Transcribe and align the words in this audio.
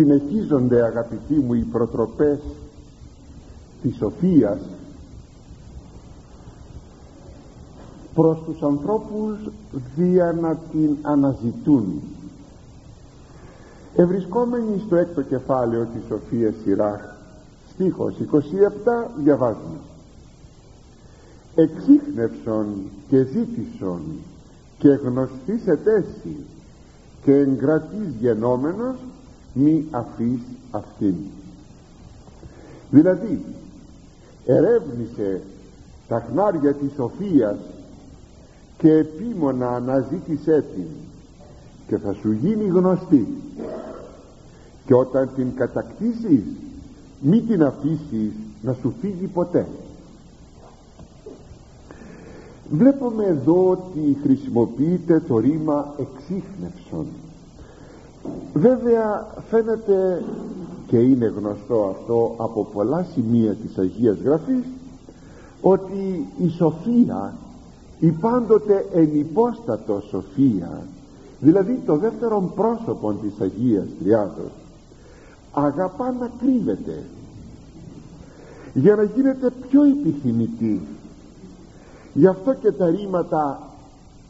συνεχίζονται 0.00 0.82
αγαπητοί 0.82 1.34
μου 1.34 1.54
οι 1.54 1.66
προτροπές 1.72 2.38
της 3.82 3.96
σοφίας 3.96 4.58
προς 8.14 8.42
τους 8.46 8.62
ανθρώπους 8.62 9.50
δια 9.96 10.32
να 10.40 10.56
την 10.56 10.96
αναζητούν. 11.02 12.00
Ευρισκόμενοι 13.94 14.82
στο 14.86 14.96
έκτο 14.96 15.22
κεφάλαιο 15.22 15.84
της 15.84 16.02
Σοφίας 16.08 16.54
Σειράχ 16.64 17.00
στίχος 17.72 18.14
27 18.32 19.10
διαβάζουμε. 19.22 19.78
Εξήχνευσον 21.54 22.66
και 23.08 23.24
ζήτησον 23.24 24.02
και 24.78 24.88
γνωστής 24.88 25.66
ετέσι 25.66 26.36
και 27.24 27.34
εγκρατής 27.34 28.14
γενόμενος 28.20 28.96
μη 29.52 29.86
αφής 29.90 30.40
αυτήν. 30.70 31.14
Δηλαδή 32.90 33.44
ερεύνησε 34.46 35.40
τα 36.08 36.26
χνάρια 36.30 36.74
της 36.74 36.92
σοφίας 36.96 37.58
και 38.78 38.92
επίμονα 38.92 39.68
αναζήτησέ 39.68 40.64
την 40.74 40.86
και 41.86 41.98
θα 41.98 42.12
σου 42.12 42.32
γίνει 42.32 42.64
γνωστή. 42.64 43.26
Και 44.86 44.94
όταν 44.94 45.30
την 45.36 45.54
κατακτήσεις 45.54 46.42
μη 47.20 47.40
την 47.40 47.62
αφήσεις 47.62 48.32
να 48.62 48.72
σου 48.72 48.94
φύγει 49.00 49.26
ποτέ. 49.26 49.66
Βλέπουμε 52.70 53.24
εδώ 53.24 53.70
ότι 53.70 54.18
χρησιμοποιείται 54.22 55.20
το 55.20 55.38
ρήμα 55.38 55.94
εξίχνευσον 55.98 57.06
βέβαια 58.52 59.26
φαίνεται 59.50 60.24
και 60.86 60.96
είναι 60.96 61.32
γνωστό 61.36 61.96
αυτό 61.96 62.34
από 62.36 62.64
πολλά 62.72 63.06
σημεία 63.12 63.54
της 63.54 63.78
Αγίας 63.78 64.16
Γραφής 64.24 64.64
ότι 65.60 66.26
η 66.38 66.48
σοφία 66.48 67.34
η 67.98 68.10
πάντοτε 68.10 68.86
ενυπόστατο 68.94 70.02
σοφία 70.10 70.82
δηλαδή 71.40 71.82
το 71.86 71.96
δεύτερο 71.96 72.52
πρόσωπο 72.54 73.12
της 73.12 73.40
Αγίας 73.40 73.86
Τριάδος 74.02 74.50
αγαπά 75.52 76.14
να 76.20 76.30
κρύβεται 76.40 77.04
για 78.74 78.96
να 78.96 79.02
γίνεται 79.02 79.52
πιο 79.68 79.82
επιθυμητή. 79.82 80.80
Γι' 82.14 82.26
αυτό 82.26 82.54
και 82.54 82.72
τα 82.72 82.86
ρήματα 82.86 83.60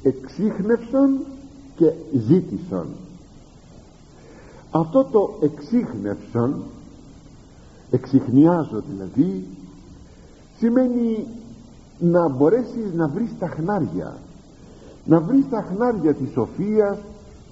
εξίχνευσον 0.03 1.19
και 1.77 1.93
ζήτησον 2.27 2.87
αυτό 4.71 5.05
το 5.05 5.39
εξίχνευσον 5.41 6.63
εξιχνιάζω 7.91 8.83
δηλαδή 8.89 9.47
σημαίνει 10.59 11.27
να 11.99 12.29
μπορέσεις 12.29 12.93
να 12.95 13.09
βρεις 13.09 13.31
τα 13.39 13.49
χνάρια. 13.49 14.17
Να 15.05 15.21
βρεις 15.21 15.49
τα 15.51 15.63
χνάρια 15.63 16.15
της 16.15 16.31
σοφίας 16.33 16.99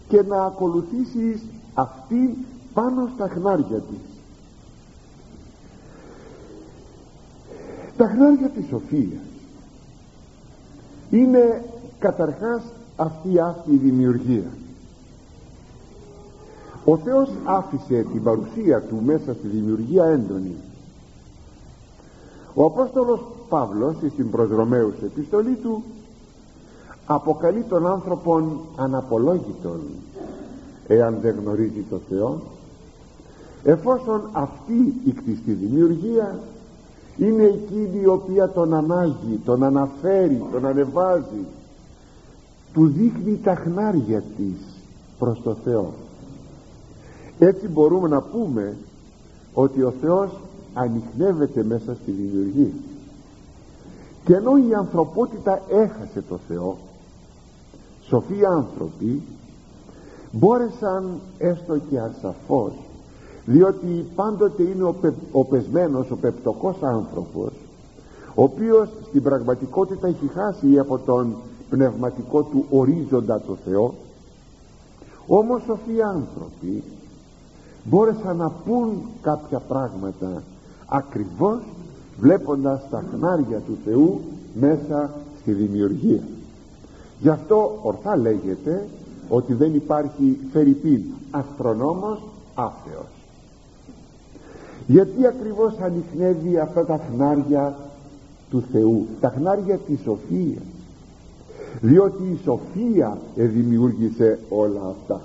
και 0.08 0.22
να 0.22 0.44
ακολουθήσεις 0.44 1.42
αυτή 1.74 2.36
πάνω 2.74 3.08
στα 3.14 3.28
χνάρια 3.28 3.78
της. 3.78 4.20
Τα 7.96 8.08
χνάρια 8.08 8.48
της 8.48 8.66
σοφίας 8.66 9.22
είναι 11.10 11.64
καταρχάς 11.98 12.62
αυτή 12.96 13.38
αυτή 13.38 13.72
η 13.72 13.76
δημιουργία 13.76 14.50
ο 16.90 16.96
Θεός 16.96 17.28
άφησε 17.44 18.06
την 18.12 18.22
παρουσία 18.22 18.80
του 18.80 19.02
μέσα 19.04 19.34
στη 19.34 19.46
δημιουργία 19.46 20.04
έντονη. 20.04 20.54
Ο 22.54 22.64
Απόστολος 22.64 23.20
Παύλος 23.48 23.96
στην 23.96 24.30
προς 24.30 24.50
Ρωμαίους 24.50 24.94
επιστολή 25.02 25.54
του 25.54 25.82
αποκαλεί 27.06 27.62
τον 27.62 27.86
άνθρωπον 27.86 28.60
αναπολόγητον 28.76 29.80
εάν 30.86 31.18
δεν 31.22 31.36
γνωρίζει 31.40 31.84
το 31.90 32.00
Θεό 32.08 32.40
εφόσον 33.64 34.28
αυτή 34.32 34.94
η 35.04 35.12
κτιστή 35.12 35.52
δημιουργία 35.52 36.38
είναι 37.16 37.42
εκείνη 37.42 38.00
η 38.02 38.06
οποία 38.06 38.48
τον 38.48 38.74
ανάγει, 38.74 39.40
τον 39.44 39.62
αναφέρει, 39.62 40.42
τον 40.52 40.66
ανεβάζει 40.66 41.46
του 42.72 42.86
δείχνει 42.86 43.40
τα 43.42 43.54
χνάρια 43.54 44.22
της 44.36 44.56
προς 45.18 45.42
το 45.42 45.56
Θεό 45.64 45.92
έτσι 47.38 47.68
μπορούμε 47.68 48.08
να 48.08 48.20
πούμε 48.20 48.76
ότι 49.54 49.82
ο 49.82 49.92
Θεός 50.00 50.30
ανοιχνεύεται 50.74 51.64
μέσα 51.64 51.94
στη 52.02 52.10
δημιουργία. 52.10 52.72
Και 54.24 54.34
ενώ 54.34 54.56
η 54.56 54.74
ανθρωπότητα 54.74 55.62
έχασε 55.70 56.22
το 56.28 56.38
Θεό 56.48 56.76
σοφοί 58.08 58.44
άνθρωποι 58.44 59.22
μπόρεσαν 60.32 61.20
έστω 61.38 61.78
και 61.78 61.98
ασαφώς 61.98 62.72
διότι 63.44 64.06
πάντοτε 64.14 64.62
είναι 64.62 64.82
ο, 64.84 64.92
πε, 64.92 65.12
ο 65.32 65.44
πεσμένος, 65.44 66.10
ο 66.10 66.16
πεπτοκός 66.16 66.76
άνθρωπος 66.80 67.52
ο 68.34 68.42
οποίος 68.42 68.88
στην 69.08 69.22
πραγματικότητα 69.22 70.06
έχει 70.06 70.30
χάσει 70.34 70.78
από 70.78 70.98
τον 70.98 71.36
πνευματικό 71.70 72.42
του 72.42 72.64
ορίζοντα 72.70 73.40
το 73.40 73.56
Θεό 73.64 73.94
όμως 75.26 75.62
σοφοί 75.62 76.02
άνθρωποι 76.02 76.82
μπόρεσαν 77.84 78.36
να 78.36 78.50
πούν 78.50 79.02
κάποια 79.22 79.58
πράγματα 79.58 80.42
ακριβώς 80.86 81.60
βλέποντας 82.18 82.88
τα 82.90 83.04
χνάρια 83.12 83.58
του 83.58 83.78
Θεού 83.84 84.20
μέσα 84.54 85.10
στη 85.40 85.52
δημιουργία. 85.52 86.22
Γι' 87.20 87.28
αυτό 87.28 87.78
ορθά 87.82 88.16
λέγεται 88.16 88.88
ότι 89.28 89.54
δεν 89.54 89.74
υπάρχει 89.74 90.38
φερρυπίν 90.52 91.02
αστρονόμος 91.30 92.22
άθεος. 92.54 93.06
Γιατί 94.86 95.26
ακριβώς 95.26 95.74
ανοιχνεύει 95.80 96.58
αυτά 96.58 96.84
τα 96.84 97.00
χνάρια 97.12 97.76
του 98.50 98.62
Θεού 98.72 99.06
τα 99.20 99.28
χνάρια 99.36 99.76
της 99.76 100.00
σοφίας; 100.04 100.62
Διότι 101.80 102.22
η 102.22 102.38
σοφία 102.44 103.18
δημιούργησε 103.34 104.38
όλα 104.48 104.80
αυτά 104.90 105.20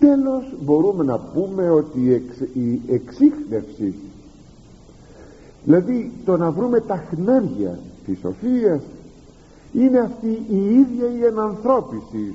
τέλος 0.00 0.44
μπορούμε 0.60 1.04
να 1.04 1.18
πούμε 1.18 1.70
ότι 1.70 2.24
η 2.52 2.80
εξίχνευση 2.88 3.94
δηλαδή 5.64 6.12
το 6.24 6.36
να 6.36 6.50
βρούμε 6.50 6.80
τα 6.80 6.96
χνάρια 6.96 7.78
της 8.06 8.18
σοφίας 8.18 8.82
είναι 9.72 9.98
αυτή 9.98 10.42
η 10.50 10.74
ίδια 10.74 11.06
η 11.18 11.24
ενανθρώπιση 11.24 12.34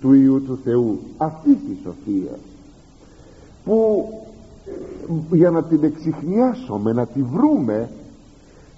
του 0.00 0.12
Ιού 0.12 0.42
του 0.42 0.58
Θεού 0.64 0.98
αυτή 1.16 1.54
της 1.54 1.76
σοφία 1.82 2.38
που 3.64 4.08
για 5.32 5.50
να 5.50 5.62
την 5.62 5.84
εξηχνιάσουμε 5.84 6.92
να 6.92 7.06
τη 7.06 7.22
βρούμε 7.22 7.88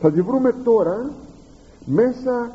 θα 0.00 0.12
τη 0.12 0.22
βρούμε 0.22 0.54
τώρα 0.64 1.10
μέσα 1.84 2.50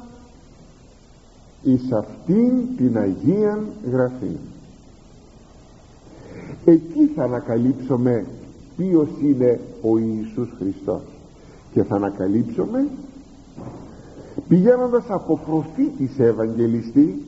εις 1.63 1.91
αυτήν 1.91 2.51
την 2.77 2.97
Αγία 2.97 3.59
Γραφή 3.91 4.37
εκεί 6.65 7.11
θα 7.15 7.23
ανακαλύψουμε 7.23 8.25
ποιος 8.77 9.07
είναι 9.21 9.59
ο 9.81 9.97
Ιησούς 9.97 10.49
Χριστός. 10.57 11.01
Και 11.73 11.83
θα 11.83 11.95
ανακαλύψουμε 11.95 12.87
πηγαίνοντας 14.47 15.03
από 15.07 15.39
προφήτη 15.45 16.11
σε 16.15 16.25
Ευαγγελιστή 16.25 17.21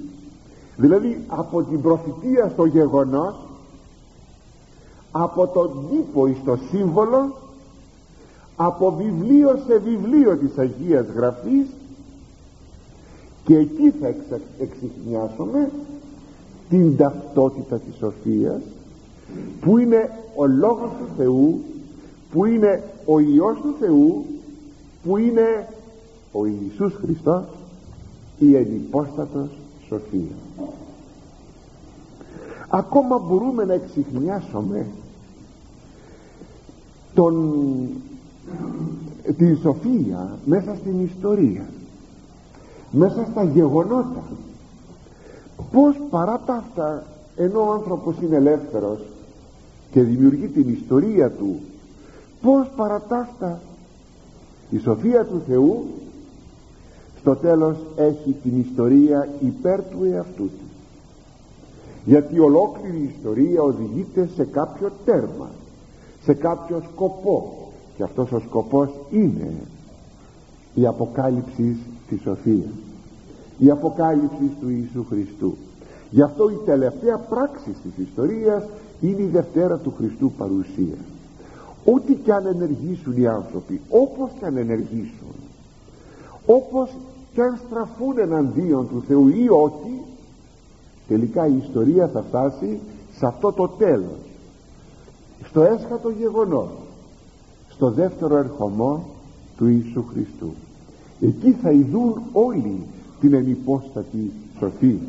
δηλαδή 0.77 1.19
από 1.27 1.63
την 1.63 1.81
προφητεία 1.81 2.49
στο 2.49 2.65
γεγονός 2.65 3.35
από 5.11 5.47
τον 5.47 5.87
τύπο 5.89 6.27
εις 6.27 6.37
το 6.45 6.57
σύμβολο 6.69 7.35
από 8.55 8.91
βιβλίο 8.91 9.59
σε 9.67 9.77
βιβλίο 9.77 10.37
της 10.37 10.57
Αγίας 10.57 11.05
Γραφής 11.15 11.65
και 13.45 13.57
εκεί 13.57 13.93
θα 13.99 14.07
εξα, 14.07 14.39
εξηχνιάσουμε 14.59 15.71
την 16.69 16.97
ταυτότητα 16.97 17.79
της 17.79 17.95
σοφίας 17.95 18.61
που 19.61 19.77
είναι 19.77 20.09
ο 20.35 20.45
Λόγος 20.45 20.89
του 20.89 21.07
Θεού 21.17 21.63
που 22.31 22.45
είναι 22.45 22.83
ο 23.05 23.19
Υιός 23.19 23.57
του 23.61 23.75
Θεού 23.79 24.25
που 25.03 25.17
είναι 25.17 25.67
ο 26.31 26.45
Ιησούς 26.45 26.93
Χριστός 26.93 27.43
η 28.39 28.55
ενυπόστατος 28.55 29.49
σοφία. 29.87 30.35
Ακόμα 32.69 33.17
μπορούμε 33.17 33.65
να 33.65 33.73
εξηχνιάσουμε 33.73 34.85
τον, 37.13 37.59
την 39.37 39.57
σοφία 39.57 40.37
μέσα 40.45 40.75
στην 40.75 41.03
ιστορία 41.03 41.65
μέσα 42.91 43.27
στα 43.31 43.43
γεγονότα. 43.43 44.23
Πως 45.71 45.95
παρά 46.09 46.41
τα 46.45 46.53
αυτά 46.53 47.03
ενώ 47.35 47.59
ο 47.67 47.71
άνθρωπος 47.71 48.15
είναι 48.21 48.35
ελεύθερος 48.35 48.99
και 49.93 50.01
δημιουργεί 50.01 50.47
την 50.47 50.69
ιστορία 50.69 51.29
του. 51.29 51.59
Πως 52.41 52.67
παρατάστα 52.75 53.59
η 54.69 54.77
σοφία 54.77 55.25
του 55.25 55.41
Θεού 55.47 55.85
στο 57.19 57.35
τέλος 57.35 57.77
έχει 57.95 58.35
την 58.43 58.59
ιστορία 58.59 59.29
υπέρ 59.39 59.81
του 59.83 60.03
εαυτού 60.03 60.43
του. 60.43 60.65
Γιατί 62.05 62.39
ολόκληρη 62.39 62.97
η 62.97 63.13
ιστορία 63.17 63.61
οδηγείται 63.61 64.29
σε 64.35 64.43
κάποιο 64.43 64.91
τέρμα 65.05 65.49
σε 66.23 66.33
κάποιο 66.33 66.83
σκοπό. 66.91 67.57
Και 67.97 68.03
αυτός 68.03 68.31
ο 68.31 68.39
σκοπός 68.39 68.89
είναι 69.11 69.53
η 70.73 70.85
αποκάλυψη 70.85 71.77
της 72.09 72.21
σοφίας 72.21 72.73
η 73.57 73.69
αποκάλυψη 73.69 74.51
του 74.61 74.69
Ιησού 74.69 75.05
Χριστού. 75.09 75.55
Γι' 76.09 76.21
αυτό 76.21 76.49
η 76.49 76.59
τελευταία 76.65 77.17
πράξη 77.17 77.69
της 77.69 78.05
ιστορίας 78.07 78.63
είναι 79.07 79.21
η 79.21 79.27
Δευτέρα 79.27 79.77
του 79.77 79.93
Χριστού 79.97 80.31
παρουσία. 80.37 80.97
Ό,τι 81.85 82.13
και 82.13 82.33
αν 82.33 82.45
ενεργήσουν 82.45 83.17
οι 83.17 83.27
άνθρωποι 83.27 83.81
όπως 83.89 84.29
και 84.39 84.45
αν 84.45 84.57
ενεργήσουν 84.57 85.35
όπως 86.45 86.89
και 87.33 87.41
αν 87.41 87.59
στραφούν 87.67 88.17
εναντίον 88.17 88.87
του 88.89 89.03
Θεού 89.07 89.27
ή 89.27 89.49
όχι 89.49 90.01
τελικά 91.07 91.47
η 91.47 91.57
ιστορία 91.65 92.07
θα 92.07 92.21
φτάσει 92.21 92.79
σε 93.17 93.25
αυτό 93.25 93.51
το 93.51 93.67
τέλος. 93.67 94.19
Στο 95.43 95.61
έσχατο 95.61 96.09
γεγονός 96.09 96.69
στο 97.69 97.91
δεύτερο 97.91 98.37
ερχομό 98.37 99.05
του 99.57 99.67
Ιησού 99.67 100.03
Χριστού. 100.03 100.53
Εκεί 101.21 101.51
θα 101.51 101.71
ειδούν 101.71 102.21
όλοι 102.31 102.85
την 103.19 103.33
ενυπόστατη 103.33 104.31
σοφία 104.59 104.99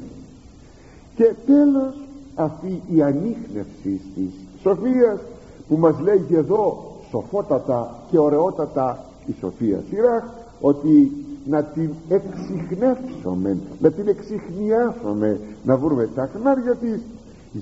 και 1.17 1.35
τέλος 1.47 1.95
αυτή 2.35 2.83
η 2.95 3.03
ανείχνευση 3.03 4.01
της 4.15 4.31
σοφίας 4.63 5.21
που 5.69 5.77
μας 5.77 6.01
λέγει 6.01 6.35
εδώ 6.35 6.93
σοφότατα 7.11 8.03
και 8.11 8.19
ωραιότατα 8.19 9.05
η 9.27 9.35
σοφία 9.41 9.83
σειρά 9.91 10.35
ότι 10.61 11.13
να 11.47 11.63
την 11.63 11.91
εξυχνεύσουμε 12.09 13.59
να 13.81 13.91
την 13.91 14.09
εξυχνιάσουμε 14.09 15.41
να 15.65 15.77
βρούμε 15.77 16.09
τα 16.15 16.31
χνάρια 16.35 16.75
της 16.75 17.01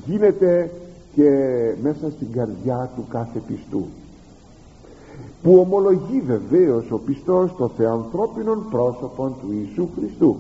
γίνεται 0.07 0.71
και 1.15 1.31
μέσα 1.83 2.11
στην 2.11 2.33
καρδιά 2.33 2.91
του 2.97 3.05
κάθε 3.09 3.39
πιστού 3.47 3.85
που 5.43 5.59
ομολογεί 5.59 6.21
βεβαίως 6.27 6.91
ο 6.91 6.99
πιστός 6.99 7.55
το 7.57 7.69
θεανθρώπινον 7.69 8.67
πρόσωπον 8.71 9.35
του 9.41 9.53
Ιησού 9.53 9.89
Χριστού 9.97 10.37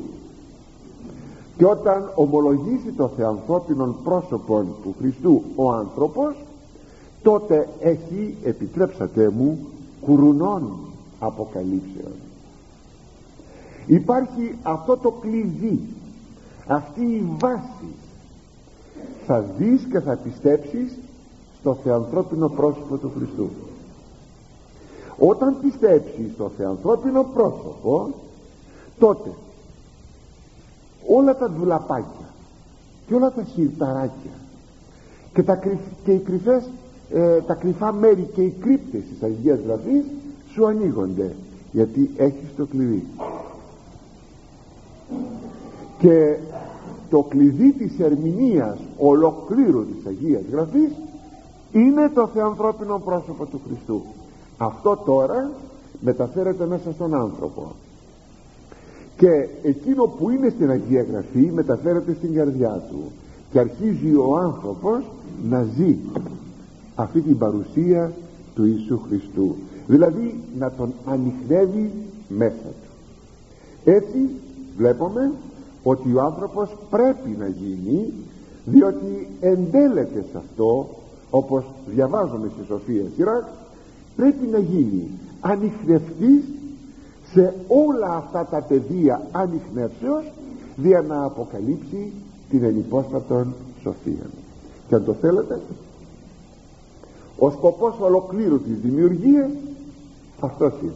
και 1.63 1.69
όταν 1.69 2.13
ομολογήσει 2.15 2.93
το 2.97 3.09
θεανθρώπινον 3.17 3.97
πρόσωπον 4.05 4.67
του 4.83 4.95
Χριστού 4.99 5.43
ο 5.55 5.73
άνθρωπος 5.73 6.35
τότε 7.23 7.69
έχει 7.81 8.37
επιτρέψατε 8.45 9.29
μου 9.29 9.59
κουρουνών 10.01 10.79
αποκαλύψεων. 11.19 12.13
Υπάρχει 13.87 14.59
αυτό 14.63 14.97
το 14.97 15.11
κλειδί 15.11 15.81
αυτή 16.67 17.05
η 17.05 17.27
βάση. 17.39 17.95
Θα 19.27 19.41
δεις 19.41 19.87
και 19.91 20.01
θα 20.01 20.17
πιστέψεις 20.17 20.99
στο 21.61 21.77
θεανθρώπινο 21.85 22.49
πρόσωπο 22.49 22.97
του 22.97 23.11
Χριστού. 23.17 23.49
Όταν 25.19 25.57
πιστέψεις 25.63 26.33
στο 26.35 26.51
θεανθρώπινο 26.57 27.27
πρόσωπο 27.35 28.15
τότε 28.99 29.31
όλα 31.07 31.37
τα 31.37 31.51
δουλαπάκια 31.51 32.27
και 33.07 33.15
όλα 33.15 33.33
τα 33.33 33.43
χιλταράκια 33.43 34.31
και, 35.35 35.43
τα, 35.43 35.57
και 36.05 36.13
οι 36.13 36.19
κρυφές, 36.19 36.69
ε, 37.11 37.41
τα 37.41 37.55
κρυφά 37.55 37.93
μέρη 37.93 38.29
και 38.35 38.43
οι 38.43 38.55
κρύπτες 38.61 39.03
της 39.03 39.23
Αγίας 39.23 39.59
Γραφής 39.67 40.05
σου 40.53 40.67
ανοίγονται 40.67 41.35
γιατί 41.73 42.11
έχεις 42.17 42.55
το 42.57 42.67
κλειδί. 42.67 43.07
Και 45.99 46.37
το 47.11 47.23
κλειδί 47.23 47.73
της 47.73 47.99
ερμηνείας 47.99 48.79
ολοκλήρου 48.99 49.87
της 49.87 50.07
Αγίας 50.07 50.43
Γραφής 50.51 50.91
είναι 51.73 52.11
το 52.15 52.27
θεανθρώπινο 52.27 52.99
πρόσωπο 52.99 53.47
του 53.47 53.61
Χριστού. 53.67 54.03
Αυτό 54.59 54.97
τώρα 54.97 55.51
μεταφέρεται 56.01 56.67
μέσα 56.67 56.93
στον 56.93 57.15
άνθρωπο 57.15 57.73
και 59.23 59.49
εκείνο 59.63 60.05
που 60.05 60.31
είναι 60.31 60.49
στην 60.49 60.71
Αγία 60.71 61.03
Γραφή 61.03 61.51
μεταφέρεται 61.55 62.15
στην 62.15 62.35
καρδιά 62.35 62.83
του. 62.91 63.03
Και 63.51 63.59
αρχίζει 63.59 64.15
ο 64.15 64.37
άνθρωπος 64.37 65.05
να 65.49 65.67
ζει 65.77 65.97
αυτή 66.95 67.21
την 67.21 67.39
παρουσία 67.39 68.13
του 68.55 68.65
Ιησού 68.65 69.01
Χριστού. 69.09 69.55
Δηλαδή 69.87 70.41
να 70.59 70.71
τον 70.71 70.93
ανοιχνεύει 71.07 71.91
μέσα 72.29 72.53
του. 72.63 72.91
Έτσι 73.85 74.31
βλέπουμε 74.77 75.33
ότι 75.83 76.15
ο 76.15 76.21
άνθρωπος 76.21 76.77
πρέπει 76.91 77.37
να 77.39 77.47
γίνει 77.47 78.13
διότι 78.65 79.29
εντέλεται 79.41 80.25
σε 80.33 80.39
αυτό 80.39 80.89
όπως 81.31 81.65
διαβάζουμε 81.95 82.51
στη 82.55 82.65
Σοφία 82.67 83.05
Σιράκ 83.17 83.45
πρέπει 84.17 84.47
να 84.47 84.59
γίνει 84.59 85.09
ανοιχνευτής 85.41 86.43
σε 87.33 87.55
όλα 87.67 88.15
αυτά 88.17 88.45
τα 88.45 88.61
πεδία 88.61 89.27
ανοιχνεύσεως 89.33 90.25
δια 90.77 91.01
να 91.03 91.25
αποκαλύψει 91.25 92.13
την 92.51 92.65
ενυπόστατον 92.65 93.55
σοφία. 93.83 94.27
Και 94.89 94.95
αν 94.95 95.05
το 95.05 95.13
θέλετε 95.13 95.61
ο 97.39 97.51
σκοπός 97.51 97.95
ολοκλήρου 98.01 98.61
της 98.61 98.79
δημιουργίας 98.83 99.51
αυτός 100.41 100.73
είναι. 100.83 100.93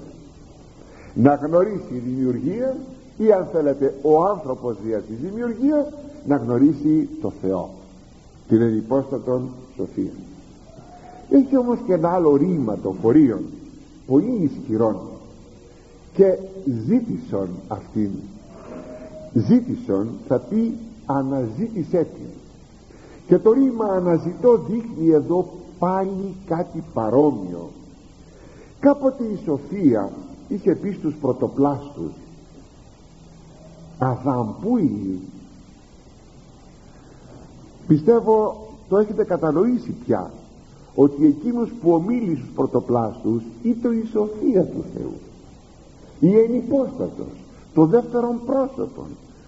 Να 1.14 1.34
γνωρίσει 1.34 1.94
η 1.94 1.98
δημιουργία 1.98 2.76
ή 3.18 3.32
αν 3.32 3.48
θέλετε 3.52 3.94
ο 4.02 4.24
άνθρωπος 4.24 4.76
δια 4.84 4.98
της 4.98 5.16
δημιουργίας 5.18 5.86
να 6.26 6.36
γνωρίσει 6.36 7.08
το 7.20 7.32
Θεό 7.42 7.70
την 8.48 8.62
ενυπόστατον 8.62 9.48
σοφία. 9.76 10.12
Έχει 11.30 11.56
όμως 11.56 11.78
και 11.86 11.92
ένα 11.92 12.10
άλλο 12.10 12.36
ρήμα 12.36 12.78
των 12.82 12.96
χωρίων 13.02 13.40
πολύ 14.06 14.50
ισχυρών 14.52 14.96
και 16.16 16.38
ζήτησον 16.86 17.48
αυτήν. 17.68 18.10
Ζήτησον 19.32 20.08
θα 20.28 20.38
πει 20.38 20.74
αναζήτησέ 21.06 22.06
την. 22.14 22.28
Και 23.26 23.38
το 23.38 23.52
ρήμα 23.52 23.84
αναζητώ 23.84 24.56
δείχνει 24.56 25.10
εδώ 25.10 25.48
πάλι 25.78 26.34
κάτι 26.46 26.84
παρόμοιο. 26.94 27.70
Κάποτε 28.81 29.24
η 29.24 29.38
Σοφία 29.44 30.12
είχε 30.48 30.74
πει 30.74 30.91
στους 30.91 31.14
πρωτοπλάστους 31.20 32.12
Αδαμπούι 33.98 35.20
πιστεύω 37.86 38.67
το 38.88 38.96
έχετε 38.98 39.24
κατανοήσει 39.24 39.94
πια 40.05 40.31
ότι 40.94 41.26
εκείνος 41.26 41.70
που 41.81 41.93
ομίλησε 41.93 42.36
στους 42.36 42.55
πρωτοπλάστους 42.55 43.43
ήταν 43.62 43.98
η 43.98 44.06
σοφία 44.12 44.64
του 44.64 44.84
Θεού 44.94 45.12
η 46.20 46.39
ενυπόστατος 46.39 47.32
το 47.75 47.87
δεύτερον 47.87 48.41
πρόσωπο 48.46 49.06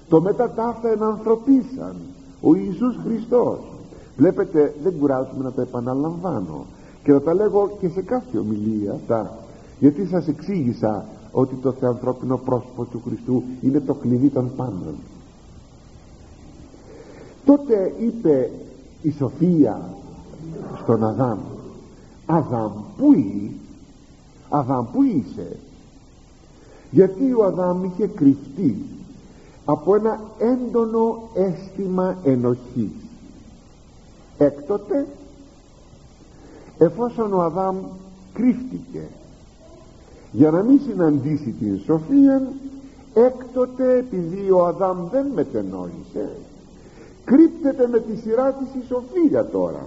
το 0.09 0.21
μετά 0.21 0.51
ταύτα 0.51 0.89
ενανθρωπίσαν 0.89 1.95
ο 2.41 2.55
Ιησούς 2.55 2.97
Χριστός. 3.05 3.59
Βλέπετε 4.17 4.75
δεν 4.83 4.99
κουράζουμε 4.99 5.45
να 5.45 5.53
τα 5.53 5.63
επαναλαμβάνω 5.63 6.65
και 7.03 7.13
να 7.13 7.21
τα 7.21 7.35
λέγω 7.35 7.77
και 7.81 7.89
σε 7.89 8.03
κάθε 8.03 8.39
ομιλία 8.39 8.93
αυτά 8.93 9.39
γιατί 9.79 10.07
σας 10.07 10.29
εξήγησα 10.29 11.05
ότι 11.33 11.55
το 11.55 11.73
θεανθρώπινο 11.73 12.37
πρόσωπο 12.37 12.85
του 12.85 13.03
Χριστού 13.07 13.43
είναι 13.61 13.81
το 13.81 13.95
κλειδί 13.95 14.29
των 14.29 14.51
πάντων. 14.57 14.95
Τότε 17.45 17.95
είπε 17.99 18.51
η 19.03 19.11
Σοφία 19.11 19.95
στον 20.83 21.05
Αδάμ 21.05 21.39
Αδάμ 22.27 22.73
που 22.97 23.13
είσαι 23.13 23.51
Αδάμ 24.49 24.87
που 24.93 25.03
είσαι 25.03 25.57
γιατί 26.90 27.33
ο 27.33 27.45
Αδάμ 27.45 27.85
είχε 27.85 28.07
κρυφτεί 28.07 28.85
από 29.64 29.95
ένα 29.95 30.21
έντονο 30.38 31.28
αίσθημα 31.35 32.16
ενοχής. 32.25 32.92
Έκτοτε 34.38 35.07
εφόσον 36.78 37.33
ο 37.33 37.42
Αδάμ 37.42 37.76
κρύφτηκε 38.33 39.02
για 40.33 40.50
να 40.50 40.62
μην 40.62 40.80
συναντήσει 40.87 41.54
την 41.59 41.80
σοφία 41.85 42.52
έκτοτε 43.14 43.97
επειδή 43.97 44.50
ο 44.50 44.66
Αδάμ 44.66 45.09
δεν 45.11 45.26
μετενόησε 45.35 46.28
κρύπτεται 47.28 47.88
με 47.88 48.00
τη 48.00 48.16
σειρά 48.16 48.52
της 48.52 48.83
η 48.83 48.87
σοφία 48.87 49.47
τώρα. 49.47 49.87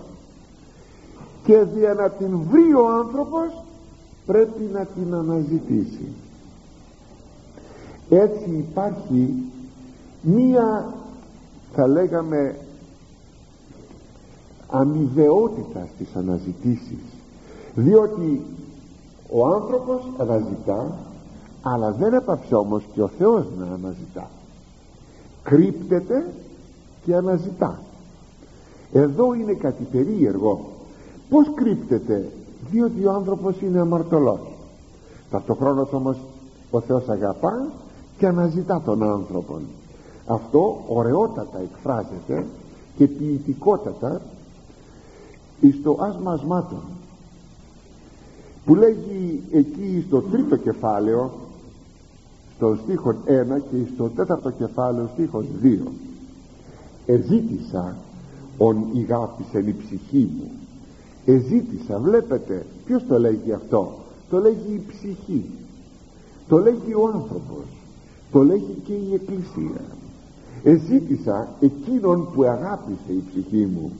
Και 1.43 1.65
για 1.77 1.93
να 1.93 2.09
την 2.09 2.39
βρει 2.49 2.73
ο 2.73 2.87
άνθρωπος 2.87 3.63
πρέπει 4.25 4.69
να 4.73 4.85
την 4.85 5.13
αναζητήσει 5.13 6.13
έτσι 8.13 8.49
υπάρχει 8.49 9.33
μία 10.21 10.93
θα 11.73 11.87
λέγαμε 11.87 12.55
αμοιβαιότητα 14.67 15.87
στις 15.95 16.15
αναζητήσεις. 16.15 17.03
Διότι 17.75 18.41
ο 19.31 19.45
άνθρωπος 19.45 20.01
αναζητά 20.17 20.97
αλλά 21.61 21.91
δεν 21.91 22.13
έπαψε 22.13 22.55
όμως 22.55 22.83
και 22.93 23.01
ο 23.01 23.07
Θεός 23.17 23.45
να 23.57 23.65
αναζητά. 23.65 24.29
Κρύπτεται 25.43 26.33
και 27.05 27.15
αναζητά. 27.15 27.79
Εδώ 28.93 29.33
είναι 29.33 29.53
κάτι 29.53 29.83
περίεργο. 29.83 30.65
Πως 31.29 31.51
κρύπτεται; 31.55 32.31
Διότι 32.71 33.05
ο 33.05 33.11
άνθρωπος 33.11 33.61
είναι 33.61 33.79
αμαρτωλός. 33.79 34.39
Ταυτοχρόνως 35.29 35.93
όμως 35.93 36.17
ο 36.71 36.79
Θεός 36.81 37.09
αγαπά 37.09 37.67
και 38.21 38.27
αναζητά 38.27 38.81
τον 38.85 39.03
άνθρωπο 39.03 39.59
αυτό 40.25 40.83
ωραιότατα 40.87 41.59
εκφράζεται 41.59 42.45
και 42.97 43.07
ποιητικότατα 43.07 44.21
εις 45.61 45.81
το 45.83 45.97
άσμα 45.99 46.69
που 48.65 48.75
εκεί 49.51 50.03
στο 50.07 50.21
τρίτο 50.21 50.55
κεφάλαιο 50.55 51.31
στο 52.55 52.77
στίχο 52.83 53.09
1 53.09 53.15
και 53.71 53.77
στο 53.95 54.09
τέταρτο 54.09 54.49
κεφάλαιο 54.49 55.09
στίχος 55.13 55.45
2 55.63 55.77
εζήτησα 57.05 57.95
ον 58.57 58.85
ηγάπησεν 58.93 59.67
η 59.67 59.75
ψυχή 59.85 60.29
μου. 60.37 60.51
Εζήτησα 61.25 61.99
βλέπετε 61.99 62.65
ποιος 62.85 63.03
το 63.07 63.19
λέγει 63.19 63.53
αυτό; 63.53 63.91
Το 64.29 64.39
λέγει 64.39 64.73
η 64.73 64.81
ψυχή. 64.87 65.45
Το 66.47 66.57
λέγει 66.57 66.93
ο 66.93 67.11
άνθρωπος 67.13 67.80
το 68.31 68.43
λέγει 68.43 68.81
και 68.83 68.93
η 68.93 69.13
εκκλησία. 69.13 69.81
Εζήτησα 70.63 71.47
εκείνον 71.59 72.31
που 72.33 72.43
αγάπησε 72.43 73.11
η 73.11 73.23
ψυχή 73.29 73.65
μου. 73.65 73.91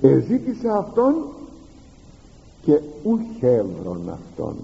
Εζήτησα 0.00 0.76
αυτόν 0.76 1.14
και 2.62 2.80
ουχ 3.02 3.42
έβρον 3.42 4.10
αυτόν. 4.10 4.54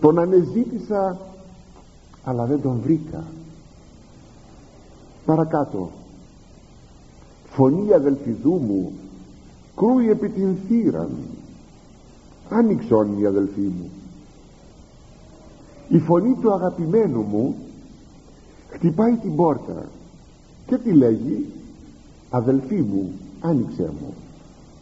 Τον 0.00 0.18
ανεζήτησα 0.18 1.18
αλλά 2.24 2.44
δεν 2.44 2.60
τον 2.60 2.80
βρήκα 2.82 3.24
παρακάτω. 5.24 5.90
Φωνή 7.50 7.92
αδελφιδού 7.92 8.52
μου 8.52 8.92
κρούει 9.76 10.10
επί 10.10 10.28
την 10.28 10.56
θύραν 10.68 11.10
άνοιξον 12.48 13.20
η 13.20 13.26
αδελφή 13.26 13.60
μου 13.60 13.90
η 15.88 15.98
φωνή 15.98 16.34
του 16.40 16.52
αγαπημένου 16.52 17.20
μου 17.20 17.56
χτυπάει 18.68 19.16
την 19.16 19.36
πόρτα 19.36 19.88
και 20.66 20.76
τι 20.76 20.92
λέγει 20.92 21.46
αδελφή 22.30 22.80
μου 22.80 23.12
άνοιξε 23.40 23.90
μου. 24.00 24.14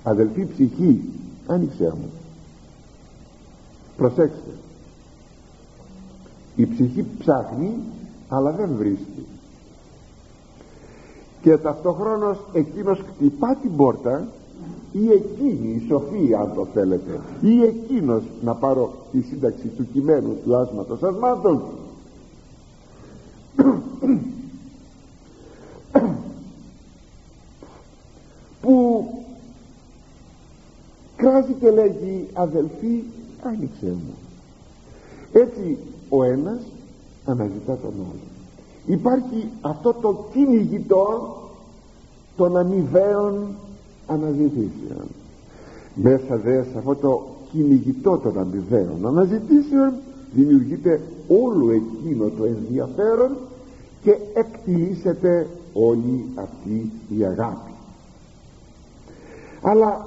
Αδελφή 0.03 0.47
ψυχή 0.47 1.03
άνοιξέ 1.47 1.93
μου 2.01 2.11
προσέξτε 3.97 4.51
η 6.57 6.67
ψυχή 6.67 7.07
ψάχνει 7.19 7.79
αλλά 8.29 8.51
δεν 8.51 8.71
βρίσκει. 8.77 9.27
Και 11.43 11.57
ταυτόχρονος 11.57 12.39
εκείνος 12.53 12.99
χτυπά 12.99 13.55
την 13.55 13.77
πόρτα 13.77 14.29
ή 15.03 15.11
εκείνη 15.13 15.75
η 15.75 15.87
σοφία 15.89 16.41
αν 16.41 16.53
το 16.55 16.67
θέλετε 16.73 17.21
ή 17.41 17.63
εκείνος 17.63 18.23
να 18.43 18.55
πάρω 18.55 18.93
τη 19.13 19.21
σύνταξη 19.21 19.67
του 19.67 19.87
κειμένου 19.93 20.37
του 20.45 20.57
άσματος 20.57 21.03
ασμάτων 21.03 21.63
που 28.63 29.07
κράζει 31.17 31.53
και 31.53 31.71
λέγει 31.71 32.29
αδελφή 32.33 33.03
άνοιξε 33.43 33.87
μου 33.87 34.15
έτσι 35.33 35.79
ο 36.09 36.25
ένας 36.25 36.59
αναζητά 37.25 37.77
τον 37.77 37.93
άλλο 37.93 38.21
υπάρχει 38.87 39.49
αυτό 39.61 39.93
το 39.93 40.25
κυνηγητό 40.33 41.37
των 42.37 42.57
αμοιβαίων 42.57 43.57
αναζητήσεων. 44.07 45.07
Μέσα 45.95 46.37
δε 46.37 46.63
σε 46.63 46.79
αυτό 46.79 46.95
το 46.95 47.27
κυνηγητό 47.53 48.19
των 48.19 48.39
αμοιβαίων 48.39 49.07
αναζητήσεων 49.07 49.93
δημιουργείται 50.33 51.01
όλο 51.29 51.71
εκείνο 51.71 52.29
το 52.29 52.45
ενδιαφέρον 52.45 53.37
και 54.03 54.17
εκτιλήσεται 54.35 55.47
όλη 55.73 56.25
αυτή 56.35 56.93
η 57.19 57.25
αγάπη. 57.25 57.71
Αλλά 59.63 60.07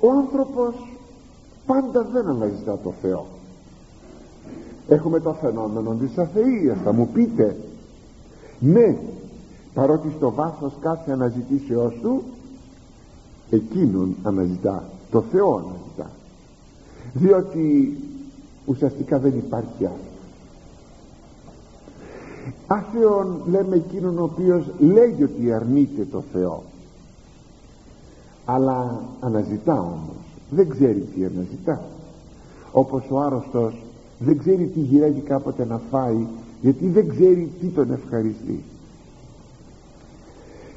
ο 0.00 0.10
άνθρωπος 0.10 0.74
πάντα 1.66 2.06
δεν 2.12 2.26
αναζητά 2.26 2.78
το 2.82 2.92
Θεό. 3.02 3.26
Έχουμε 4.88 5.20
το 5.20 5.32
φαινόμενο 5.32 5.96
της 6.00 6.18
αθείας 6.18 6.78
θα 6.84 6.92
μου 6.92 7.08
πείτε. 7.12 7.56
Ναι 8.58 8.96
παρότι 9.74 10.12
στο 10.16 10.30
βάθος 10.30 10.72
κάθε 10.80 11.12
αναζητήσεώς 11.12 11.94
του 12.02 12.22
εκείνον 13.52 14.16
αναζητά 14.22 14.84
το 15.10 15.22
Θεό 15.32 15.56
αναζητά. 15.56 16.10
Διότι 17.12 17.96
ουσιαστικά 18.66 19.18
δεν 19.18 19.32
υπάρχει 19.36 19.84
άλλο. 19.84 20.10
Άθεον 22.66 23.40
λέμε 23.50 23.76
εκείνον 23.76 24.18
ο 24.18 24.22
οποίος 24.22 24.64
λέγει 24.78 25.22
ότι 25.22 25.52
αρνείται 25.52 26.06
το 26.10 26.22
Θεό. 26.32 26.62
Αλλά 28.44 29.00
αναζητά 29.20 29.80
όμως. 29.80 30.16
Δεν 30.50 30.68
ξέρει 30.68 31.08
τι 31.14 31.24
αναζητά. 31.24 31.82
Όπως 32.72 33.02
ο 33.10 33.20
άρρωστος 33.20 33.82
δεν 34.18 34.38
ξέρει 34.38 34.66
τι 34.66 34.80
γυρεύει 34.80 35.20
κάποτε 35.20 35.64
να 35.64 35.80
φάει 35.90 36.26
γιατί 36.60 36.88
δεν 36.88 37.08
ξέρει 37.08 37.52
τι 37.60 37.66
τον 37.66 37.92
ευχαριστεί. 37.92 38.62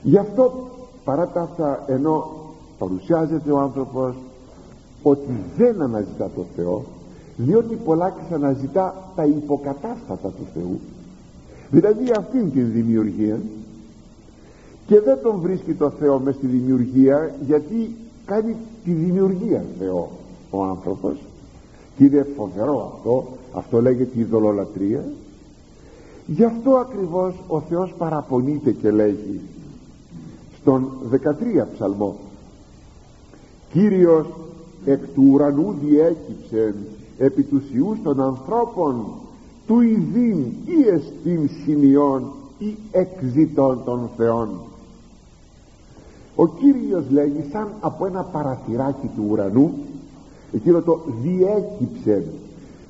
Γι' 0.01 0.17
αυτό 0.17 0.69
παρά 1.03 1.27
τα 1.27 1.41
αυτά 1.41 1.83
ενώ 1.87 2.44
παρουσιάζεται 2.77 3.51
ο 3.51 3.59
άνθρωπος 3.59 4.15
ότι 5.03 5.39
δεν 5.57 5.81
αναζητά 5.81 6.29
το 6.35 6.45
Θεό 6.55 6.83
διότι 7.37 7.75
πολλάκις 7.75 8.31
αναζητά 8.31 9.11
τα 9.15 9.25
υποκατάστατα 9.25 10.29
του 10.29 10.47
Θεού 10.53 10.79
δηλαδή 11.71 12.11
αυτήν 12.17 12.51
την 12.51 12.71
δημιουργία 12.71 13.39
και 14.87 14.99
δεν 14.99 15.19
τον 15.23 15.39
βρίσκει 15.39 15.73
το 15.73 15.89
Θεό 15.89 16.19
μες 16.19 16.35
στη 16.35 16.47
δημιουργία 16.47 17.35
γιατί 17.45 17.95
κάνει 18.25 18.55
τη 18.83 18.91
δημιουργία 18.91 19.65
Θεό 19.79 20.09
ο 20.49 20.63
άνθρωπος 20.63 21.15
και 21.97 22.03
είναι 22.03 22.27
φοβερό 22.37 22.93
αυτό 22.95 23.25
αυτό 23.53 23.81
λέγεται 23.81 24.19
ειδωλολατρία 24.19 25.03
γι' 26.27 26.43
αυτό 26.43 26.71
ακριβώς 26.71 27.33
ο 27.47 27.59
Θεός 27.59 27.93
παραπονείται 27.97 28.71
και 28.71 28.91
λέγει 28.91 29.41
στον 30.61 30.89
13 31.11 31.65
ψαλμό 31.73 32.15
Κύριος 33.75 34.27
εκ 34.85 35.07
του 35.13 35.23
ουρανού 35.31 35.75
διέκυψεν 35.83 36.75
επί 37.17 37.43
τους 37.43 37.63
ιούς 37.73 37.97
των 38.03 38.21
ανθρώπων 38.21 39.05
του 39.67 39.81
ειδήν 39.81 40.37
ή 40.65 40.87
εστίν 40.93 41.49
σημειών 41.63 42.31
ή 42.57 42.75
εκζητών 42.91 43.81
των 43.85 44.09
Θεών. 44.17 44.49
Ο 46.35 46.47
Κύριος 46.47 47.03
λέγει 47.09 47.45
σαν 47.51 47.67
από 47.79 48.05
ένα 48.05 48.21
παραθυράκι 48.21 49.09
του 49.15 49.25
ουρανού 49.29 49.71
εκείνο 50.51 50.81
το 50.81 51.01
διέκυψε 51.21 52.23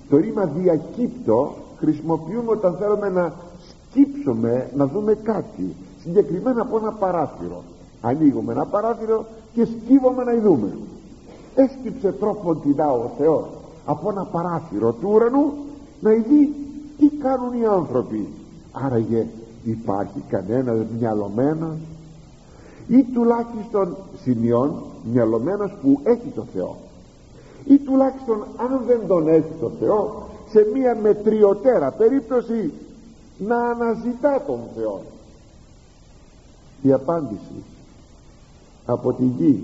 το 0.10 0.18
ρήμα 0.18 0.46
διακύπτω 0.46 1.56
χρησιμοποιούμε 1.78 2.52
όταν 2.52 2.76
θέλουμε 2.80 3.10
να 3.10 3.34
σκύψουμε 3.70 4.70
να 4.76 4.88
δούμε 4.88 5.14
κάτι 5.14 5.76
συγκεκριμένα 6.02 6.62
από 6.62 6.78
ένα 6.78 6.92
παράθυρο 6.92 7.64
ανοίγουμε 8.06 8.52
ένα 8.52 8.66
παράθυρο 8.66 9.26
και 9.54 9.66
σκύβουμε 9.66 10.24
να 10.24 10.40
δούμε 10.40 10.72
έσκυψε 11.56 12.12
τρόπον 12.12 12.62
την 12.62 12.80
ο 12.80 13.12
Θεός 13.18 13.46
από 13.86 14.10
ένα 14.10 14.26
παράθυρο 14.26 14.92
του 14.92 15.10
ουρανού 15.14 15.54
να 16.00 16.12
δει 16.12 16.54
τι 16.98 17.08
κάνουν 17.10 17.62
οι 17.62 17.66
άνθρωποι. 17.66 18.28
Άραγε 18.72 19.28
υπάρχει 19.64 20.24
κανένας 20.30 20.78
μυαλωμένος 21.00 21.76
ή 22.88 23.04
τουλάχιστον 23.04 23.98
σημειών 24.24 24.84
μυαλωμένος 25.12 25.72
που 25.82 26.00
έχει 26.04 26.32
το 26.36 26.46
Θεό. 26.54 26.76
Ή 27.66 27.78
τουλάχιστον 27.78 28.44
αν 28.58 28.82
δεν 28.88 29.08
τον 29.08 29.28
έχει 29.28 29.52
το 29.60 29.72
Θεό 29.80 30.28
σε 30.50 30.68
μία 30.74 30.96
μετριωτέρα 31.02 31.92
περίπτωση 31.92 32.74
να 33.38 33.58
αναζητά 33.58 34.44
τον 34.48 34.60
Θεό. 34.76 35.02
Η 36.82 36.92
απάντηση 36.92 37.64
από 38.86 39.14
τη 39.14 39.24
γη. 39.24 39.64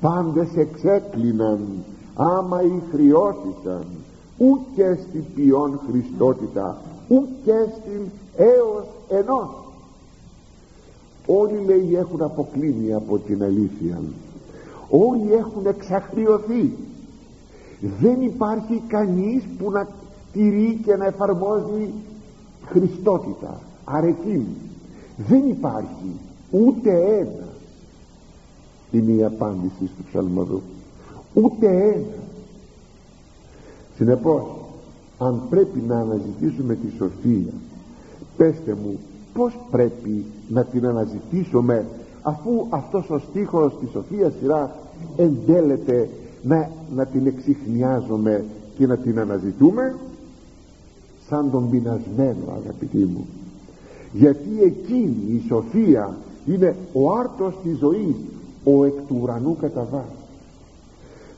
Πάντες 0.00 0.48
εξέκλειναν 0.56 1.60
άμα 2.14 2.60
χρειώσισαν 2.90 3.84
ούτε 4.36 4.98
στην 5.08 5.24
ποιόν 5.34 5.80
Χριστότητα 5.88 6.76
ούτε 7.08 7.72
στην 7.80 8.00
έως 8.36 8.84
ενός. 9.08 9.48
Όλοι 11.26 11.64
λέει 11.66 11.96
έχουν 11.96 12.22
αποκλίνει 12.22 12.94
από 12.94 13.18
την 13.18 13.42
αλήθεια. 13.42 14.00
Όλοι 14.90 15.32
έχουν 15.32 15.66
εξαχριωθεί 15.66 16.72
δεν 18.00 18.22
υπάρχει 18.22 18.82
κανείς 18.86 19.44
που 19.58 19.70
να 19.70 19.88
τηρεί 20.32 20.80
και 20.84 20.96
να 20.96 21.06
εφαρμόζει 21.06 21.90
χριστότητα. 22.64 23.60
Αρετή 23.84 24.46
δεν 25.16 25.48
υπάρχει 25.48 26.12
ούτε 26.50 26.90
ένα 26.90 27.45
είναι 28.96 29.12
η 29.12 29.24
απάντηση 29.24 29.84
του 29.96 30.04
ψαλμοδού 30.08 30.62
ούτε 31.34 31.66
ένα. 31.66 32.24
Συνεπώς 33.96 34.42
αν 35.18 35.42
πρέπει 35.50 35.82
να 35.88 35.98
αναζητήσουμε 35.98 36.74
τη 36.74 36.90
σοφία 36.96 37.52
πέστε 38.36 38.76
μου 38.82 38.98
πως 39.32 39.58
πρέπει 39.70 40.24
να 40.48 40.64
την 40.64 40.86
αναζητήσουμε 40.86 41.86
αφού 42.22 42.66
αυτός 42.68 43.10
ο 43.10 43.18
στίχος 43.18 43.72
της 43.80 43.90
Σοφίας 43.90 44.32
σειρά 44.40 44.76
εντέλεται 45.16 46.08
να, 46.42 46.70
να 46.94 47.06
την 47.06 47.26
εξηχνιάζουμε 47.26 48.44
και 48.78 48.86
να 48.86 48.96
την 48.96 49.18
αναζητούμε 49.18 49.94
σαν 51.28 51.50
τον 51.50 51.70
πεινασμένο 51.70 52.58
αγαπητοί 52.62 53.04
μου. 53.04 53.26
Γιατί 54.12 54.62
εκείνη 54.62 55.16
η 55.28 55.42
σοφία 55.48 56.16
είναι 56.46 56.76
ο 56.92 57.12
άρτος 57.12 57.54
της 57.62 57.78
ζωής 57.78 58.14
ο 58.66 58.84
εκ 58.84 58.94
του 59.08 59.18
ουρανού 59.22 59.56
κατά 59.60 60.04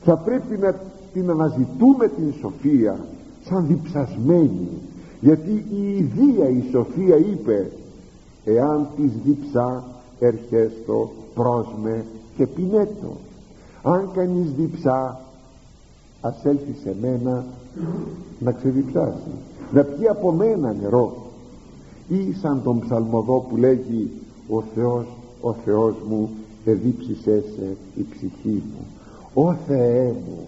θα 0.03 0.17
πρέπει 0.17 0.57
να 0.57 0.75
την 1.13 1.29
αναζητούμε 1.29 2.07
την 2.07 2.33
σοφία 2.41 2.99
σαν 3.45 3.67
διψασμένη 3.67 4.67
γιατί 5.21 5.65
η 5.71 5.97
ιδία 5.97 6.49
η 6.49 6.63
σοφία 6.71 7.17
είπε 7.17 7.71
εάν 8.45 8.87
της 8.95 9.11
διψά 9.25 9.83
ερχέστο 10.19 11.11
πρόσμε 11.33 12.05
και 12.35 12.47
πινέτο. 12.47 13.17
Αν 13.83 14.09
κανείς 14.13 14.51
διψά 14.57 15.19
ας 16.21 16.45
έλθει 16.45 16.75
σε 16.83 16.95
μένα 17.01 17.45
να 18.39 18.51
ξεδιψάσει 18.51 19.31
να 19.71 19.83
πιει 19.83 20.07
από 20.07 20.31
μένα 20.31 20.73
νερό 20.81 21.15
ή 22.07 22.33
σαν 22.41 22.61
τον 22.63 22.79
ψαλμοδό 22.79 23.45
που 23.49 23.57
λέγει 23.57 24.11
ο 24.49 24.61
Θεός 24.75 25.05
ο 25.41 25.53
Θεός 25.53 25.95
μου 26.09 26.29
εδίψησέ 26.69 27.43
σε 27.55 27.77
η 27.95 28.05
ψυχή 28.11 28.63
μου. 28.73 28.85
Ο 29.33 29.53
Θεέ 29.53 30.05
μου 30.05 30.47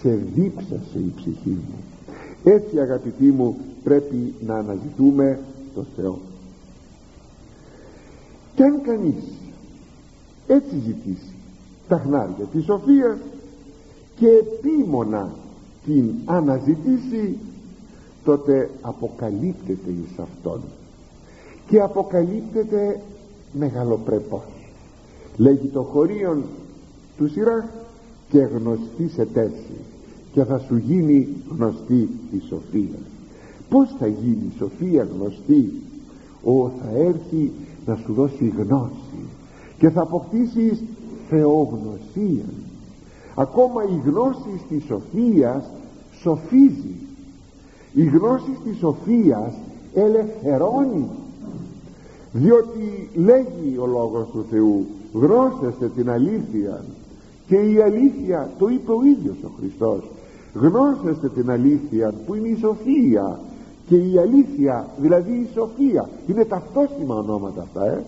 σε 0.00 0.18
δίψασε 0.34 0.98
η 0.98 1.12
ψυχή 1.16 1.58
μου. 1.68 1.78
Έτσι 2.44 2.78
αγαπητοί 2.78 3.24
μου 3.24 3.56
πρέπει 3.84 4.34
να 4.46 4.54
αναζητούμε 4.54 5.38
το 5.74 5.84
Θεό. 5.96 6.18
Και 8.54 8.62
αν 8.62 8.82
κανείς 8.82 9.24
έτσι 10.46 10.76
ζητήσει 10.86 11.34
τα 11.88 11.96
χνάρια 11.96 12.44
της 12.52 12.64
σοφίας 12.64 13.18
και 14.16 14.28
επίμονα 14.28 15.34
την 15.84 16.14
αναζητήσει 16.24 17.38
τότε 18.24 18.70
αποκαλύπτεται 18.80 19.90
εις 19.90 20.18
αυτόν. 20.18 20.60
Και 21.68 21.80
αποκαλύπτεται 21.80 23.00
μεγαλοπρεπός 23.52 24.55
λέγει 25.36 25.66
το 25.66 25.82
χωρίον 25.82 26.42
του 27.16 27.28
Σιράχ 27.28 27.64
και 28.30 28.38
γνωστή 28.38 29.08
σε 29.08 29.24
τέση 29.24 29.76
και 30.32 30.44
θα 30.44 30.58
σου 30.58 30.76
γίνει 30.76 31.28
γνωστή 31.56 32.08
η 32.30 32.42
σοφία. 32.48 32.98
Πως 33.68 33.94
θα 33.98 34.06
γίνει 34.06 34.52
η 34.54 34.58
σοφία 34.58 35.08
γνωστή; 35.14 35.72
Ο 36.44 36.68
θα 36.68 36.90
έρθει 36.96 37.50
να 37.86 37.96
σου 37.96 38.12
δώσει 38.12 38.52
γνώση 38.58 39.24
και 39.78 39.90
θα 39.90 40.00
αποκτήσεις 40.00 40.82
θεογνωσία. 41.28 42.44
Ακόμα 43.34 43.82
η 43.84 44.00
γνώση 44.08 44.60
της 44.68 44.84
σοφίας 44.84 45.64
σοφίζει. 46.20 46.94
Η 47.94 48.04
γνώση 48.04 48.58
της 48.64 48.76
σοφίας 48.78 49.54
ελευθερώνει. 49.94 51.08
Διότι 52.32 53.08
λέγει 53.14 53.76
ο 53.78 53.86
λόγος 53.86 54.28
του 54.32 54.44
Θεού 54.50 54.86
γνώσεστε 55.20 55.88
την 55.96 56.10
αλήθεια. 56.10 56.84
Και 57.46 57.56
η 57.56 57.80
αλήθεια 57.80 58.50
το 58.58 58.68
είπε 58.68 58.92
ο 58.92 59.00
ίδιος 59.04 59.36
ο 59.44 59.50
Χριστός. 59.58 60.02
Γνώσεστε 60.54 61.28
την 61.28 61.50
αλήθεια 61.50 62.14
που 62.26 62.34
είναι 62.34 62.48
η 62.48 62.56
σοφία. 62.60 63.40
Και 63.88 63.96
η 63.96 64.18
αλήθεια 64.18 64.88
δηλαδή 64.96 65.32
η 65.32 65.48
σοφία 65.54 66.08
είναι 66.26 66.44
ταυτόσιμα 66.44 67.14
ονόματα 67.14 67.62
αυτά 67.62 67.86
ε; 67.86 68.04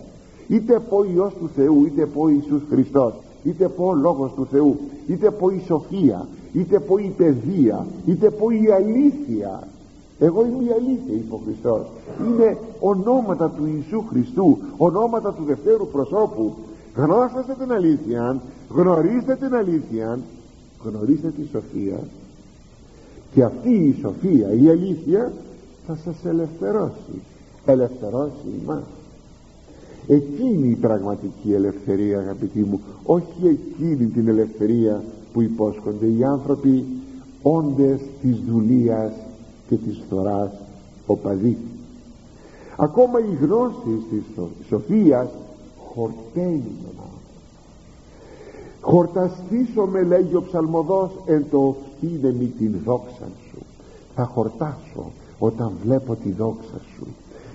είτε 0.48 0.80
πω 0.88 1.04
Υιός 1.14 1.32
του 1.40 1.50
Θεού 1.56 1.84
είτε 1.84 2.06
πω 2.06 2.28
Ιησούς 2.28 2.62
Χριστός 2.70 3.12
είτε 3.44 3.68
πω 3.68 3.94
Λόγος 3.94 4.32
του 4.36 4.46
Θεού 4.50 4.76
είτε 5.06 5.30
πω 5.30 5.48
η 5.48 5.62
σοφία 5.66 6.26
είτε 6.52 6.80
πω 6.80 6.98
η 6.98 7.12
παιδεία 7.16 7.86
είτε 8.06 8.30
πω 8.30 8.50
η 8.50 8.72
αλήθεια. 8.72 9.68
Εγώ 10.18 10.46
είμαι 10.46 10.64
η 10.64 10.72
αλήθεια 10.72 11.14
είπε 11.14 11.34
ο 11.34 11.40
Χριστός. 11.44 11.86
Είναι 12.26 12.58
ονόματα 12.80 13.50
του 13.50 13.66
Ιησού 13.74 14.04
Χριστού 14.08 14.58
ονόματα 14.76 15.32
του 15.32 15.44
δευτέρου 15.46 15.86
προσώπου 15.86 16.54
γνώσαστε 16.98 17.54
την 17.58 17.72
αλήθεια 17.72 18.42
γνωρίστε 18.68 19.36
την 19.36 19.54
αλήθεια 19.54 20.18
γνωρίστε 20.84 21.28
τη 21.28 21.42
σοφία. 21.52 22.00
Και 23.34 23.42
αυτή 23.42 23.70
η 23.70 23.96
σοφία 24.00 24.52
η 24.52 24.68
αλήθεια 24.68 25.32
θα 25.86 25.98
σας 26.04 26.16
ελευθερώσει 26.24 27.22
ελευθερώσει 27.66 28.48
εμάς. 28.62 28.82
Εκείνη 30.06 30.68
η 30.68 30.74
πραγματική 30.74 31.52
ελευθερία 31.52 32.18
αγαπητοί 32.18 32.60
μου 32.60 32.80
όχι 33.04 33.46
εκείνη 33.46 34.06
την 34.06 34.28
ελευθερία 34.28 35.02
που 35.32 35.42
υπόσχονται 35.42 36.06
οι 36.06 36.24
άνθρωποι 36.24 36.84
όντες 37.42 38.00
της 38.22 38.36
δουλείας 38.48 39.12
και 39.68 39.76
της 39.76 40.00
θωράς 40.08 40.50
οπαδοί 41.06 41.56
ακόμα 42.80 43.18
η 43.20 43.44
γνώση 43.44 44.02
της 44.10 44.22
σοφίας 44.68 45.28
χορταίνει 45.98 46.72
τον 46.82 46.96
άνθρωπο. 46.96 47.18
Χορταστήσω 48.80 49.86
με 49.86 50.02
λέγει 50.02 50.34
ο 50.34 50.42
ψαλμοδός 50.42 51.10
εν 51.26 51.44
το 51.50 51.58
οφθήνε 51.58 52.32
μη 52.32 52.46
την 52.58 52.74
δόξα 52.84 53.28
σου. 53.50 53.58
Θα 54.14 54.24
χορτάσω 54.24 55.10
όταν 55.38 55.72
βλέπω 55.84 56.14
τη 56.14 56.30
δόξα 56.30 56.80
σου. 56.94 57.06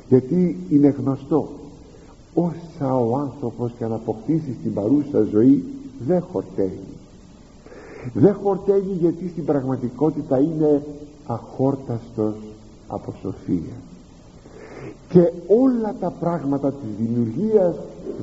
Γιατί 0.10 0.58
είναι 0.69 0.88
γνωστό 0.88 1.49
όσα 2.34 2.95
ο 2.95 3.17
άνθρωπος 3.17 3.71
και 3.77 3.86
να 3.86 3.95
αποκτήσει 3.95 4.56
στην 4.60 4.73
παρούσα 4.73 5.21
ζωή 5.32 5.63
δεν 6.08 6.23
χορταίνει. 6.32 6.93
Δεν 8.13 8.34
χορταίνει 8.43 8.97
γιατί 8.99 9.29
στην 9.29 9.45
πραγματικότητα 9.45 10.39
είναι 10.39 10.86
αχόρταστος 11.25 12.36
από 12.88 13.13
σοφία. 13.21 13.75
Και 15.10 15.32
όλα 15.47 15.95
τα 15.99 16.10
πράγματα 16.10 16.71
της 16.71 17.06
δημιουργίας 17.06 17.75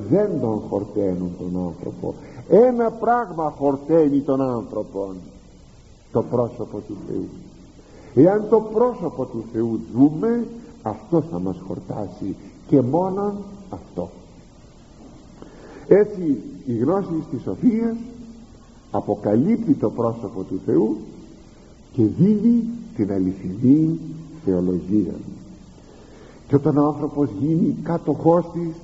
δεν 0.09 0.39
τον 0.41 0.61
χορταίνουν 0.69 1.31
τον 1.39 1.65
άνθρωπο. 1.65 2.13
Ένα 2.49 2.91
πράγμα 2.91 3.53
χορταίνει 3.57 4.19
τον 4.19 4.41
άνθρωπο 4.41 5.13
το 6.11 6.23
πρόσωπο 6.23 6.77
του 6.87 6.95
Θεού. 7.07 7.27
Εάν 8.25 8.45
το 8.49 8.59
πρόσωπο 8.73 9.25
του 9.25 9.43
Θεού 9.53 9.79
δούμε 9.95 10.47
αυτό 10.81 11.21
θα 11.31 11.39
μας 11.39 11.55
χορτάσει 11.67 12.35
και 12.67 12.81
μόνον 12.81 13.33
αυτό. 13.69 14.09
Έτσι 15.87 16.41
η 16.65 16.77
γνώση 16.77 17.23
της 17.31 17.41
σοφίας 17.41 17.95
αποκαλύπτει 18.91 19.73
το 19.73 19.89
πρόσωπο 19.89 20.43
του 20.43 20.59
Θεού 20.65 20.97
και 21.93 22.03
δίδει 22.03 22.63
την 22.95 23.11
αληθινή 23.11 23.99
θεολογία. 24.45 25.13
Και 26.47 26.55
όταν 26.55 26.77
ο 26.77 26.85
άνθρωπος 26.85 27.29
γίνει 27.39 27.75
κάτοχός 27.83 28.45
της 28.53 28.75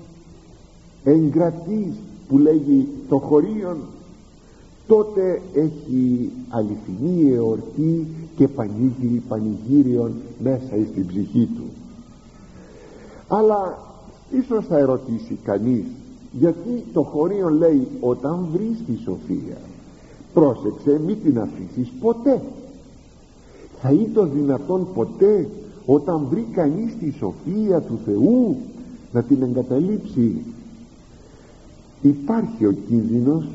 εγκρατής 1.12 1.94
που 2.28 2.38
λέγει 2.38 2.88
το 3.10 3.18
χωρίον 3.18 3.78
τότε 4.88 5.42
έχει 5.54 6.30
αληθινή 6.50 7.34
εορτή 7.34 8.08
και 8.36 8.48
πανήγυρη 8.48 9.24
πανηγύριον 9.28 10.12
μέσα 10.40 10.76
στην 10.92 11.08
ψυχή 11.08 11.50
του. 11.56 11.64
Αλλά 13.28 13.78
ίσως 14.32 14.66
θα 14.66 14.78
ερωτήσει 14.78 15.38
κανείς 15.44 15.86
γιατί 16.32 16.84
το 16.94 17.02
χωρίον 17.02 17.54
λέει 17.54 17.88
όταν 18.00 18.48
βρεις 18.52 18.78
τη 18.86 19.04
σοφία 19.04 19.58
πρόσεξε 20.34 21.00
μη 21.06 21.16
την 21.16 21.40
αφήσεις 21.40 21.92
ποτέ 22.02 22.42
θα 23.82 23.92
είναι 23.92 24.10
το 24.14 24.26
δυνατόν 24.26 24.88
ποτέ 24.94 25.50
όταν 25.86 26.28
βρει 26.30 26.48
κανείς 26.52 26.98
τη 27.00 27.12
σοφία 27.12 27.82
του 27.82 28.00
Θεού 28.06 28.58
να 29.12 29.24
την 29.24 29.42
εγκαταλείψει 29.42 30.36
υπάρχει 32.02 32.66
ο 32.66 32.72
κίνδυνος 32.72 33.48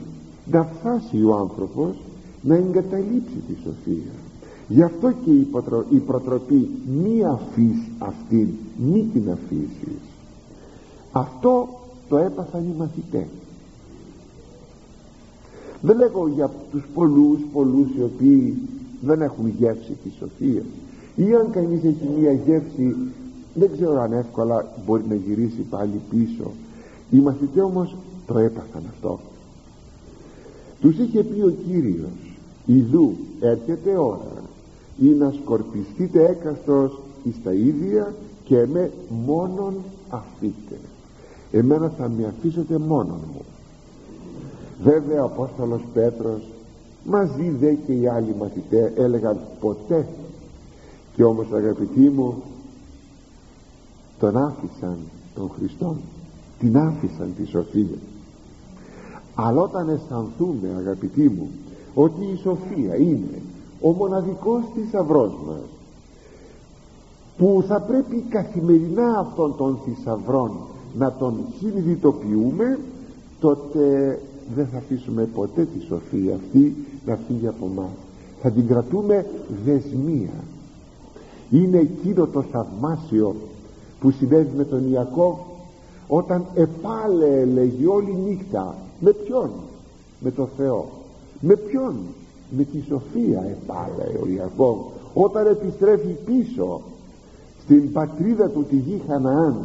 να 0.50 0.64
φτάσει 0.64 1.24
ο 1.24 1.34
άνθρωπος 1.34 1.96
να 2.42 2.54
εγκαταλείψει 2.54 3.36
τη 3.48 3.54
σοφία. 3.54 4.12
Γι' 4.68 4.82
αυτό 4.82 5.12
και 5.24 5.30
η 5.90 5.98
προτροπή 5.98 6.70
μη 7.02 7.24
αφήσει 7.24 7.90
αυτήν 7.98 8.48
μη 8.76 9.08
την 9.12 9.30
αφήσεις. 9.30 10.00
Αυτό 11.12 11.68
το 12.08 12.16
έπαθαν 12.16 12.62
οι 12.62 12.74
μαθητές. 12.78 13.26
Δεν 15.80 15.96
λέγω 15.96 16.28
για 16.28 16.50
τους 16.70 16.82
πολλούς 16.94 17.40
πολλούς 17.52 17.88
οι 17.98 18.02
οποίοι 18.02 18.56
δεν 19.00 19.22
έχουν 19.22 19.54
γεύση 19.58 19.96
τη 20.02 20.10
σοφία. 20.18 20.62
Ή 21.16 21.34
αν 21.34 21.50
κανείς 21.50 21.84
έχει 21.84 22.08
μία 22.18 22.32
γεύση 22.32 22.96
δεν 23.54 23.70
ξέρω 23.72 24.00
αν 24.00 24.12
εύκολα 24.12 24.66
μπορεί 24.86 25.02
να 25.08 25.14
γυρίσει 25.14 25.60
πάλι 25.70 26.00
πίσω. 26.10 26.50
Οι 27.10 27.16
μαθητές 27.16 27.62
όμως 27.62 27.96
το 28.32 28.38
έπαθαν 28.38 28.82
αυτό. 28.90 29.20
Τους 30.80 30.98
είχε 30.98 31.22
πει 31.22 31.40
ο 31.40 31.54
Κύριος 31.66 32.36
Ιδού 32.66 33.16
έρχεται 33.40 33.96
ώρα 33.96 34.42
ή 34.98 35.06
να 35.06 35.34
σκορπιστείτε 35.42 36.24
έκαστος 36.24 37.00
εις 37.24 37.34
τα 37.44 37.52
ίδια 37.52 38.14
και 38.44 38.58
εμέ 38.58 38.90
μόνον 39.26 39.74
αφήτε 40.08 40.78
εμένα 41.52 41.92
θα 41.98 42.08
με 42.08 42.26
αφήσετε 42.26 42.78
μόνον 42.78 43.20
μου 43.32 43.44
βέβαια 44.82 45.22
ο 45.22 45.24
Απόστολος 45.24 45.82
Πέτρος 45.94 46.42
μαζί 47.04 47.50
δε 47.60 47.74
και 47.74 47.92
οι 47.92 48.08
άλλοι 48.08 48.34
μαθητές 48.38 48.92
έλεγαν 48.96 49.38
ποτέ 49.60 50.06
και 51.14 51.24
όμως 51.24 51.46
αγαπητοί 51.52 52.00
μου 52.00 52.42
τον 54.18 54.36
άφησαν 54.36 54.96
τον 55.34 55.50
Χριστό 55.56 55.96
την 56.58 56.76
άφησαν 56.76 57.34
τη 57.36 57.46
σοφία 57.46 57.98
αλλά 59.34 59.60
όταν 59.60 59.88
αισθανθούμε 59.88 60.68
αγαπητοί 60.78 61.28
μου 61.28 61.48
ότι 61.94 62.24
η 62.24 62.36
σοφία 62.42 62.96
είναι 62.96 63.42
ο 63.80 63.90
μοναδικός 63.90 64.62
θησαυρό 64.74 65.34
μας 65.46 65.62
που 67.36 67.64
θα 67.68 67.80
πρέπει 67.80 68.24
καθημερινά 68.28 69.18
αυτών 69.18 69.56
των 69.56 69.78
θησαυρών 69.84 70.50
να 70.98 71.12
τον 71.12 71.34
συνειδητοποιούμε 71.58 72.78
τότε 73.40 74.18
δεν 74.54 74.66
θα 74.72 74.78
αφήσουμε 74.78 75.24
ποτέ 75.24 75.64
τη 75.64 75.84
σοφία 75.84 76.34
αυτή 76.34 76.76
να 77.06 77.18
φύγει 77.26 77.46
από 77.46 77.66
μας 77.66 77.90
θα 78.42 78.50
την 78.50 78.66
κρατούμε 78.66 79.26
δεσμία 79.64 80.44
είναι 81.50 81.78
εκείνο 81.78 82.26
το 82.26 82.42
θαυμάσιο 82.42 83.34
που 84.00 84.10
συνέβη 84.10 84.56
με 84.56 84.64
τον 84.64 84.90
Ιακώβ 84.90 85.34
όταν 86.08 86.44
επάλε 86.54 87.44
λέγει 87.44 87.86
όλη 87.86 88.16
νύχτα 88.26 88.74
με 89.04 89.12
ποιον; 89.12 89.50
Με 90.20 90.30
το 90.30 90.48
Θεό. 90.56 90.88
Με 91.40 91.56
ποιον; 91.56 91.94
Με 92.50 92.64
τη 92.64 92.82
σοφία 92.88 93.44
επάλε 93.50 94.18
ο 94.22 94.26
Ιακώβ 94.26 94.78
όταν 95.14 95.46
επιστρέφει 95.46 96.16
πίσω 96.24 96.80
στην 97.62 97.92
πατρίδα 97.92 98.48
του 98.48 98.64
τη 98.68 98.76
γη 98.76 99.02
Χαναάν. 99.08 99.56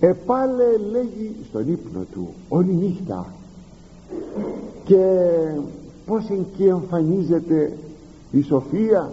Επάλε 0.00 0.76
λέγει 0.90 1.36
στον 1.48 1.72
ύπνο 1.72 2.04
του 2.12 2.28
όλη 2.48 2.72
νύχτα. 2.72 3.26
Και 4.84 5.28
πως 6.06 6.28
εκεί 6.30 6.64
εμφανίζεται 6.64 7.72
η 8.30 8.42
σοφία; 8.42 9.12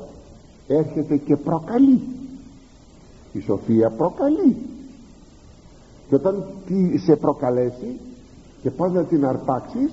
Έρχεται 0.67 1.17
και 1.17 1.36
προκαλεί. 1.36 2.02
Η 3.32 3.39
σοφία 3.39 3.89
προκαλεί 3.89 4.56
και 6.12 6.17
όταν 6.17 6.43
σε 7.06 7.15
προκαλέσει 7.15 8.00
και 8.62 8.71
πας 8.71 8.91
να 8.91 9.04
την 9.04 9.26
αρπάξεις 9.26 9.91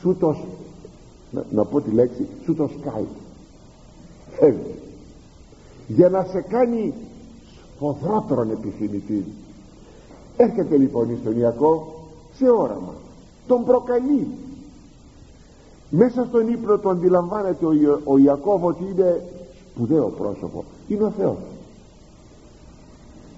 σου 0.00 0.16
το 0.20 0.36
να, 1.30 1.44
να 1.50 1.64
πω 1.64 1.80
τη 1.80 1.90
λέξη 1.90 2.26
σου 2.44 2.54
το 2.54 2.70
σκάει. 2.78 3.04
Φεύγει. 4.30 4.74
Για 5.86 6.08
να 6.08 6.24
σε 6.24 6.40
κάνει 6.40 6.94
σφοδρότερον 7.74 8.50
επιθυμητή. 8.50 9.24
Έρχεται 10.36 10.76
λοιπόν 10.76 11.18
στον 11.20 11.38
Ιακώ 11.38 11.94
σε 12.34 12.50
όραμα. 12.50 12.94
Τον 13.46 13.64
προκαλεί. 13.64 14.26
Μέσα 15.90 16.24
στον 16.28 16.48
ύπνο 16.48 16.78
του 16.78 16.90
αντιλαμβάνεται 16.90 17.64
ο, 17.64 18.00
ο 18.04 18.18
Ιακώβ 18.18 18.64
ότι 18.64 18.84
είναι 18.90 19.24
σπουδαίο 19.70 20.08
πρόσωπο. 20.08 20.64
Είναι 20.88 21.04
ο 21.04 21.10
Θεός. 21.10 21.38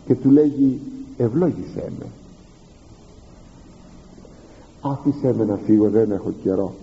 Και 0.06 0.14
του 0.14 0.30
λέγει 0.30 0.80
ευλόγησέ 1.16 1.92
με 1.98 2.06
άφησέ 4.84 5.34
με 5.38 5.44
να 5.44 5.56
φύγω 5.56 5.88
δεν 5.88 6.10
έχω 6.10 6.32
καιρό. 6.42 6.74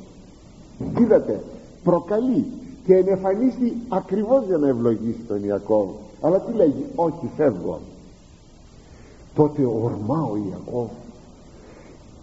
Είδατε 1.00 1.44
προκαλεί 1.84 2.46
και 2.86 2.96
ενεφανίστη 2.96 3.74
ακριβώς 3.90 4.46
για 4.46 4.58
να 4.58 4.68
ευλογήσει 4.68 5.20
τον 5.28 5.44
Ιακώβ. 5.44 5.90
Αλλά 6.22 6.40
τι 6.40 6.54
λέγει 6.54 6.86
όχι 6.96 7.30
φεύγω 7.36 7.80
τότε 9.36 9.66
ορμά 9.66 10.22
ο 10.32 10.38
Ιακώβ. 10.50 10.90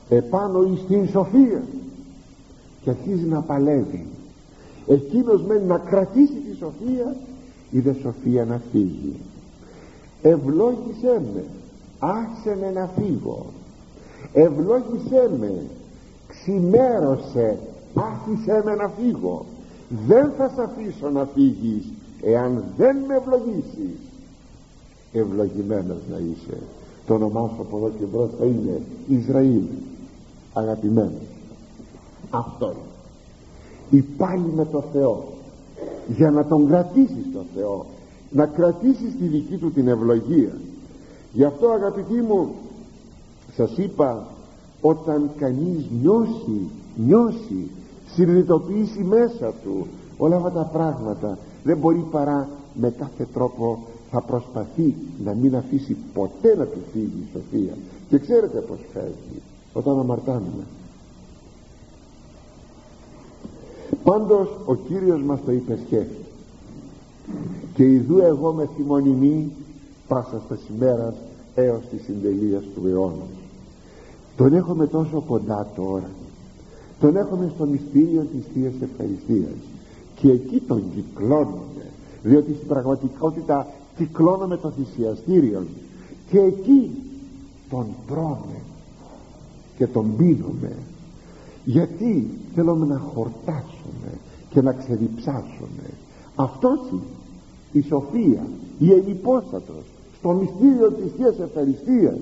Επάνω 0.08 0.62
εις 0.62 0.84
την 0.88 1.08
σοφία. 1.08 1.62
Και 2.82 2.90
αρχίζει 2.90 3.24
να 3.24 3.40
παλεύει. 3.40 4.06
Εκείνος 4.86 5.42
μένει 5.42 5.64
να 5.64 5.78
κρατήσει 5.78 6.32
τη 6.32 6.56
σοφία. 6.56 7.16
Η 7.70 7.80
δε 7.80 7.92
σοφία 7.92 8.44
να 8.44 8.60
φύγει. 8.72 9.16
Ευλόγησέ 10.22 11.22
με 11.34 11.44
άσε 11.98 12.56
με 12.60 12.70
να 12.70 12.90
φύγω. 12.96 13.46
Ευλόγησέ 14.32 15.30
με. 15.38 15.62
Ξημέρωσε. 16.28 17.58
Άφησέ 17.94 18.62
με 18.64 18.74
να 18.74 18.88
φύγω. 18.88 19.44
Δεν 20.06 20.32
θα 20.36 20.52
σε 20.54 20.62
αφήσω 20.62 21.10
να 21.10 21.28
φύγεις 21.34 21.84
εάν 22.22 22.64
δεν 22.76 22.96
με 22.96 23.14
ευλογήσεις. 23.14 23.98
Ευλογημένος 25.12 26.00
να 26.10 26.16
είσαι. 26.18 26.58
Το 27.06 27.14
όνομά 27.14 27.50
σου 27.54 27.62
από 27.62 27.76
εδώ 27.76 27.90
και 27.98 28.04
μπρος 28.04 28.30
θα 28.38 28.44
είναι 28.44 28.80
Ισραήλ 29.08 29.62
αγαπημένο 30.52 31.18
αυτό. 32.30 32.74
Είναι 33.90 34.04
πάλι 34.16 34.52
με 34.56 34.64
το 34.64 34.84
Θεό. 34.92 35.24
Για 36.16 36.30
να 36.30 36.44
τον 36.44 36.68
κρατήσεις 36.68 37.26
το 37.32 37.44
Θεό. 37.54 37.86
Να 38.30 38.46
κρατήσεις 38.46 39.16
τη 39.18 39.26
δική 39.26 39.56
του 39.56 39.72
την 39.72 39.88
ευλογία 39.88 40.52
γι' 41.32 41.44
αυτό 41.44 41.68
αγαπητοί 41.68 42.22
μου 42.22 42.54
σας 43.56 43.76
είπα 43.76 44.26
όταν 44.80 45.30
κανείς 45.38 45.84
νιώσει 46.02 46.68
νιώσει 46.96 47.70
συνειδητοποιήσει 48.14 49.02
μέσα 49.02 49.52
του 49.62 49.86
όλα 50.18 50.36
αυτά 50.36 50.50
τα 50.50 50.62
πράγματα 50.62 51.38
δεν 51.64 51.76
μπορεί 51.76 52.04
παρά 52.10 52.48
με 52.74 52.90
κάθε 52.90 53.26
τρόπο 53.34 53.78
θα 54.10 54.20
προσπαθεί 54.20 54.94
να 55.24 55.34
μην 55.34 55.56
αφήσει 55.56 55.96
ποτέ 56.14 56.56
να 56.56 56.64
του 56.64 56.78
φύγει 56.92 57.26
η 57.26 57.28
σοφία. 57.32 57.72
Και 58.08 58.18
ξέρετε 58.18 58.58
πως 58.58 58.78
φεύγει 58.92 59.42
όταν 59.72 59.98
αμαρτάνουμε. 59.98 60.64
Πάντως 64.04 64.48
ο 64.64 64.74
Κύριος 64.74 65.22
μας 65.22 65.40
το 65.44 65.52
υπεσχέθη 65.52 66.24
και 67.74 67.84
ιδού 67.84 68.18
εγώ 68.18 68.52
με 68.52 68.68
θυμονημή 68.76 69.52
πάσα 70.08 70.42
στα 70.44 70.58
σημέρα 70.66 71.14
έως 71.54 71.82
τη 71.90 71.98
συντελεία 71.98 72.62
του 72.74 72.86
αιώνα 72.86 73.26
τον 74.38 74.54
έχουμε 74.54 74.86
τόσο 74.86 75.20
κοντά 75.26 75.66
τώρα. 75.76 76.10
Τον 77.00 77.16
έχουμε 77.16 77.52
στο 77.54 77.64
μυστήριο 77.66 78.26
της 78.32 78.44
Θείας 78.54 78.72
Ευχαριστίας. 78.80 79.58
Και 80.14 80.30
εκεί 80.30 80.60
τον 80.60 80.82
κυκλώνουμε 80.94 81.84
διότι 82.22 82.54
στην 82.54 82.68
πραγματικότητα 82.68 83.66
κυκλώνουμε 83.96 84.56
το 84.56 84.70
θυσιαστήριο. 84.70 85.66
Και 86.30 86.38
εκεί 86.38 86.90
τον 87.70 87.86
τρώμε 88.06 88.60
και 89.76 89.86
τον 89.86 90.16
πίνουμε. 90.16 90.72
Γιατί 91.64 92.30
θέλουμε 92.54 92.86
να 92.86 92.98
χορτάσουμε 92.98 94.10
και 94.50 94.62
να 94.62 94.72
ξεδιψάσουμε. 94.72 95.90
Αυτός 96.34 96.78
είναι 96.92 97.00
η 97.72 97.80
σοφία 97.80 98.46
η 98.78 98.92
ενυπόστατος 98.92 99.84
στο 100.18 100.32
μυστήριο 100.32 100.90
της 100.90 101.12
Θείας 101.16 101.38
Ευχαριστίας 101.38 102.16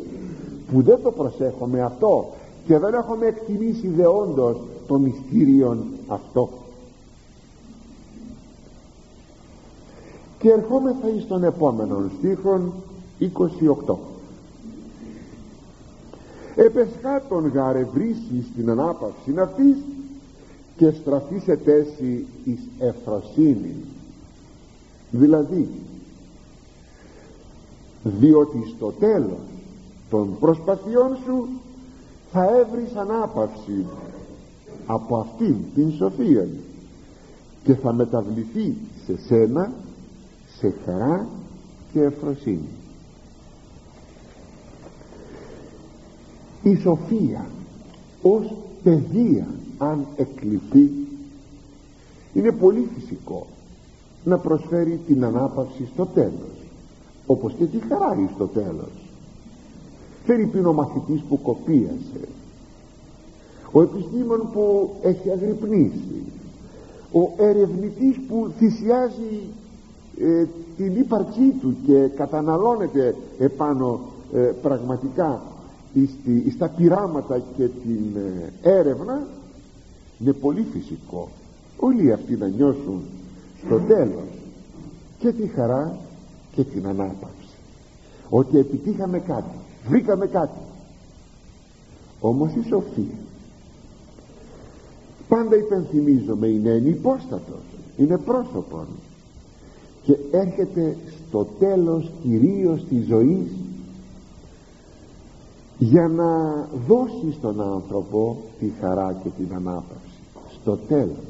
που 0.73 0.83
δεν 0.83 0.99
το 1.03 1.11
προσέχουμε 1.11 1.83
αυτό 1.83 2.33
και 2.67 2.79
δεν 2.79 2.95
έχουμε 2.95 3.27
εκτιμήσει 3.27 3.89
δεόντως 3.89 4.57
το 4.87 4.99
μυστήριο 4.99 5.85
αυτό. 6.07 6.49
Και 10.39 10.51
ερχόμεθα 10.51 11.09
εις 11.17 11.27
τον 11.27 11.45
επόμενο 11.45 12.11
στίχον 12.19 12.73
28 13.87 13.95
επεσχάτων 16.57 17.49
γαρευρίσει 17.55 18.47
στην 18.53 18.71
ανάπαυση 18.71 19.39
αυτής 19.39 19.77
και 20.77 20.91
στραφείς 20.91 21.43
σε 21.43 21.57
τέση 21.57 22.27
εις 22.45 22.59
εφροσύνη 22.79 23.75
δηλαδή 25.11 25.69
διότι 28.07 28.73
στο 28.77 28.93
τέλος 28.99 29.39
των 30.11 30.37
προσπαθειών 30.41 31.17
σου 31.25 31.49
θα 32.33 32.45
έβρεις 32.45 32.95
ανάπαυση 32.97 33.87
από 34.87 35.17
αυτήν 35.17 35.57
την 35.75 35.93
σοφία 35.93 36.49
και 37.65 37.75
θα 37.75 37.93
μεταβληθεί 37.93 38.75
σε 39.07 39.19
σένα 39.27 39.73
σε 40.59 40.75
χαρά 40.85 41.27
και 41.93 42.03
εφροσύνη 42.03 42.69
η 46.63 46.75
σοφία 46.77 47.47
ως 48.23 48.53
παιδεία 48.83 49.47
αν 49.79 50.07
εκλειφθεί 50.17 50.91
είναι 52.35 52.53
πολύ 52.53 52.89
φυσικό 52.95 53.47
να 54.25 54.39
προσφέρει 54.39 55.01
την 55.07 55.25
ανάπαυση 55.25 55.89
στο 55.95 56.07
τέλος 56.07 56.66
όπως 57.27 57.53
και 57.59 57.65
τη 57.65 57.79
χαρά 57.89 58.31
στο 58.35 58.47
τέλος. 58.47 58.93
Φέρει 60.25 60.47
πριν 60.47 60.67
ο 60.67 60.73
μαθητής 60.73 61.21
που 61.29 61.43
κοπίασε. 61.43 62.29
Ο 63.73 63.83
επιστήμον 63.83 64.49
που 64.53 64.91
έχει 65.03 65.31
αγρυπνήσει. 65.31 66.23
Ο 67.13 67.31
ερευνητής 67.37 68.17
που 68.29 68.51
θυσιάζει 68.59 69.43
ε, 70.21 70.45
την 70.77 70.97
ύπαρξή 70.97 71.51
του 71.61 71.77
και 71.87 72.09
καταναλώνεται 72.17 73.15
επάνω 73.39 74.01
ε, 74.35 74.39
πραγματικά 74.39 75.43
στα 76.55 76.69
πειράματα 76.69 77.43
και 77.57 77.65
την 77.65 78.17
ε, 78.17 78.71
έρευνα 78.79 79.27
είναι 80.21 80.33
πολύ 80.33 80.67
φυσικό 80.73 81.29
όλοι 81.77 82.13
αυτοί 82.13 82.37
να 82.37 82.49
νιώσουν 82.49 83.01
στο 83.65 83.79
τέλος 83.79 84.29
και 85.19 85.33
τη 85.33 85.47
χαρά 85.47 85.99
και 86.57 86.65
την 86.65 86.87
ανάπαυση. 86.87 87.57
Ότι 88.31 88.59
επιτύχαμε 88.59 89.19
κάτι 89.19 89.57
βρήκαμε 89.89 90.27
κάτι. 90.27 90.59
Όμως 92.21 92.53
η 92.53 92.63
σοφία. 92.69 93.19
Πάντα 95.29 95.57
υπενθυμίζομαι 95.57 96.47
είναι 96.47 96.71
ενυπόστατος 96.71 97.63
είναι 97.97 98.19
πρόσωπον. 98.19 98.87
Και 100.03 100.17
έρχεται 100.31 100.97
στο 101.29 101.47
τέλος 101.59 102.11
κυρίως 102.23 102.85
της 102.89 103.07
ζωής 103.07 103.51
για 105.79 106.09
να 106.09 106.55
δώσει 106.87 107.33
στον 107.39 107.61
άνθρωπο 107.63 108.37
τη 108.59 108.73
χαρά 108.81 109.21
και 109.23 109.29
την 109.29 109.55
ανάπαυση. 109.55 110.21
Στο 110.61 110.79
τέλος. 110.89 111.25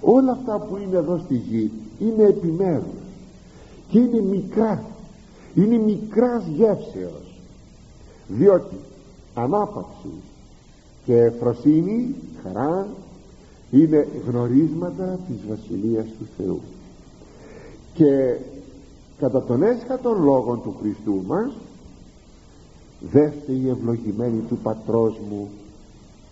Όλα 0.00 0.32
αυτά 0.32 0.58
που 0.58 0.76
είναι 0.76 0.96
εδώ 0.96 1.20
στη 1.24 1.34
γη 1.34 1.70
είναι 1.98 2.22
επιμέρους 2.22 3.01
και 3.92 3.98
είναι 3.98 4.20
μικρά. 4.20 4.84
Είναι 5.54 5.76
μικράς 5.76 6.44
γεύσεως. 6.46 7.40
Διότι 8.28 8.76
ανάπαυση 9.34 10.12
και 11.04 11.16
εφροσύνη 11.16 12.14
χαρά 12.42 12.86
είναι 13.70 14.08
γνωρίσματα 14.26 15.18
της 15.26 15.36
Βασιλείας 15.48 16.06
του 16.18 16.26
Θεού. 16.36 16.60
Και 17.94 18.36
κατά 19.18 19.42
τον 19.42 19.62
έσχατον 19.62 20.22
λόγων 20.22 20.62
του 20.62 20.74
Χριστού 20.80 21.22
μας 21.26 21.52
δέστε 23.00 23.52
η 23.52 23.68
ευλογημένη 23.68 24.40
του 24.48 24.58
πατρός 24.62 25.14
μου 25.30 25.48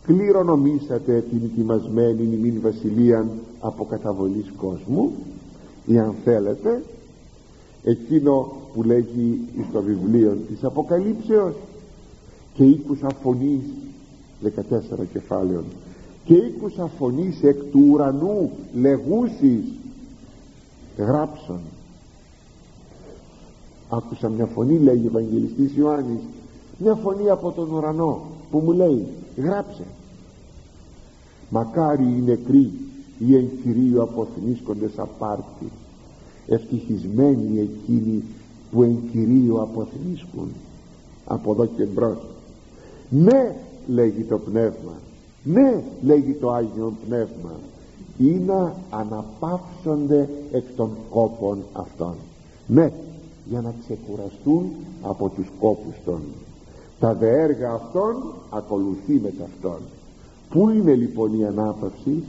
κληρονομήσατε 0.07 1.25
την 1.31 1.40
ετοιμασμένη 1.44 2.23
ημίν 2.23 2.61
βασιλείαν 2.61 3.31
από 3.61 3.85
καταβολής 3.85 4.53
κόσμου 4.57 5.12
ή 5.87 5.99
αν 5.99 6.14
θέλετε 6.25 6.83
εκείνο 7.85 8.53
που 8.75 8.83
λέγει 8.83 9.40
στο 9.69 9.83
βιβλίο 9.83 10.38
της 10.49 10.64
Αποκαλύψεως. 10.64 11.55
Και 12.55 12.64
ήκουσα 12.64 13.09
φωνής 13.23 13.62
14 14.43 14.49
κεφάλαιων 15.12 15.64
και 16.25 16.35
ήκουσα 16.35 16.90
φωνής 16.99 17.43
εκ 17.43 17.62
του 17.71 17.87
ουρανού 17.90 18.51
λεγούσης 18.75 19.64
γράψον. 20.97 21.61
Άκουσα 23.88 24.29
μια 24.29 24.47
φωνή 24.47 24.79
λέει 24.79 25.03
ο 25.05 25.07
Ευαγγελιστής 25.07 25.77
Ιωάννης 25.77 26.21
μια 26.79 26.95
φωνή 26.95 27.31
από 27.31 27.51
τον 27.51 27.73
ουρανό 27.73 28.21
που 28.51 28.59
μου 28.59 28.73
λέει 28.73 29.07
γράψε. 29.37 29.83
Μακάρι 31.49 32.05
οι 32.05 32.23
νεκροί 32.27 32.73
οι 33.19 33.37
εν 33.37 33.49
κυρίω 33.62 34.03
αποθνίσκοντες 34.03 34.93
απάρτη 34.97 35.71
ευτυχισμένοι 36.46 37.61
εκείνοι 37.61 38.22
που 38.70 38.83
εν 38.83 38.98
κυρίω 39.12 39.57
αποθνίσκουν 39.62 40.48
από 41.26 41.53
εδώ 41.53 41.66
και 41.66 41.85
μπρος. 41.85 42.18
Ναι 43.11 43.55
λέγει 43.87 44.22
το 44.22 44.38
πνεύμα 44.38 44.92
ναι 45.44 45.83
λέγει 46.03 46.33
το 46.33 46.50
Άγιο 46.50 46.92
Πνεύμα 47.07 47.53
ή 48.18 48.31
να 48.31 48.74
αναπαύσονται 48.90 50.29
εκ 50.53 50.64
των 50.76 50.90
κόπων 51.11 51.59
αυτών. 51.72 52.14
Ναι 52.66 52.92
για 53.44 53.61
να 53.61 53.74
ξεκουραστούν 53.85 54.70
από 55.03 55.29
τους 55.29 55.46
κόπους 55.61 55.94
των. 56.05 56.20
Τα 57.00 57.14
δε 57.14 57.40
έργα 57.42 57.72
αυτών 57.72 58.35
ακολουθεί 58.50 59.12
με 59.22 59.33
ταυτόν 59.38 59.81
πού 60.50 60.68
είναι 60.68 60.94
λοιπόν 60.94 61.38
η 61.40 61.46
ανάπαυση 61.46 62.22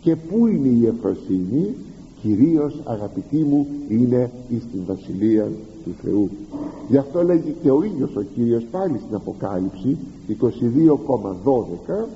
και 0.00 0.16
πού 0.16 0.46
είναι 0.46 0.68
η 0.68 0.86
εφροσύνη; 0.86 1.74
Κυρίως 2.24 2.80
αγαπητοί 2.84 3.36
μου 3.36 3.66
είναι 3.88 4.30
εις 4.48 4.62
την 4.72 4.82
Βασιλεία 4.86 5.48
του 5.84 5.94
Θεού. 6.02 6.30
Γι' 6.88 6.96
αυτό 6.96 7.22
λέγει 7.22 7.56
και 7.62 7.70
ο 7.70 7.82
ίδιος 7.82 8.16
ο 8.16 8.22
Κύριος 8.34 8.64
πάλι 8.70 9.00
στην 9.04 9.14
Αποκάλυψη 9.14 9.96
22,12 10.28 12.06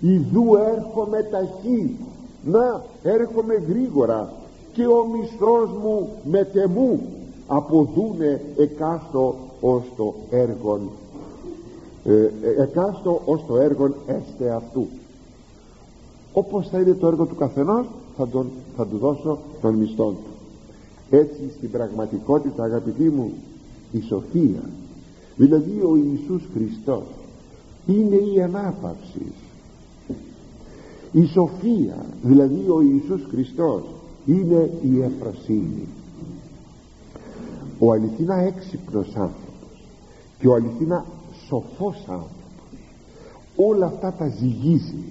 Ιδού 0.00 0.54
έρχομαι 0.76 1.28
ταχύ 1.30 1.96
να 2.44 2.84
έρχομαι 3.02 3.54
γρήγορα 3.68 4.32
και 4.72 4.86
ο 4.86 5.06
μισθός 5.12 5.70
μου 5.82 6.08
με 6.30 6.44
τεμού 6.44 7.00
αποδούνε 7.46 8.40
εκάστο 8.56 9.34
ως 9.60 9.82
το 9.96 10.14
έργον 10.30 10.80
ε, 12.04 12.12
ε, 12.12 12.62
εκάστο 12.62 13.20
ως 13.24 13.44
το 13.46 13.56
έργον 13.56 13.94
έστε 14.06 14.50
αυτού 14.54 14.86
όπως 16.32 16.68
θα 16.68 16.78
είναι 16.78 16.94
το 16.94 17.06
έργο 17.06 17.24
του 17.24 17.34
καθενός 17.34 17.86
θα, 18.18 18.28
τον, 18.28 18.50
θα 18.76 18.86
του 18.86 18.98
δώσω 18.98 19.38
τον 19.60 19.74
μισθό 19.74 20.10
του. 20.10 20.30
Έτσι 21.10 21.50
στην 21.56 21.70
πραγματικότητα 21.70 22.64
αγαπητοί 22.64 23.08
μου 23.08 23.32
η 23.92 24.00
σοφία 24.00 24.62
δηλαδή 25.36 25.80
ο 25.80 25.96
Ιησούς 25.96 26.42
Χριστός 26.54 27.04
είναι 27.86 28.16
η 28.16 28.42
ανάπαυση. 28.42 29.32
Η 31.12 31.26
σοφία 31.26 32.06
δηλαδή 32.22 32.64
ο 32.68 32.80
Ιησούς 32.80 33.26
Χριστός 33.30 33.82
είναι 34.26 34.70
η 34.82 35.02
εφροσύνη 35.02 35.88
ο 37.78 37.92
αληθινά 37.92 38.34
έξυπνος 38.34 39.06
άνθρωπος 39.06 39.82
και 40.38 40.48
ο 40.48 40.54
αληθινά 40.54 41.04
σοφός 41.46 41.96
άνθρωπος 42.06 42.36
όλα 43.56 43.86
αυτά 43.86 44.12
τα 44.12 44.28
ζυγίζει 44.28 45.04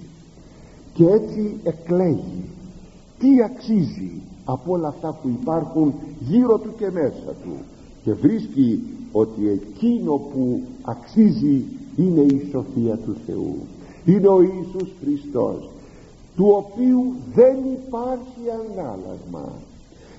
και 0.94 1.06
έτσι 1.06 1.56
εκλέγει 1.62 2.44
τι 3.18 3.42
αξίζει 3.42 4.10
από 4.44 4.72
όλα 4.72 4.88
αυτά 4.88 5.18
που 5.22 5.28
υπάρχουν 5.40 5.94
γύρω 6.20 6.58
του 6.58 6.70
και 6.78 6.90
μέσα 6.90 7.34
του. 7.42 7.52
Και 8.04 8.12
βρίσκει 8.12 8.82
ότι 9.12 9.48
εκείνο 9.48 10.12
που 10.12 10.60
αξίζει 10.82 11.64
είναι 11.96 12.20
η 12.20 12.48
σοφία 12.50 12.96
του 12.96 13.16
Θεού. 13.26 13.56
Είναι 14.04 14.28
ο 14.28 14.42
Ιησούς 14.42 14.88
Χριστός 15.00 15.68
του 16.36 16.46
οποίου 16.48 17.14
δεν 17.34 17.56
υπάρχει 17.56 18.42
ανάλασμα 18.62 19.52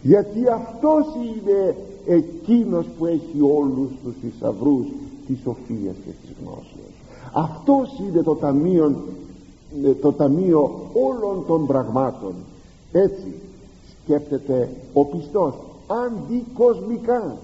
γιατί 0.02 0.48
αυτός 0.48 1.06
είναι 1.16 1.76
εκείνος 2.06 2.86
που 2.98 3.06
έχει 3.06 3.42
όλους 3.42 3.90
τους 4.04 4.14
θησαυρούς 4.22 4.86
της 5.28 5.38
σοφίας 5.44 5.96
και 6.06 6.12
της 6.22 6.36
γνώσεως. 6.42 6.94
Αυτός 7.34 7.90
είναι 8.00 8.24
το 8.24 8.36
ταμείο, 8.36 8.96
ε, 9.86 9.92
το 9.92 10.12
ταμείο 10.12 10.90
όλων 10.94 11.44
των 11.48 11.66
πραγμάτων 11.68 12.34
έτσι 12.92 13.34
σκέφτεται 14.04 14.70
ο 14.94 15.06
πιστός 15.06 15.54
αντικοσμικά. 15.88 17.38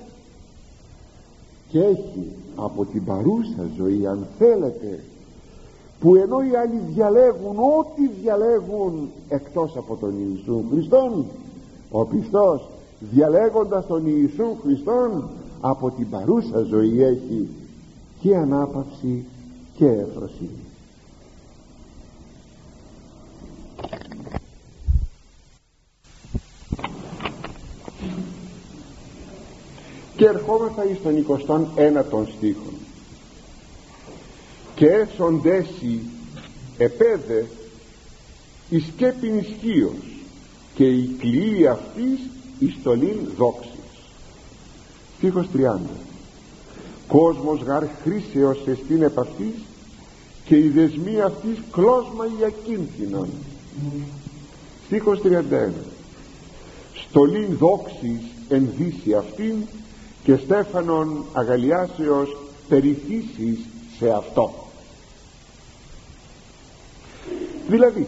Και 1.69 1.79
έχει 1.79 2.31
από 2.55 2.85
την 2.85 3.05
παρούσα 3.05 3.69
ζωή 3.77 4.07
αν 4.07 4.27
θέλετε 4.37 5.03
που 5.99 6.15
ενώ 6.15 6.41
οι 6.41 6.55
άλλοι 6.55 6.81
διαλέγουν 6.93 7.57
ό,τι 7.57 8.07
διαλέγουν 8.21 9.09
εκτός 9.29 9.77
από 9.77 9.95
τον 9.95 10.13
Ιησού 10.17 10.63
Χριστόν 10.71 11.25
ο 11.91 12.05
πιστός 12.05 12.69
διαλέγοντας 12.99 13.87
τον 13.87 14.03
Ιησού 14.05 14.55
Χριστόν 14.63 15.29
από 15.61 15.91
την 15.91 16.09
παρούσα 16.09 16.61
ζωή 16.61 17.03
έχει 17.03 17.47
και 18.19 18.35
ανάπαυση 18.35 19.25
και 19.77 19.85
εφροσύνη 19.85 20.64
και 30.15 30.25
ερχόμεθα 30.25 30.85
εις 30.85 30.97
τον 31.03 31.25
21ο 31.75 32.27
στίχο 32.37 32.71
και 34.75 34.85
έσοντέσι 34.87 35.99
επέδε 36.77 37.45
η 38.69 38.79
σκέπην 38.79 39.37
ισχύος 39.37 40.23
και 40.75 40.85
η 40.85 41.15
κλειή 41.19 41.67
αυτής 41.67 42.19
η 42.59 42.75
στολήν 42.79 43.17
δόξης. 43.37 43.69
Στίχος 45.17 45.47
30 45.53 45.77
κόσμος 47.07 47.61
γαρ 47.61 47.83
χρήσεως 48.03 48.67
εστίν 48.67 49.01
επ' 49.01 49.19
αυτής 49.19 49.53
και 50.45 50.57
οι 50.57 50.67
δεσμοί 50.67 51.21
αυτής 51.21 51.57
κλώσμα 51.71 52.25
για 52.37 52.49
κίνδυνον 52.65 53.29
στίχος 54.85 55.19
31 55.23 55.69
στολήν 57.09 57.57
δόξης 57.57 58.21
ενδύσει 58.49 59.13
αυτήν 59.13 59.53
και 60.25 60.35
στέφανον 60.35 61.25
αγαλιάσεως 61.33 62.37
περιθύσεις 62.67 63.59
σε 63.97 64.09
αυτό. 64.09 64.53
Δηλαδή 67.67 68.07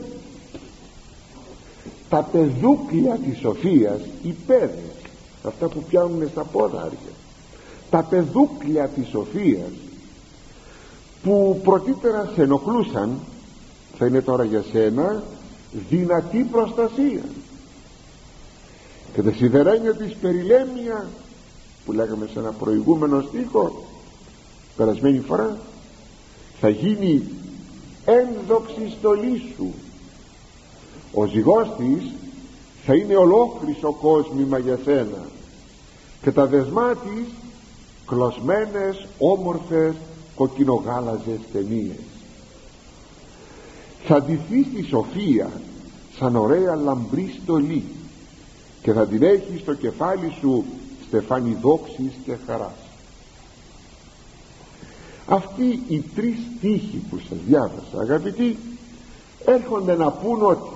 τα 2.10 2.22
πεδούκλια 2.32 3.16
της 3.16 3.40
σοφίας 3.40 4.02
οι 4.24 4.36
πέδες 4.48 4.96
αυτά 5.44 5.68
που 5.68 5.84
πιάνουν 5.84 6.30
στα 6.30 6.44
πόδαρια 6.44 7.16
τα 7.90 8.04
πεδούκλια 8.04 8.88
της 8.88 9.08
σοφίας 9.08 9.72
που 11.24 11.62
πρωτήτερα 11.64 12.32
σε 12.36 12.42
ενοχλούσαν 12.42 13.20
θα 13.98 14.06
είναι 14.06 14.22
τώρα 14.22 14.44
για 14.44 14.64
σένα 14.72 15.24
δυνατή 15.90 16.48
προστασία. 16.52 17.24
Και 19.14 19.22
τα 19.22 19.32
σιδερένια 19.32 19.96
της 19.96 20.16
περιλέμια 20.16 21.08
που 21.88 21.94
λέγαμε 21.94 22.30
σε 22.34 22.40
ένα 22.40 22.52
προηγούμενο 22.52 23.22
στίχο 23.22 23.86
περασμένη 24.76 25.20
φορά 25.20 25.58
θα 26.60 26.70
γίνει 26.70 27.24
ένδοξη 28.06 28.94
στολή 28.98 29.42
σου. 29.56 29.74
Ο 31.14 31.26
ζυγός 31.26 31.68
της 31.78 32.12
θα 32.86 32.96
είναι 32.96 33.16
ολόκληρο 33.16 33.92
κόσμημα 33.92 34.58
για 34.58 34.80
σένα 34.84 35.28
και 36.22 36.32
τα 36.32 36.46
δεσμά 36.46 36.96
της 36.96 37.34
κλωσμένες 38.08 39.08
όμορφες 39.18 39.94
κοκκινογάλαζες 40.36 41.40
ταινίες. 41.54 42.00
Θα 44.06 44.22
ντυθεί 44.22 44.64
στη 44.72 44.84
σοφία 44.84 45.50
σαν 46.18 46.36
ωραία 46.36 46.76
λαμπρή 46.76 47.40
στολή 47.44 47.84
και 48.82 48.94
θα 48.94 49.08
την 49.08 49.24
έχει 49.24 49.58
στο 49.62 49.74
κεφάλι 49.74 50.34
σου 50.40 50.66
στεφάνι 51.08 51.58
δόξης 51.62 52.12
και 52.26 52.36
χαράς. 52.48 52.88
Αυτοί 55.28 55.84
οι 55.88 56.04
τρεις 56.16 56.38
στίχοι 56.58 57.02
που 57.10 57.20
σας 57.30 57.38
διάβασα 57.48 58.00
αγαπητοί 58.00 58.58
έρχονται 59.46 59.96
να 59.96 60.12
πούν 60.12 60.46
ότι 60.46 60.70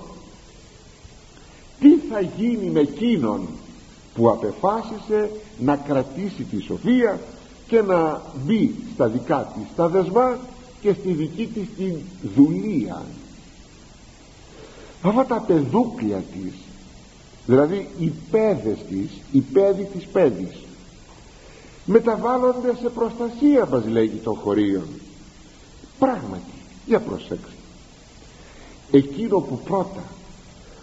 τι 1.80 1.96
θα 1.96 2.22
γίνει 2.22 2.70
με 2.70 2.80
εκείνον 2.80 3.48
που 4.15 4.30
απεφάσισε 4.30 5.30
να 5.60 5.76
κρατήσει 5.76 6.44
τη 6.44 6.62
σοφία 6.62 7.20
και 7.67 7.82
να 7.82 8.22
μπει 8.46 8.76
στα 8.94 9.08
δικά 9.08 9.54
της 9.56 9.76
τα 9.76 9.88
δεσμά 9.88 10.38
και 10.82 10.94
στη 10.94 11.12
δική 11.12 11.48
της 11.48 11.67
την 11.78 11.96
δουλεία. 12.36 13.02
Αυτά 15.02 15.26
τα 15.26 15.39
παιδούκλια 15.39 16.17
της 16.17 16.54
δηλαδή 17.45 17.89
οι 17.99 18.12
παιδες 18.32 18.77
της 18.89 19.10
οι 19.32 19.39
παιδοι 19.39 19.84
της 19.84 20.06
παιδης 20.06 20.56
μεταβάλλονται 21.86 22.75
σε 22.82 22.89
προστασία 22.89 23.67
μας 23.71 23.86
λέγει 23.86 24.17
των 24.17 24.36
χωρίων 24.36 24.88
πράγματι 25.99 26.51
για 26.86 26.99
προσέξτε. 26.99 27.56
Εκείνο 28.91 29.39
που 29.39 29.60
πρώτα 29.60 30.04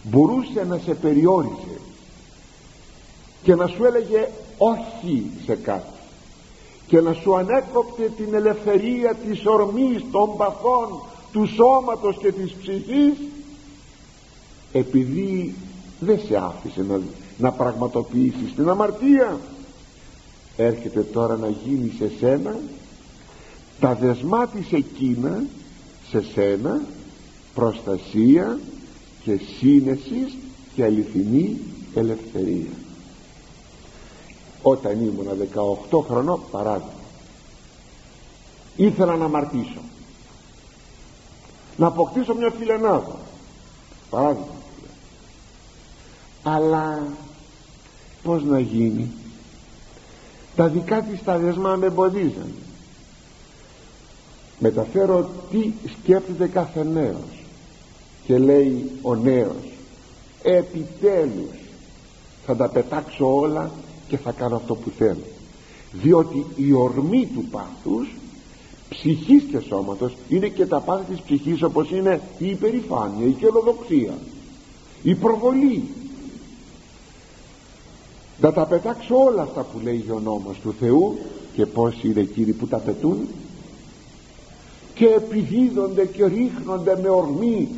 μπορούσε 0.03 0.65
να 0.69 0.79
σε 0.79 0.95
περιόριζε 0.95 1.81
και 3.43 3.55
να 3.55 3.67
σου 3.67 3.85
έλεγε 3.85 4.29
όχι 4.59 5.31
σε 5.45 5.55
κάτι 5.55 5.99
και 6.87 7.01
να 7.01 7.13
σου 7.13 7.37
ανέκοπτε 7.37 8.13
την 8.17 8.35
ελευθερία 8.35 9.15
της 9.15 9.47
ορμής 9.47 10.05
των 10.13 10.37
παθών 10.37 11.03
του 11.33 11.47
σώματος 11.47 12.17
και 12.17 12.33
της 12.33 12.53
ψυχής 12.53 13.15
επειδή 14.73 15.55
δεν 16.01 16.21
σε 16.27 16.37
άφησε 16.37 16.83
να, 16.89 17.01
να 17.39 17.53
πραγματοποιήσεις 17.53 18.55
την 18.55 18.69
αμαρτία. 18.69 19.41
Έρχεται 20.57 21.03
τώρα 21.03 21.37
να 21.37 21.49
γίνει 21.49 21.93
σε 21.99 22.11
σένα 22.19 22.57
τα 23.81 23.95
δεσμά 23.95 24.47
της 24.47 24.73
εκείνα 24.73 25.45
σε 26.11 26.23
σένα 26.35 26.81
προστασία 27.55 28.59
και 29.25 29.41
σύνεσης 29.59 30.37
και 30.75 30.85
αληθινή 30.85 31.59
ελευθερία. 31.95 32.73
Όταν 34.63 35.05
ήμουνα 35.05 35.33
18 35.91 36.01
χρονών 36.09 36.41
παράδειγμα 36.51 36.93
ήθελα 38.77 39.17
να 39.17 39.25
αμαρτήσω. 39.25 39.81
Να 41.77 41.87
αποκτήσω 41.87 42.35
μια 42.35 42.51
φιλενάδα 42.51 43.19
παράδειγμα 44.11 44.58
αλλά 46.55 47.03
πως 48.23 48.45
να 48.45 48.61
γίνει; 48.61 49.11
Τα 50.57 50.69
δικά 50.69 51.03
της 51.03 51.23
τα 51.25 51.39
δεσμά 51.39 51.77
με 51.77 51.87
εμποδίζαν 51.87 52.53
μεταφέρω 54.59 55.31
τι 55.51 55.73
σκέφτεται 55.89 56.47
κάθε 56.47 56.85
νέος. 56.85 57.45
Και 58.27 58.39
λέει 58.39 58.91
ο 59.03 59.15
νέος 59.15 59.73
επιτέλους 60.43 61.57
θα 62.47 62.57
τα 62.57 62.69
πετάξω 62.69 63.37
όλα 63.37 63.71
και 64.09 64.17
θα 64.17 64.33
κάνω 64.33 64.57
αυτό 64.57 64.75
που 64.75 64.91
θέλω 64.99 65.27
διότι 65.93 66.47
η 66.57 66.73
ορμή 66.73 67.29
του 67.35 67.45
πάθους 67.51 68.09
ψυχής 68.89 69.43
και 69.51 69.59
σώματος 69.59 70.17
είναι 70.29 70.49
και 70.49 70.67
τα 70.67 70.81
πάθη 70.81 71.13
της 71.13 71.21
ψυχής 71.21 71.63
όπως 71.63 71.91
είναι 71.91 72.21
η 72.39 72.49
υπερηφάνεια, 72.49 73.27
η 73.27 73.33
καινοδοξία 73.33 74.19
η 75.03 75.15
προβολή 75.15 75.85
να 78.41 78.53
τα 78.53 78.67
πετάξω 78.67 79.17
όλα 79.25 79.43
αυτά 79.43 79.63
που 79.63 79.79
λέει 79.83 80.05
ο 80.15 80.21
νόμος 80.21 80.59
του 80.63 80.75
Θεού 80.81 81.19
και 81.55 81.67
πως 81.67 82.03
είναι 82.03 82.21
εκείνοι 82.21 82.53
που 82.53 82.67
τα 82.67 82.77
πετούν. 82.77 83.29
Και 84.95 85.07
επιδίδονται 85.07 86.07
και 86.07 86.27
ρίχνονται 86.27 86.99
με 87.03 87.09
ορμή 87.09 87.69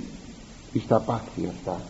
στα 0.85 0.99
πάθη 0.99 1.49
αυτά. 1.49 1.81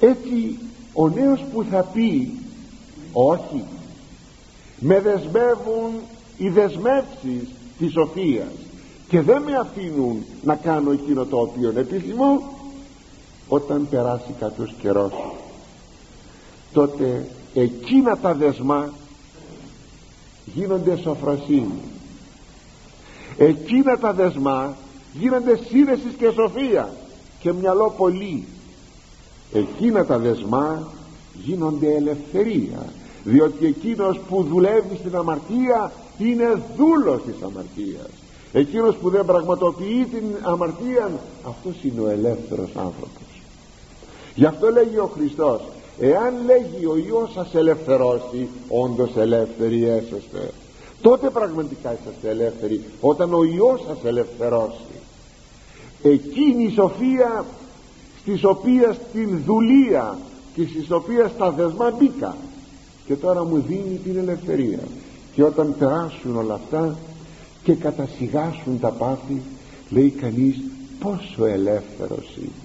Έτσι 0.00 0.58
ο 0.92 1.08
νέος 1.08 1.44
που 1.52 1.64
θα 1.70 1.82
πει 1.82 2.38
όχι 3.12 3.64
με 4.78 5.00
δεσμεύουν 5.00 5.92
οι 6.38 6.48
δεσμεύσεις 6.48 7.48
της 7.78 7.92
σοφίας 7.92 8.52
και 9.08 9.20
δεν 9.20 9.42
με 9.42 9.56
αφήνουν 9.56 10.24
να 10.42 10.54
κάνω 10.54 10.92
εκείνο 10.92 11.24
το 11.24 11.40
οποίο 11.40 11.72
επιθυμώ 11.76 12.42
όταν 13.48 13.88
περάσει 13.90 14.34
κάποιος 14.38 14.74
καιρός 14.80 15.12
τότε 16.74 17.26
εκείνα 17.54 18.16
τα 18.16 18.34
δεσμά 18.34 18.92
γίνονται 20.44 20.96
σοφροσύνη. 20.96 21.80
Εκείνα 23.38 23.98
τα 23.98 24.12
δεσμά 24.12 24.76
γίνονται 25.12 25.58
σύνεση 25.68 26.14
και 26.18 26.30
σοφία 26.30 26.92
και 27.40 27.52
μυαλό 27.52 27.94
πολύ. 27.96 28.44
Εκείνα 29.52 30.04
τα 30.04 30.18
δεσμά 30.18 30.88
γίνονται 31.44 31.94
ελευθερία 31.94 32.86
διότι 33.24 33.66
εκείνος 33.66 34.20
που 34.28 34.42
δουλεύει 34.42 34.96
στην 34.96 35.16
αμαρτία 35.16 35.92
είναι 36.18 36.62
δούλος 36.76 37.22
της 37.22 37.34
αμαρτίας. 37.42 38.08
Εκείνος 38.52 38.96
που 38.96 39.10
δεν 39.10 39.24
πραγματοποιεί 39.24 40.04
την 40.04 40.24
αμαρτία 40.42 41.10
αυτός 41.48 41.74
είναι 41.82 42.00
ο 42.00 42.08
ελεύθερος 42.08 42.70
άνθρωπος. 42.76 43.42
Γι' 44.34 44.46
αυτό 44.46 44.70
λέγει 44.70 44.98
ο 44.98 45.10
Χριστός 45.14 45.60
εάν 45.98 46.34
λέγει 46.46 46.86
ο 46.86 46.96
Υιός 46.96 47.32
σας 47.32 47.54
ελευθερώσει 47.54 48.48
όντως 48.68 49.16
ελεύθεροι 49.16 49.84
έσαστε. 49.84 50.50
Τότε 51.00 51.30
πραγματικά 51.30 51.92
είσαστε 51.92 52.28
ελεύθεροι 52.28 52.84
όταν 53.00 53.34
ο 53.34 53.44
Υιός 53.44 53.84
σας 53.86 53.98
ελευθερώσει. 54.04 54.94
Εκείνη 56.02 56.64
η 56.64 56.70
σοφία 56.70 57.44
στις 58.20 58.44
οποίες 58.44 58.96
την 59.12 59.42
δουλεία 59.44 60.18
και 60.54 60.66
στις 60.66 60.90
οποίες 60.90 61.30
τα 61.38 61.50
δεσμά 61.50 61.90
μπήκα 61.98 62.36
και 63.06 63.14
τώρα 63.14 63.44
μου 63.44 63.64
δίνει 63.66 64.00
την 64.04 64.16
ελευθερία. 64.18 64.80
Και 65.34 65.42
όταν 65.42 65.74
περάσουν 65.78 66.36
όλα 66.36 66.54
αυτά 66.54 66.96
και 67.62 67.74
κατασυγάσουν 67.74 68.80
τα 68.80 68.90
πάθη 68.90 69.42
λέει 69.90 70.10
κανείς 70.10 70.56
πόσο 71.00 71.44
ελεύθερος 71.44 72.36
είναι 72.36 72.63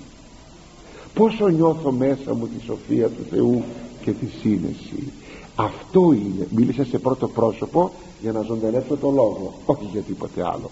πόσο 1.13 1.47
νιώθω 1.47 1.91
μέσα 1.91 2.33
μου 2.33 2.47
τη 2.47 2.65
σοφία 2.65 3.07
του 3.07 3.25
Θεού 3.29 3.63
και 4.01 4.11
τη 4.11 4.25
σύνεση. 4.41 5.11
Αυτό 5.55 6.11
είναι. 6.11 6.47
Μίλησα 6.49 6.85
σε 6.85 6.99
πρώτο 6.99 7.27
πρόσωπο 7.27 7.91
για 8.21 8.31
να 8.31 8.41
ζωντανέψω 8.41 8.97
το 8.97 9.09
λόγο 9.09 9.53
όχι 9.65 9.87
για 9.91 10.01
τίποτε 10.01 10.45
άλλο. 10.45 10.69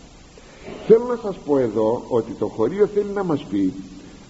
Θέλω 0.88 1.06
να 1.06 1.20
σας 1.24 1.36
πω 1.46 1.58
εδώ 1.58 2.04
ότι 2.08 2.32
το 2.32 2.48
χωρίο 2.48 2.88
θέλει 2.88 3.12
να 3.14 3.24
μας 3.24 3.44
πει 3.50 3.74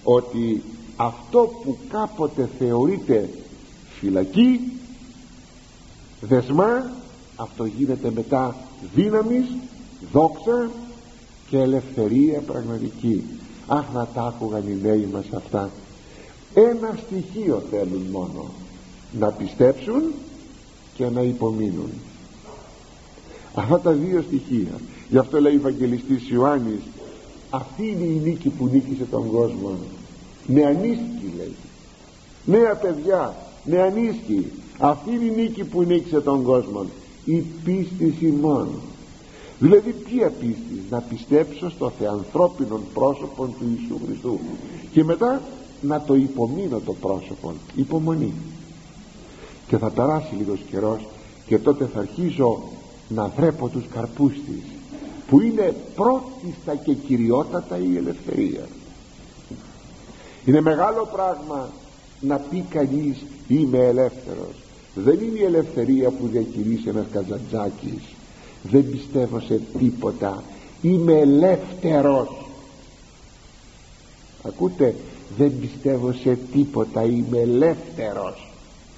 ότι 0.03 0.63
αυτό 0.95 1.49
που 1.63 1.77
κάποτε 1.89 2.49
θεωρείται 2.59 3.29
φυλακή 3.99 4.59
δεσμά 6.21 6.91
αυτό 7.35 7.65
γίνεται 7.65 8.11
μετά 8.15 8.55
δύναμης 8.95 9.45
δόξα 10.11 10.69
και 11.49 11.57
ελευθερία 11.57 12.39
πραγματική. 12.39 13.23
Αχ 13.67 13.85
να 13.93 14.05
τα 14.05 14.21
άκουγαν 14.21 14.63
οι 14.67 14.77
νέοι 14.81 15.09
μας 15.11 15.25
αυτά 15.35 15.69
ένα 16.59 16.97
στοιχείο 17.05 17.63
θέλουν 17.69 18.01
μόνο. 18.11 18.45
Να 19.19 19.27
πιστέψουν 19.27 20.01
και 20.93 21.05
να 21.05 21.21
υπομείνουν. 21.21 21.89
Αυτά 23.53 23.79
τα 23.79 23.91
δύο 23.91 24.21
στοιχεία. 24.21 24.79
Γι' 25.09 25.17
αυτό 25.17 25.41
λέει 25.41 25.53
ο 25.53 25.57
Ευαγγελιστής 25.57 26.29
Ιωάννης 26.29 26.81
αυτή 27.49 27.87
είναι 27.87 28.03
η 28.03 28.21
νίκη 28.23 28.49
που 28.49 28.67
νίκησε 28.67 29.05
τον 29.11 29.31
κόσμο. 29.31 29.71
Νεανίστικη 30.47 31.33
λέει. 31.37 31.55
Νέα 32.45 32.75
παιδιά 32.75 33.35
νεανίστικη 33.65 34.51
αυτή 34.77 35.11
είναι 35.11 35.23
η 35.23 35.41
νίκη 35.41 35.63
που 35.63 35.83
νίκησε 35.83 36.21
τον 36.21 36.43
κόσμο. 36.43 36.85
Η 37.25 37.43
πίστη 37.63 38.17
ημών 38.21 38.67
δηλαδή 39.59 39.91
ποια 39.91 40.31
πίστη; 40.39 40.83
Να 40.89 40.99
πιστέψω 40.99 41.69
στο 41.69 41.91
θεανθρώπινο 41.99 42.79
πρόσωπο 42.93 43.45
του 43.45 43.65
Ιησού 43.69 43.99
Χριστού. 44.05 44.39
Και 44.91 45.03
μετά 45.03 45.41
να 45.81 46.01
το 46.01 46.15
υπομείνω 46.15 46.79
το 46.79 46.93
πρόσωπο. 46.93 47.53
Υπομονή. 47.75 48.33
Και 49.67 49.77
θα 49.77 49.89
περάσει 49.89 50.35
λίγος 50.35 50.59
καιρός 50.69 51.07
και 51.45 51.57
τότε 51.57 51.85
θα 51.93 51.99
αρχίζω 51.99 52.61
να 53.09 53.27
βρέπω 53.27 53.67
τους 53.67 53.85
καρπούς 53.93 54.33
της 54.33 54.63
που 55.27 55.41
είναι 55.41 55.75
πρώτιστα 55.95 56.75
και 56.75 56.93
κυριότατα 56.93 57.77
η 57.77 57.97
ελευθερία. 57.97 58.67
Είναι 60.45 60.61
μεγάλο 60.61 61.09
πράγμα 61.13 61.69
να 62.19 62.35
πει 62.37 62.65
κανείς 62.69 63.25
είμαι 63.47 63.77
ελεύθερος 63.77 64.67
δεν 65.03 65.19
είναι 65.19 65.39
η 65.39 65.43
ελευθερία 65.43 66.09
που 66.09 66.27
διακηρύσει 66.27 66.89
ένας 66.89 67.05
καζαντζάκης. 67.11 68.03
Δεν 68.63 68.89
πιστεύω 68.89 69.39
σε 69.39 69.61
τίποτα. 69.77 70.43
Είμαι 70.81 71.13
ελεύθερος 71.13 72.29
ακούτε 74.43 74.95
δεν 75.37 75.59
πιστεύω 75.59 76.11
σε 76.11 76.37
τίποτα. 76.51 77.03
Είμαι 77.03 77.37
ελεύθερος. 77.37 78.51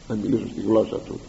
Να 0.07 0.15
μιλήσω 0.15 0.47
στη 0.47 0.61
γλώσσα 0.61 0.99
του. 0.99 1.19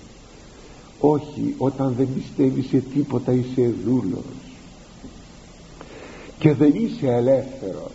Όχι 1.01 1.55
όταν 1.59 1.95
δεν 1.97 2.09
πιστεύεις 2.15 2.67
σε 2.69 2.83
τίποτα 2.95 3.33
είσαι 3.33 3.75
δούλος. 3.85 4.25
Και 6.39 6.53
δεν 6.53 6.73
είσαι 6.75 7.07
ελεύθερος. 7.07 7.93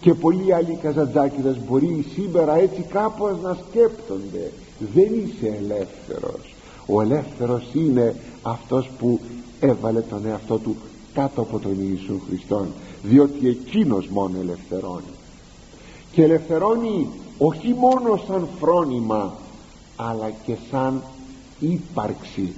Και 0.00 0.14
πολλοί 0.14 0.52
άλλοι 0.52 0.78
καζαντζάκιδες 0.82 1.56
μπορεί 1.68 2.06
σήμερα 2.14 2.58
έτσι 2.58 2.82
κάπως 2.82 3.40
να 3.42 3.58
σκέπτονται. 3.68 4.50
Δεν 4.94 5.12
είσαι 5.14 5.46
ελεύθερος. 5.46 6.54
Ο 6.86 7.00
ελεύθερος 7.00 7.64
είναι 7.72 8.14
αυτός 8.42 8.90
που 8.98 9.20
έβαλε 9.60 10.00
τον 10.00 10.26
εαυτό 10.26 10.58
του 10.58 10.76
κάτω 11.14 11.40
από 11.40 11.58
τον 11.58 11.76
Ιησού 11.90 12.20
Χριστόν 12.28 12.66
διότι 13.02 13.48
εκείνος 13.48 14.06
μόνο 14.06 14.38
ελευθερώνει 14.40 15.13
και 16.14 16.22
ελευθερώνει 16.22 17.08
όχι 17.38 17.74
μόνο 17.74 18.20
σαν 18.26 18.48
φρόνημα 18.60 19.32
αλλά 19.96 20.30
και 20.46 20.56
σαν 20.70 21.02
ύπαρξη. 21.60 22.52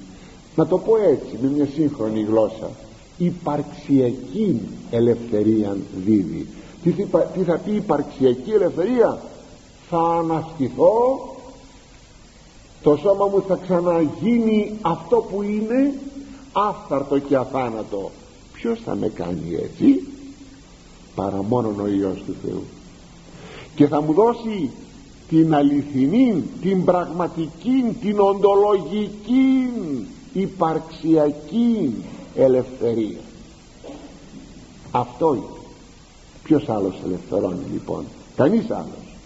Να 0.54 0.66
το 0.66 0.78
πω 0.78 0.96
έτσι 0.96 1.38
με 1.42 1.48
μια 1.48 1.68
σύγχρονη 1.74 2.22
γλώσσα. 2.22 2.70
Υπαρξιακή 3.18 4.60
ελευθερία 4.90 5.76
δίδει. 6.04 6.46
Τι, 6.82 6.92
τι 7.34 7.42
θα 7.42 7.58
πει 7.64 7.74
υπαρξιακή 7.74 8.50
ελευθερία; 8.50 9.18
Θα 9.88 9.98
αναστηθώ 9.98 11.20
το 12.82 12.96
σώμα 12.96 13.26
μου 13.26 13.42
θα 13.48 13.58
ξαναγίνει 13.62 14.72
αυτό 14.82 15.16
που 15.16 15.42
είναι 15.42 15.94
άφθαρτο 16.52 17.18
και 17.18 17.36
αθάνατο. 17.36 18.10
Ποιος 18.52 18.80
θα 18.84 18.94
με 18.94 19.08
κάνει 19.08 19.54
έτσι; 19.54 20.06
Παρά 21.14 21.42
μόνον 21.42 21.80
ο 21.80 21.86
Υιός 21.86 22.22
του 22.26 22.34
Θεού 22.44 22.62
και 23.76 23.86
θα 23.86 24.00
μου 24.00 24.12
δώσει 24.12 24.70
την 25.28 25.54
αληθινή, 25.54 26.44
την 26.60 26.84
πραγματική, 26.84 27.96
την 28.00 28.20
οντολογική 28.20 29.70
υπαρξιακή 30.32 31.94
ελευθερία. 32.34 33.18
Αυτό 34.90 35.34
είναι. 35.34 35.60
Ποιος 36.42 36.68
άλλος 36.68 36.94
ελευθερώνει 37.04 37.66
λοιπόν; 37.72 38.04
Κανείς 38.36 38.70
άλλος. 38.70 39.16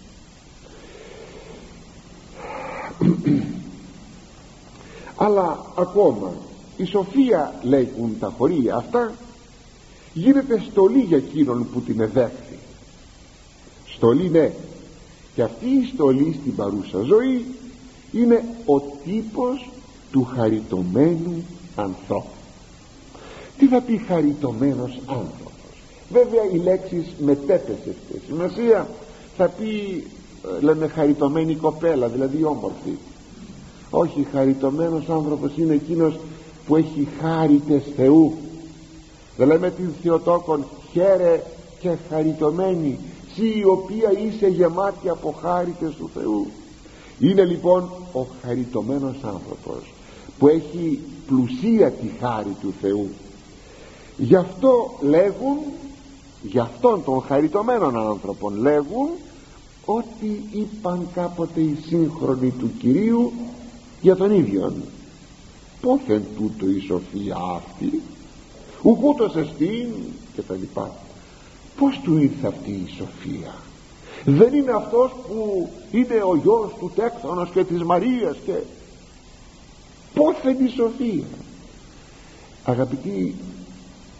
Αλλά 5.17 5.67
ακόμα 5.77 6.33
η 6.77 6.85
σοφία 6.85 7.55
λέγουν 7.63 8.17
τα 8.21 8.35
χωρία 8.39 8.75
αυτά 8.75 9.13
γίνεται 10.13 10.63
στολή 10.71 11.01
για 11.01 11.17
εκείνον 11.17 11.67
που 11.73 11.81
την 11.81 12.01
εδέχθη 12.01 12.50
στολή 14.01 14.31
ναι. 14.31 14.53
Και 15.35 15.43
αυτή 15.43 15.67
η 15.67 15.91
στολή 15.95 16.37
στην 16.41 16.55
παρούσα 16.55 17.01
ζωή 17.03 17.45
είναι 18.13 18.45
ο 18.67 18.81
τύπος 18.81 19.71
του 20.13 20.29
χαριτωμένου 20.35 21.45
ανθρώπου. 21.77 22.29
Τι 23.59 23.67
θα 23.67 23.81
πει 23.81 23.97
χαριτωμένος 23.97 24.99
άνθρωπος; 25.07 25.53
Βέβαια 26.11 26.45
οι 26.53 26.57
λέξεις 26.57 27.07
μετέπεσε 27.19 27.95
στη 28.07 28.21
σημασία. 28.27 28.89
Θα 29.37 29.49
πει 29.49 30.05
ε, 30.59 30.63
λέμε 30.63 30.89
χαριτωμένη 30.89 31.55
κοπέλα 31.55 32.09
δηλαδή 32.09 32.45
όμορφη. 32.45 32.97
Όχι 33.91 34.27
χαριτωμένος 34.33 35.09
άνθρωπος 35.09 35.53
είναι 35.57 35.75
εκείνος 35.75 36.19
που 36.67 36.77
έχει 36.77 37.09
χάριτες 37.21 37.83
Θεού. 37.97 38.35
Δεν 39.37 39.47
λέμε 39.47 39.71
την 39.71 39.91
Θεοτόκον 40.03 40.65
χαίρε 40.93 41.43
και 41.81 41.91
χαριτωμένη 42.11 42.99
σύ 43.41 43.59
η 43.59 43.64
οποία 43.64 44.12
είσαι 44.12 44.47
γεμάτη 44.47 45.09
από 45.09 45.34
χάριτες 45.43 45.95
του 45.95 46.11
Θεού. 46.14 46.47
Είναι 47.18 47.45
λοιπόν 47.45 47.91
ο 48.12 48.26
χαριτωμένος 48.43 49.16
άνθρωπος 49.24 49.93
που 50.38 50.49
έχει 50.49 51.01
πλουσία 51.26 51.91
τη 51.91 52.07
χάρη 52.20 52.57
του 52.61 52.72
Θεού. 52.80 53.09
Γι' 54.16 54.36
αυτό 54.36 54.91
λέγουν 55.01 55.59
γι' 56.43 56.59
αυτόν 56.59 57.05
τον 57.05 57.22
χαριτωμένων 57.22 57.99
άνθρωπον 57.99 58.55
λέγουν 58.55 59.09
ότι 59.84 60.43
είπαν 60.53 61.09
κάποτε 61.14 61.61
οι 61.61 61.78
σύγχρονοι 61.86 62.51
του 62.51 62.70
Κυρίου 62.78 63.32
για 64.01 64.16
τον 64.16 64.30
ίδιον. 64.30 64.74
Πόθεν 65.80 66.22
τούτο 66.36 66.70
η 66.70 66.80
σοφία 66.80 67.36
αυτή 67.57 68.03
ουκούτος 68.82 69.36
εστίν 69.36 69.88
και 70.34 70.43
τα 70.43 70.55
λοιπά 70.55 70.91
πως 71.81 72.01
του 72.03 72.16
ήρθε 72.18 72.47
αυτή 72.47 72.70
η 72.70 72.89
σοφία; 72.97 73.55
Δεν 74.24 74.55
είναι 74.55 74.72
αυτός 74.72 75.11
που 75.26 75.68
είναι 75.91 76.22
ο 76.22 76.37
γιος 76.37 76.72
του 76.78 76.93
Τέκτονος 76.95 77.51
και 77.51 77.64
της 77.64 77.83
Μαρίας 77.83 78.37
και 78.45 78.55
πόθεν 80.14 80.64
η 80.64 80.68
σοφία; 80.68 81.24
Αγαπητοί 82.64 83.35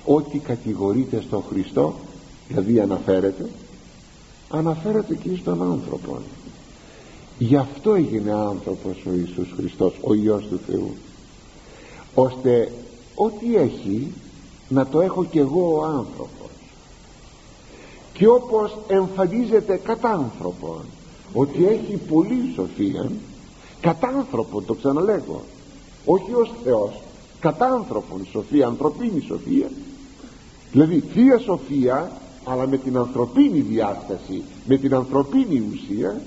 ό,τι 0.05 0.39
κατηγορείται 0.39 1.21
στον 1.21 1.43
Χριστό 1.49 1.95
δηλαδή 2.49 2.81
αναφέρεται 2.81 3.51
αναφέρεται 4.51 5.15
και 5.15 5.37
στον 5.37 5.63
άνθρωπο. 5.63 6.19
Γι' 7.39 7.57
αυτό 7.57 7.95
έγινε 7.95 8.33
άνθρωπος 8.33 8.97
ο 9.07 9.15
Ιησούς 9.15 9.49
Χριστός 9.57 9.95
ο 10.01 10.15
Υιός 10.15 10.47
του 10.51 10.61
Θεού 10.67 10.95
ώστε 12.15 12.73
ό,τι 13.15 13.57
έχει 13.57 14.13
να 14.69 14.87
το 14.87 15.01
έχω 15.01 15.25
κι 15.25 15.39
εγώ 15.39 15.79
ο 15.79 15.85
άνθρωπος 15.85 16.40
και 18.21 18.29
όπως 18.29 18.79
εμφανίζεται 18.89 19.81
κατά 19.85 20.11
άνθρωπο 20.11 20.81
ότι 21.33 21.67
έχει 21.67 21.97
πολύ 21.97 22.53
σοφία 22.55 23.11
κατά 23.81 24.09
άνθρωπο 24.09 24.61
το 24.63 24.75
ξαναλέγω 24.75 25.43
όχι 26.05 26.33
ως 26.35 26.53
Θεός 26.65 27.01
κατά 27.41 27.67
άνθρωπον 27.67 28.27
σοφία 28.31 28.67
ανθρωπίνη 28.67 29.21
σοφία 29.21 29.71
δηλαδή 30.73 31.05
θεία 31.13 31.39
σοφία 31.39 32.13
αλλά 32.45 32.67
με 32.67 32.77
την 32.77 32.97
ανθρωπίνη 32.97 33.61
διάσταση 33.61 34.43
με 34.67 34.77
την 34.77 34.95
ανθρωπίνη 34.95 35.63
ουσία 35.73 36.21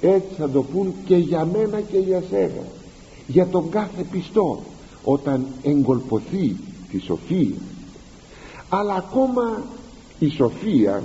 έτσι 0.00 0.34
θα 0.38 0.50
το 0.50 0.62
πούν 0.62 0.94
και 1.04 1.16
για 1.16 1.44
μένα 1.44 1.80
και 1.80 1.98
για 1.98 2.22
σένα 2.30 2.62
για 3.26 3.46
τον 3.46 3.68
κάθε 3.68 4.02
πιστό 4.10 4.62
όταν 5.04 5.46
εγκολποθεί 5.62 6.56
τη 6.90 6.98
σοφία. 6.98 7.56
Αλλά 8.68 8.94
ακόμα 8.94 9.62
η 10.18 10.28
σοφία 10.28 11.02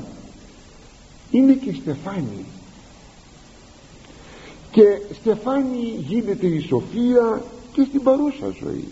είναι 1.31 1.53
και 1.53 1.73
στεφάνι 1.73 2.45
και 4.71 4.83
στεφάνι 5.19 6.03
γίνεται 6.07 6.47
η 6.47 6.59
σοφία 6.59 7.43
και 7.73 7.85
στην 7.89 8.03
παρούσα 8.03 8.55
ζωή. 8.63 8.87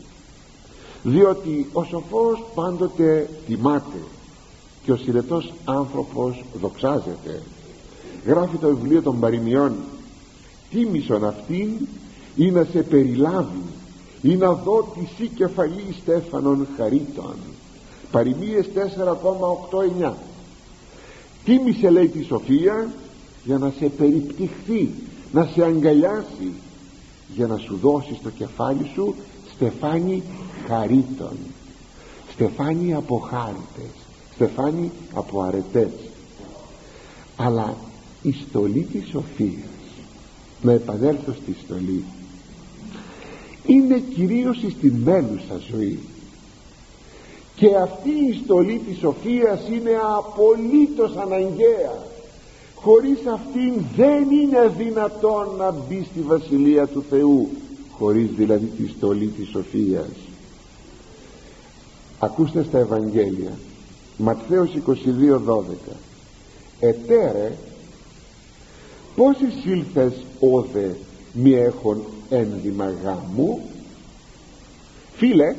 Διότι 1.03 1.70
ο 1.74 1.84
σοφός 1.84 2.43
πάντοτε 2.55 3.30
τιμάται 3.47 3.97
και 4.84 4.91
ο 4.91 4.97
συνετός 4.97 5.53
άνθρωπος 5.65 6.43
δοξάζεται. 6.61 7.41
Γράφει 8.26 8.57
το 8.57 8.67
βιβλίο 8.67 9.01
των 9.01 9.20
παροιμιών 9.20 9.76
τίμησον 10.70 11.26
αυτήν 11.26 11.70
ή 12.36 12.51
να 12.51 12.63
σε 12.63 12.82
περιλάβει 12.82 13.61
ή 14.22 14.36
να 14.36 14.53
δω 14.53 14.91
τη 14.93 15.05
σύ 15.15 15.28
κεφαλή 15.28 15.95
στέφανον 16.01 16.67
χαρίτων 16.78 17.36
παροιμίες 18.12 18.70
4,89 20.01 20.12
τίμησε 21.45 21.89
λέει 21.89 22.07
τη 22.07 22.24
σοφία 22.24 22.89
για 23.43 23.57
να 23.57 23.74
σε 23.80 23.86
περιπτυχθεί 23.86 24.89
να 25.32 25.49
σε 25.53 25.64
αγκαλιάσει 25.64 26.51
για 27.36 27.47
να 27.47 27.57
σου 27.57 27.78
δώσει 27.82 28.16
στο 28.20 28.30
κεφάλι 28.30 28.89
σου 28.93 29.16
στεφάνι 29.55 30.24
χαρίτων. 30.68 31.38
Στεφάνι 32.34 32.93
από 32.93 33.18
χάριτες. 33.18 33.93
Στεφάνι 34.34 34.91
από 35.14 35.41
αρετές. 35.41 35.91
Αλλά 37.36 37.76
η 38.22 38.36
στολή 38.47 38.88
της 38.91 39.07
σοφίας 39.07 39.70
να 40.62 40.72
επανέλθω 40.72 41.34
στη 41.34 41.55
στολή 41.64 42.03
είναι 43.66 43.99
κυρίως 43.99 44.57
στην 44.57 44.95
μέλουσα 44.95 45.62
ζωή 45.72 45.99
και 47.60 47.76
αυτή 47.76 48.10
η 48.10 48.41
στολή 48.43 48.82
της 48.88 48.97
σοφίας 48.97 49.60
είναι 49.72 49.97
απολύτως 50.18 51.16
αναγκαία. 51.16 51.97
Χωρίς 52.76 53.20
αυτήν 53.34 53.74
δεν 53.95 54.30
είναι 54.32 54.74
δυνατόν 54.78 55.55
να 55.57 55.72
μπει 55.72 56.07
στη 56.12 56.22
Βασιλεία 56.22 56.88
του 56.88 57.03
Θεού. 57.10 57.49
Χωρίς 57.91 58.30
δηλαδή 58.36 58.66
τη 58.66 58.88
στολή 58.88 59.28
της 59.28 59.47
σοφίας. 59.49 60.10
Ακούστε 62.20 62.64
στα 62.64 62.78
Ευαγγέλια. 62.78 63.51
Ματθαίος 64.18 64.70
22.12 64.88 65.95
ετέρε 66.80 67.51
πως 69.16 69.38
εισήλθες 69.39 70.14
όδε 70.39 70.95
μη 71.34 71.53
έχων 71.53 72.01
ένδυμα 72.30 72.93
γάμου; 73.03 73.62
Φίλε 75.16 75.55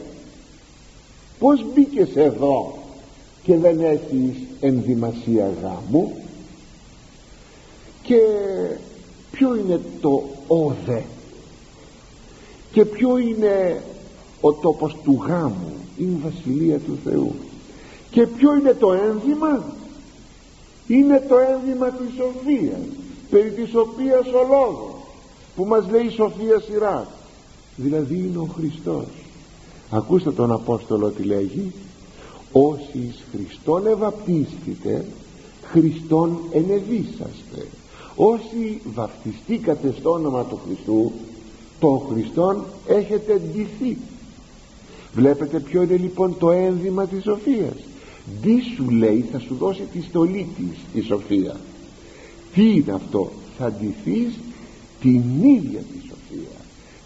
πως 1.40 1.64
μπήκες 1.72 2.16
εδώ 2.16 2.78
και 3.42 3.56
δεν 3.56 3.80
έχεις 3.80 4.36
ενδυμασία 4.60 5.52
γάμου; 5.62 6.12
Και 8.02 8.20
ποιο 9.30 9.56
είναι 9.56 9.80
το 10.00 10.24
όδε 10.46 11.04
και 12.72 12.84
ποιο 12.84 13.18
είναι 13.18 13.82
ο 14.40 14.52
τόπος 14.52 14.96
του 15.04 15.24
γάμου; 15.26 15.72
Είναι 15.98 16.12
η 16.12 16.20
Βασιλεία 16.22 16.78
του 16.78 16.98
Θεού. 17.04 17.34
Και 18.10 18.26
ποιο 18.26 18.56
είναι 18.56 18.74
το 18.74 18.92
ένδυμα; 18.92 19.64
Είναι 20.86 21.24
το 21.28 21.36
ένδυμα 21.38 21.90
της 21.90 22.08
σοφίας 22.16 22.80
περί 23.30 23.50
της 23.50 23.74
οποίας 23.74 24.26
ο 24.26 24.46
λόγος 24.48 24.94
που 25.56 25.64
μας 25.64 25.88
λέει 25.90 26.04
η 26.04 26.10
σοφία 26.10 26.60
σειρά 26.60 27.08
δηλαδή 27.76 28.14
είναι 28.14 28.38
ο 28.38 28.48
Χριστός 28.56 29.06
ακούστε 29.90 30.32
τον 30.32 30.52
Απόστολο 30.52 31.08
τι 31.08 31.22
λέγει. 31.22 31.72
Όσοι 32.52 32.98
εις 32.98 33.24
Χριστόν 33.32 33.86
ευαπτίστητε 33.86 35.04
Χριστόν 35.62 36.38
ενεδίσαστε 36.50 37.66
όσοι 38.16 38.80
βαπτιστήκατε 38.94 39.94
στο 39.98 40.10
όνομα 40.10 40.44
του 40.44 40.60
Χριστού 40.66 41.12
το 41.80 42.06
Χριστόν 42.10 42.64
έχετε 42.86 43.40
ντυθεί 43.52 43.96
βλέπετε 45.14 45.60
ποιο 45.60 45.82
είναι 45.82 45.96
λοιπόν 45.96 46.36
το 46.38 46.50
ένδυμα 46.50 47.06
της 47.06 47.22
σοφίας. 47.22 47.74
Τι 48.42 48.60
σου 48.76 48.90
λέει 48.90 49.24
θα 49.32 49.38
σου 49.38 49.54
δώσει 49.54 49.82
τη 49.92 50.02
στολή 50.02 50.46
της 50.56 51.02
η 51.02 51.06
σοφία 51.06 51.56
τι 52.54 52.74
είναι 52.74 52.92
αυτό; 52.92 53.30
Θα 53.58 53.72
ντυθείς 53.72 54.34
την 55.00 55.22
ίδια 55.42 55.80
τη 55.80 55.98
σοφία. 56.00 56.56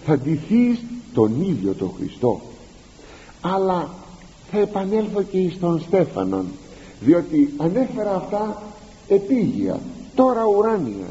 Θα 0.05 0.19
ντυθείς 0.19 0.79
τον 1.15 1.41
ίδιο 1.43 1.73
τον 1.73 1.91
Χριστό 1.99 2.41
αλλά 3.47 3.89
θα 4.51 4.59
επανέλθω 4.59 5.23
και 5.23 5.53
στον 5.57 5.81
Στέφανον 5.81 6.47
διότι 7.01 7.55
ανέφερα 7.57 8.15
αυτά 8.15 8.63
επίγεια 9.09 9.81
τώρα 10.15 10.45
ουράνια. 10.45 11.09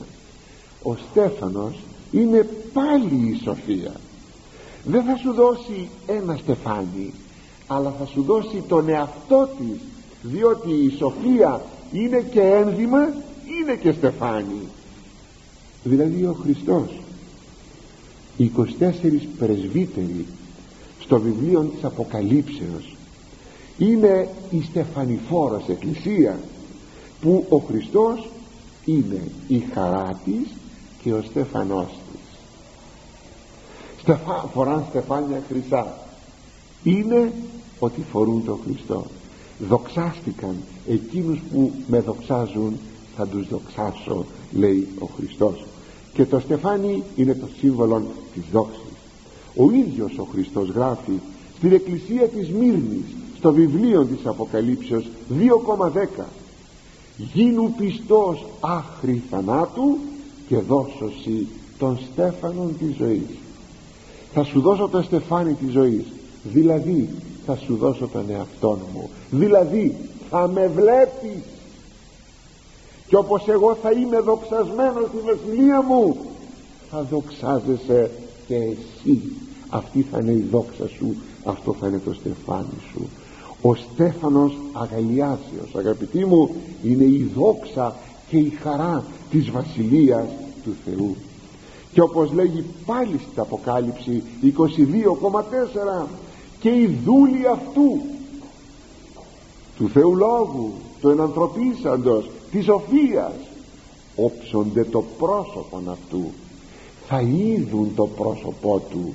Ο 0.84 0.95
Στέφανος 0.95 1.79
είναι 2.11 2.49
πάλι 2.73 3.29
η 3.29 3.39
σοφία. 3.43 3.91
Δεν 4.84 5.03
θα 5.03 5.15
σου 5.15 5.34
δώσει 5.34 5.89
ένα 6.07 6.36
στεφάνι 6.36 7.13
αλλά 7.67 7.93
θα 7.99 8.05
σου 8.05 8.21
δώσει 8.21 8.63
τον 8.67 8.89
εαυτό 8.89 9.49
της 9.57 9.79
διότι 10.21 10.69
η 10.69 10.95
σοφία 10.97 11.61
είναι 11.91 12.25
και 12.31 12.41
ένδυμα 12.41 13.13
είναι 13.59 13.75
και 13.75 13.91
στεφάνι. 13.91 14.67
Δηλαδή 15.84 16.23
ο 16.23 16.38
Χριστός 16.41 16.99
οι 18.38 18.51
24 18.57 18.63
πρεσβύτεροι 19.38 20.25
στο 21.04 21.20
βιβλίο 21.20 21.62
της 21.62 21.84
Αποκαλύψεως. 21.84 22.95
Είναι 23.78 24.30
η 24.49 24.62
στεφανιφόρος 24.62 25.64
εκκλησία 25.68 26.39
που 27.22 27.45
ο 27.49 27.58
Χριστός 27.58 28.30
είναι 28.86 29.22
η 29.47 29.64
χαρά 29.74 30.20
της 30.26 30.47
και 31.01 31.14
ο 31.14 31.22
στεφανός 31.22 31.88
της. 31.88 32.22
Στεφα... 34.01 34.49
φοράν 34.54 34.86
στεφάνια 34.89 35.43
χρυσά. 35.47 35.97
Είναι 36.84 37.34
ότι 37.80 38.01
φορούν 38.12 38.45
τον 38.45 38.60
Χριστό. 38.66 39.06
Δοξάστηκαν 39.70 40.56
εκείνους 40.88 41.39
που 41.51 41.72
με 41.88 41.99
δοξάζουν 41.99 42.78
θα 43.16 43.28
τους 43.28 43.47
δοξάσω 43.47 44.26
λέει 44.51 44.88
ο 44.99 45.06
Χριστός. 45.18 45.66
Και 46.14 46.26
το 46.26 46.39
στεφάνι 46.39 47.04
είναι 47.16 47.34
το 47.34 47.47
σύμβολο 47.60 48.04
της 48.34 48.43
δόξης 48.51 48.82
ο 49.56 49.72
ίδιος 49.72 50.18
ο 50.18 50.28
Χριστός 50.32 50.70
γράφει 50.70 51.20
στην 51.58 51.72
εκκλησία 51.72 52.28
της 52.28 52.49
Μύρνης 52.49 53.06
στο 53.38 53.54
βιβλίο 53.54 54.06
της 54.06 54.26
Αποκαλύψεως 54.26 55.10
2,10 56.18 56.24
γίνου 57.18 57.74
πιστός 57.78 58.45
άχρη 58.60 59.24
θανάτου 59.30 59.97
και 60.47 60.58
δώσωση 60.58 61.47
των 61.78 61.99
στέφανων 62.12 62.78
της 62.80 62.95
ζωής. 62.95 63.38
Θα 64.34 64.43
σου 64.43 64.62
δώσω 64.62 64.88
το 64.88 65.01
στεφάνι 65.01 65.54
της 65.54 65.72
ζωής 65.72 66.06
δηλαδή 66.43 67.10
θα 67.45 67.56
σου 67.56 67.76
δώσω 67.76 68.08
τον 68.08 68.30
εαυτό 68.30 68.80
μου 68.93 69.10
δηλαδή 69.32 69.95
θα 70.30 70.47
με 70.47 70.68
βλέπεις. 70.68 71.43
Και 73.08 73.16
όπως 73.16 73.47
εγώ 73.47 73.78
θα 73.82 73.91
είμαι 73.91 74.20
δοξασμένος 74.20 75.08
στη 75.08 75.18
βασιλεία 75.26 75.82
μου 75.82 76.18
θα 76.89 77.04
δοξάζεσαι 77.04 78.12
και 78.47 78.56
εσύ 78.56 79.22
αυτή 79.74 80.05
θα 80.11 80.19
είναι 80.19 80.32
η 80.32 80.47
δόξα 80.51 80.88
σου 80.88 81.15
αυτό 81.43 81.76
θα 81.80 81.88
είναι 81.88 82.01
το 82.05 82.13
στεφάνι 82.13 82.80
σου. 82.91 83.09
Ο 83.61 83.76
Στέφανος 83.76 84.53
Αγαλιάσιος 84.74 85.76
αγαπητοί 85.76 86.26
μου 86.26 86.49
είναι 86.84 87.03
η 87.03 87.32
δόξα 87.36 87.95
και 88.30 88.38
η 88.38 88.49
χαρά 88.49 89.03
της 89.32 89.51
βασιλείας 89.51 90.28
του 90.63 90.76
Θεού. 90.86 91.15
Και 91.93 92.01
όπως 92.01 92.32
λέγει 92.32 92.63
πάλι 92.86 93.19
στην 93.19 93.41
Αποκάλυψη 93.41 94.24
22,4 94.41 96.07
και 96.59 96.69
η 96.69 96.99
δούλη 97.05 97.47
αυτού 97.47 98.01
του 99.78 99.89
Θεού 99.89 100.15
Λόγου 100.15 100.74
του 101.01 101.09
ενανθρωπίσαντος 101.09 102.30
της 102.51 102.65
σοφίας 102.65 103.34
όψονται 104.15 104.84
το 104.84 105.03
πρόσωπο 105.17 105.82
αυτού. 105.89 106.24
Θα 107.07 107.21
είδουν 107.21 107.91
το 107.95 108.07
πρόσωπό 108.07 108.82
του 108.89 109.13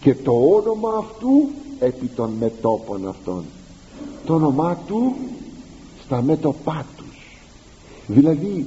και 0.00 0.14
το 0.14 0.32
όνομα 0.32 0.96
αυτού 0.98 1.48
επί 1.78 2.06
των 2.06 2.30
μετόπων 2.38 3.08
αυτών. 3.08 3.44
Το 4.26 4.34
όνομά 4.34 4.78
του 4.86 5.16
στα 6.04 6.22
μέτωπά 6.22 6.86
τους. 6.96 7.38
Δηλαδή 8.06 8.66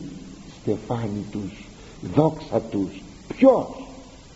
στεφάνι 0.61 1.25
τους 1.31 1.67
δόξα 2.15 2.59
τους. 2.59 3.01
Ποιος; 3.27 3.67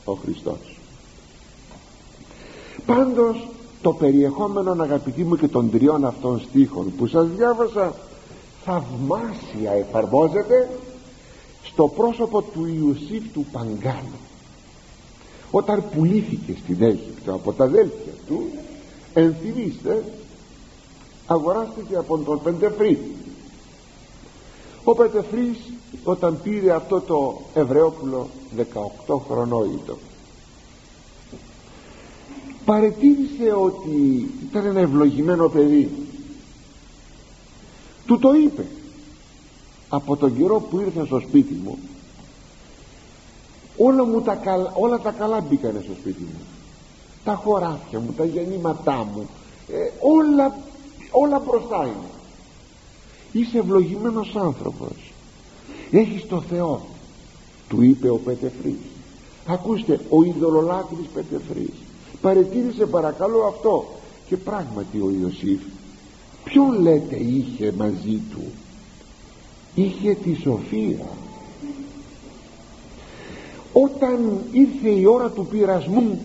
Ο 0.06 0.14
Χριστός. 0.14 0.78
Πάντως 2.86 3.48
το 3.82 3.94
περιεχόμενο 3.94 4.84
αγαπητοί 4.84 5.24
μου 5.24 5.36
και 5.36 5.48
των 5.48 5.72
τριών 5.72 6.06
αυτών 6.06 6.40
στίχων 6.40 6.94
που 6.98 7.08
σας 7.08 7.28
διάβασα 7.28 7.96
θαυμάσια 8.66 9.72
εφαρμόζεται 9.72 10.70
στο 11.64 11.88
πρόσωπο 11.88 12.42
του 12.42 12.66
Ιωσήφ 12.66 13.24
του 13.34 13.46
Παγκάλου 13.52 14.25
όταν 15.52 15.84
πουλήθηκε 15.96 16.56
στην 16.64 16.84
Αίγυπτο 16.84 17.34
από 17.34 17.54
τα 17.54 17.64
αδέλφια 17.64 18.14
του 18.28 18.44
ενθυμίστε 19.14 20.04
αγοράστηκε 21.28 21.96
από 21.96 22.18
τον 22.18 22.42
Πεντεφρή 22.44 23.00
ο 24.84 24.96
Πεντεφρής 24.96 25.58
όταν 26.04 26.40
πήρε 26.44 26.72
αυτό 26.72 27.02
το 27.02 27.42
Εβραιόπουλο 27.54 28.30
18 29.08 29.18
χρονόητο 29.28 29.98
παρετήρησε 32.66 33.54
ότι 33.54 34.30
ήταν 34.50 34.66
ένα 34.66 34.80
ευλογημένο 34.80 35.50
παιδί. 35.50 35.92
Του 38.06 38.20
το 38.20 38.34
είπε. 38.34 38.66
Από 39.90 40.16
τον 40.16 40.38
καιρό 40.38 40.60
που 40.60 40.80
ήρθε 40.80 41.06
στο 41.06 41.20
σπίτι 41.20 41.54
μου 41.54 41.78
όλα, 43.78 44.06
μου 44.06 44.22
τα, 44.22 44.36
καλά, 44.36 44.72
όλα 44.76 45.00
τα 45.00 45.12
καλά 45.12 45.42
μπήκανε 45.42 45.82
στο 45.84 45.94
σπίτι 46.00 46.22
μου. 46.22 46.42
Τα 47.24 47.36
χωράφια 47.36 48.00
μου, 48.00 48.14
τα 48.18 48.26
γεννήματά 48.26 49.08
μου 49.14 49.30
ε, 49.68 49.92
όλα, 50.00 50.58
όλα 51.12 51.40
μπροστά 51.40 51.84
είναι. 51.84 52.10
Είσαι 53.32 53.58
ευλογημένος 53.58 54.36
άνθρωπος. 54.36 55.14
Έχεις 55.92 56.28
το 56.28 56.42
Θεό 56.42 56.82
του 57.70 57.82
είπε 57.82 58.10
ο 58.10 58.18
Πετεφρής 58.18 58.76
ακούστε 59.46 60.00
ο 60.10 60.24
ειδωλολάτρης 60.24 61.06
Πετεφρής 61.14 61.74
παρετήρησε 62.22 62.86
παρακαλώ 62.86 63.44
αυτό. 63.44 63.86
Και 64.28 64.38
πράγματι 64.38 64.98
ο 64.98 65.12
Ιωσήφ 65.22 65.60
ποιον 66.44 66.82
λέτε 66.82 67.16
είχε 67.16 67.74
μαζί 67.78 68.22
του; 68.32 68.44
Είχε 69.76 70.14
τη 70.14 70.34
σοφία 70.34 71.06
όταν 73.84 74.42
ήρθε 74.52 74.90
η 74.90 75.06
ώρα 75.06 75.30
του 75.30 75.46
πειρασμού 75.46 76.22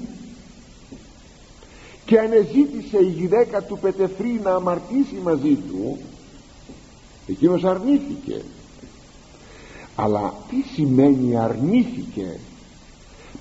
και 2.05 2.19
ανεζήτησε 2.19 2.99
η 2.99 3.09
γυναίκα 3.19 3.63
του 3.63 3.79
Πετεφρή 3.79 4.41
να 4.43 4.55
αμαρτήσει 4.55 5.19
μαζί 5.23 5.55
του 5.55 5.99
εκείνος 7.27 7.65
αρνήθηκε. 7.65 8.43
Αλλά 9.95 10.35
τι 10.49 10.57
σημαίνει 10.75 11.37
αρνήθηκε 11.37 12.39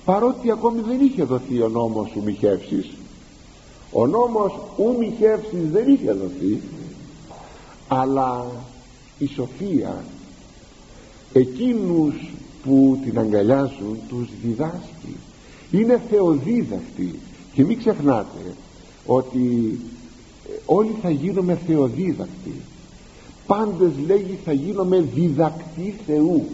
παρότι 0.04 0.50
ακόμη 0.50 0.80
δεν 0.80 1.00
είχε 1.00 1.24
δοθεί 1.24 1.60
ο 1.62 1.68
νόμος 1.68 2.10
σου 2.10 2.22
μοιχεύσεις 2.22 2.90
ο 3.92 4.06
νόμος 4.06 4.52
ου 4.76 4.96
μοιχεύσεις 4.98 5.70
δεν 5.70 5.92
είχε 5.92 6.12
δοθεί 6.12 6.60
αλλά 7.88 8.46
η 9.18 9.26
σοφία 9.26 10.04
εκείνους 11.32 12.14
που 12.64 12.98
την 13.04 13.18
αγκαλιάζουν 13.18 13.98
τους 14.08 14.28
διδάσκει. 14.42 15.16
Είναι 15.70 16.00
θεοδίδακτοι 16.10 17.18
και 17.52 17.64
μην 17.64 17.78
ξεχνάτε 17.78 18.54
ότι 19.06 19.78
ε, 20.48 20.52
όλοι 20.64 20.94
θα 21.02 21.10
γίνουμε 21.10 21.58
θεοδίδακτοι. 21.66 22.54
Πάντες 23.46 23.90
λέγει 24.06 24.38
θα 24.44 24.52
γίνουμε 24.52 25.00
διδακτοί 25.14 25.94
Θεού. 26.06 26.46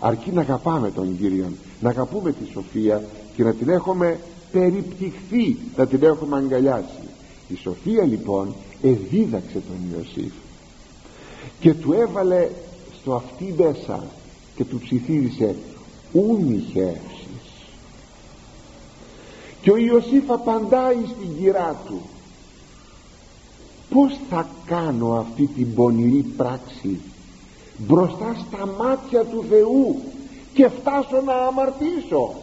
Αρκεί 0.00 0.30
να 0.32 0.40
αγαπάμε 0.40 0.90
τον 0.90 1.18
Κύριο 1.18 1.46
να 1.80 1.88
αγαπούμε 1.88 2.32
τη 2.32 2.50
σοφία 2.52 3.04
και 3.36 3.42
να 3.42 3.54
την 3.54 3.68
έχουμε 3.68 4.18
περιπτυχθεί 4.52 5.56
να 5.76 5.86
την 5.86 6.02
έχουμε 6.02 6.36
αγκαλιάσει. 6.36 7.08
Η 7.48 7.56
σοφία 7.56 8.04
λοιπόν 8.04 8.54
εδίδαξε 8.82 9.52
τον 9.52 9.98
Ιωσήφ 9.98 10.32
και 11.60 11.74
του 11.74 11.92
έβαλε 11.92 12.48
στο 13.00 13.14
αυτή 13.14 13.54
μέσα 13.56 14.04
και 14.56 14.64
του 14.64 14.78
ψιθύρισε 14.78 15.56
ούνυχεύσεις 16.12 17.26
και 19.62 19.70
ο 19.70 19.76
Ιωσήφ 19.76 20.30
απαντάει 20.30 20.96
στην 21.14 21.36
κυρά 21.38 21.80
του 21.86 22.00
πως 23.90 24.18
θα 24.30 24.48
κάνω 24.66 25.12
αυτή 25.12 25.46
την 25.46 25.74
πονηρή 25.74 26.22
πράξη 26.36 27.00
μπροστά 27.76 28.36
στα 28.46 28.66
μάτια 28.66 29.24
του 29.24 29.44
Θεού 29.48 30.02
και 30.54 30.68
φτάσω 30.68 31.20
να 31.24 31.34
αμαρτήσω 31.34 32.34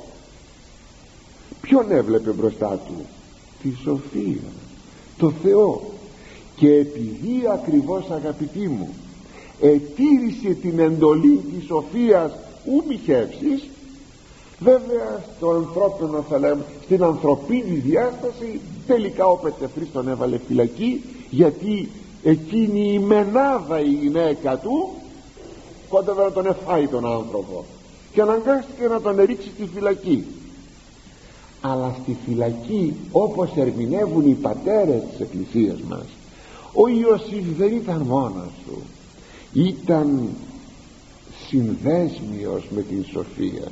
ποιον 1.61 1.91
έβλεπε 1.91 2.31
μπροστά 2.31 2.79
του; 2.87 3.05
Τη 3.61 3.69
σοφία 3.83 4.51
το 5.17 5.31
Θεό. 5.43 5.81
Και 6.55 6.73
επειδή 6.73 7.41
ακριβώς 7.53 8.09
αγαπητοί 8.09 8.67
μου 8.67 8.89
ετήρησε 9.63 10.53
την 10.61 10.79
εντολή 10.79 11.41
της 11.53 11.65
σοφίας 11.65 12.31
ου 12.65 12.83
μοιχεύσεις 12.87 13.63
βέβαια 14.59 15.23
στο 15.37 15.49
ανθρώπινο 15.49 16.25
θα 16.29 16.39
λέμε 16.39 16.65
στην 16.83 17.03
ανθρωπίνη 17.03 17.75
διάσταση 17.75 18.59
τελικά 18.87 19.25
ο 19.25 19.35
Πετεφρής 19.35 19.91
τον 19.93 20.07
έβαλε 20.07 20.37
φυλακή 20.47 21.03
γιατί 21.29 21.89
εκείνη 22.23 22.93
η 22.93 22.99
μενάδα 22.99 23.79
η 23.79 23.89
γυναίκα 23.89 24.57
του 24.57 24.89
κόντευε 25.89 26.23
να 26.23 26.31
τον 26.31 26.45
εφάει 26.45 26.87
τον 26.87 27.05
άνθρωπο 27.05 27.65
και 28.13 28.21
αναγκάστηκε 28.21 28.87
να 28.87 29.01
τον 29.01 29.15
ρίξει 29.25 29.49
στη 29.55 29.69
φυλακή. 29.73 30.25
Αλλά 31.61 31.95
στη 32.01 32.17
φυλακή 32.25 32.93
όπως 33.11 33.49
ερμηνεύουν 33.55 34.27
οι 34.27 34.33
πατέρες 34.33 35.01
της 35.11 35.19
εκκλησίας 35.19 35.79
μας 35.89 36.05
ο 36.73 36.87
Ιωσήφ 36.87 37.57
δεν 37.57 37.75
ήταν 37.75 38.01
μόνος 38.01 38.51
του 38.65 38.81
ήταν 39.53 40.29
συνδέσμιος 41.47 42.67
με 42.69 42.81
την 42.81 43.05
σοφία. 43.11 43.71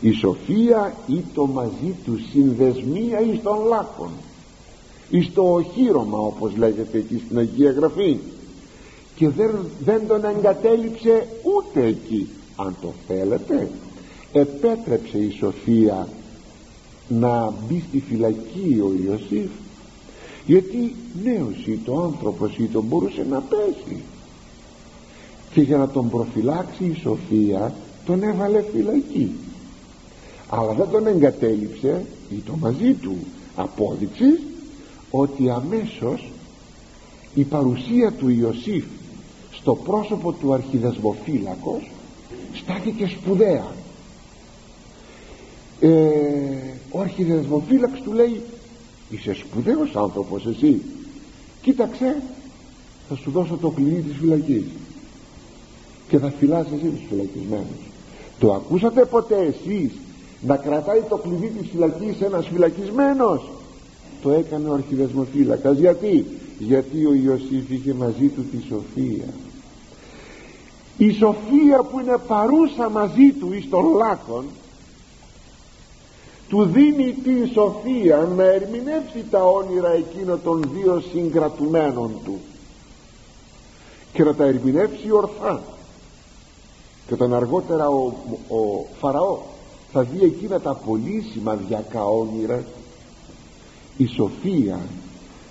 Η 0.00 0.12
σοφία 0.12 0.94
ή 1.06 1.22
το 1.34 1.46
μαζί 1.46 1.94
του 2.04 2.18
συνδεσμία 2.32 3.20
εις 3.20 3.42
των 3.42 3.64
λάκων 3.68 4.10
εις 5.10 5.32
το 5.32 5.42
οχύρωμα 5.42 6.18
όπως 6.18 6.56
λέγεται 6.56 6.98
εκεί 6.98 7.22
στην 7.26 7.38
Αγία 7.38 7.70
Γραφή. 7.70 8.18
Και 9.14 9.28
δεν, 9.28 9.50
δεν 9.84 10.06
τον 10.06 10.24
εγκατέλειψε 10.24 11.26
ούτε 11.42 11.86
εκεί. 11.86 12.28
Αν 12.56 12.76
το 12.80 12.92
θέλετε 13.06 13.70
επέτρεψε 14.32 15.18
η 15.18 15.30
Σοφία 15.30 16.08
να 17.08 17.52
μπει 17.66 17.84
στη 17.88 18.00
φυλακή 18.00 18.80
ο 18.82 18.92
Ιωσήφ 19.04 19.50
γιατί 20.46 20.94
νέος 21.24 21.66
ή 21.66 21.80
το 21.84 22.02
άνθρωπος 22.02 22.56
ή 22.58 22.64
το 22.64 22.82
μπορούσε 22.82 23.26
να 23.30 23.40
πέσει 23.40 24.02
και 25.52 25.60
για 25.60 25.76
να 25.76 25.88
τον 25.88 26.10
προφυλάξει 26.10 26.84
η 26.84 26.94
Σοφία 27.02 27.74
τον 28.04 28.22
έβαλε 28.22 28.62
φυλακή. 28.72 29.30
Αλλά 30.48 30.72
δεν 30.72 30.88
τον 30.90 31.06
εγκατέλειψε 31.06 32.04
ή 32.30 32.42
το 32.46 32.56
μαζί 32.56 32.92
του. 32.92 33.16
Απόδειξης 33.56 34.40
ότι 35.10 35.50
αμέσως 35.50 36.30
η 37.34 37.42
παρουσία 37.42 38.12
του 38.12 38.28
Ιωσήφ 38.28 38.84
στο 39.52 39.74
πρόσωπο 39.74 40.32
του 40.32 40.52
αρχιδεσμοφύλακος 40.52 41.90
στάθηκε 42.54 43.06
σπουδαία. 43.06 43.66
Ε, 45.80 45.88
ο 46.90 47.00
αρχιδεσμοφύλαξ 47.00 48.00
του 48.00 48.12
λέει 48.12 48.40
είσαι 49.10 49.34
σπουδαίος 49.34 49.96
άνθρωπος 49.96 50.46
εσύ. 50.46 50.82
Κοίταξε 51.62 52.22
θα 53.08 53.16
σου 53.16 53.30
δώσω 53.30 53.56
το 53.56 53.68
κλειδί 53.70 54.00
της 54.00 54.16
φυλακής 54.16 54.64
και 56.10 56.18
θα 56.18 56.32
φυλάς 56.38 56.66
εσύ 56.66 56.86
τους 56.86 57.06
φυλακισμένους. 57.08 57.82
Το 58.38 58.52
ακούσατε 58.52 59.04
ποτέ 59.04 59.36
εσείς 59.36 59.92
να 60.40 60.56
κρατάει 60.56 61.00
το 61.08 61.16
κλειδί 61.16 61.46
της 61.46 61.68
φυλακής 61.70 62.20
ένας 62.20 62.46
φυλακισμένος; 62.46 63.50
Το 64.22 64.30
έκανε 64.30 64.68
ο 64.68 64.72
αρχιδεσμοφύλακας. 64.72 65.78
Γιατί; 65.78 66.26
Γιατί 66.58 67.06
ο 67.06 67.14
Ιωσήφ 67.14 67.70
είχε 67.70 67.92
μαζί 67.94 68.26
του 68.26 68.44
τη 68.50 68.62
σοφία. 68.68 69.28
Η 70.96 71.10
σοφία 71.12 71.82
που 71.90 72.00
είναι 72.00 72.16
παρούσα 72.26 72.88
μαζί 72.88 73.32
του 73.40 73.52
εις 73.52 73.68
των 73.68 73.84
λάκων 73.96 74.44
του 76.48 76.64
δίνει 76.64 77.14
την 77.24 77.50
σοφία 77.52 78.28
να 78.36 78.44
ερμηνεύσει 78.44 79.24
τα 79.30 79.44
όνειρα 79.44 79.90
εκείνο 79.92 80.36
των 80.36 80.70
δύο 80.74 81.02
συγκρατουμένων 81.12 82.10
του 82.24 82.38
και 84.12 84.24
να 84.24 84.34
τα 84.34 84.44
ερμηνεύσει 84.44 85.10
ορθά 85.10 85.62
και 87.10 87.16
όταν 87.16 87.34
αργότερα 87.34 87.88
ο, 87.88 88.12
ο 88.48 88.86
Φαραώ 88.98 89.38
θα 89.92 90.02
δει 90.02 90.24
εκείνα 90.24 90.60
τα 90.60 90.74
πολύ 90.74 91.24
σημαδιακά 91.32 92.04
όνειρα. 92.04 92.64
Η 93.96 94.06
σοφία 94.06 94.80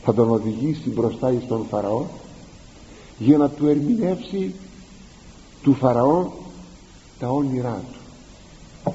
θα 0.04 0.14
τον 0.14 0.30
οδηγήσει 0.30 0.90
μπροστά 0.90 1.32
εις 1.32 1.48
τον 1.48 1.66
Φαραώ 1.70 2.04
για 3.18 3.38
να 3.38 3.50
του 3.50 3.68
ερμηνεύσει 3.68 4.54
του 5.64 5.74
Φαραώ 5.74 6.30
τα 7.20 7.30
όνειρά 7.30 7.84
του. 7.92 8.94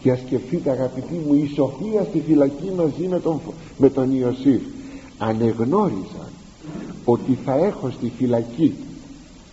Και 0.00 0.14
σκεφτείτε 0.26 0.70
αγαπητοί 0.70 1.14
μου 1.14 1.34
η 1.34 1.50
Σοφία 1.54 2.04
στη 2.08 2.20
φυλακή 2.20 2.72
μαζί 2.76 3.08
με 3.08 3.20
τον, 3.20 3.40
με 3.78 3.90
τον 3.90 4.18
Ιωσήφ 4.18 4.62
ανεγνώριζαν 5.18 6.30
ότι 7.04 7.38
θα 7.44 7.54
έχω 7.54 7.90
στη 7.90 8.12
φυλακή 8.18 8.74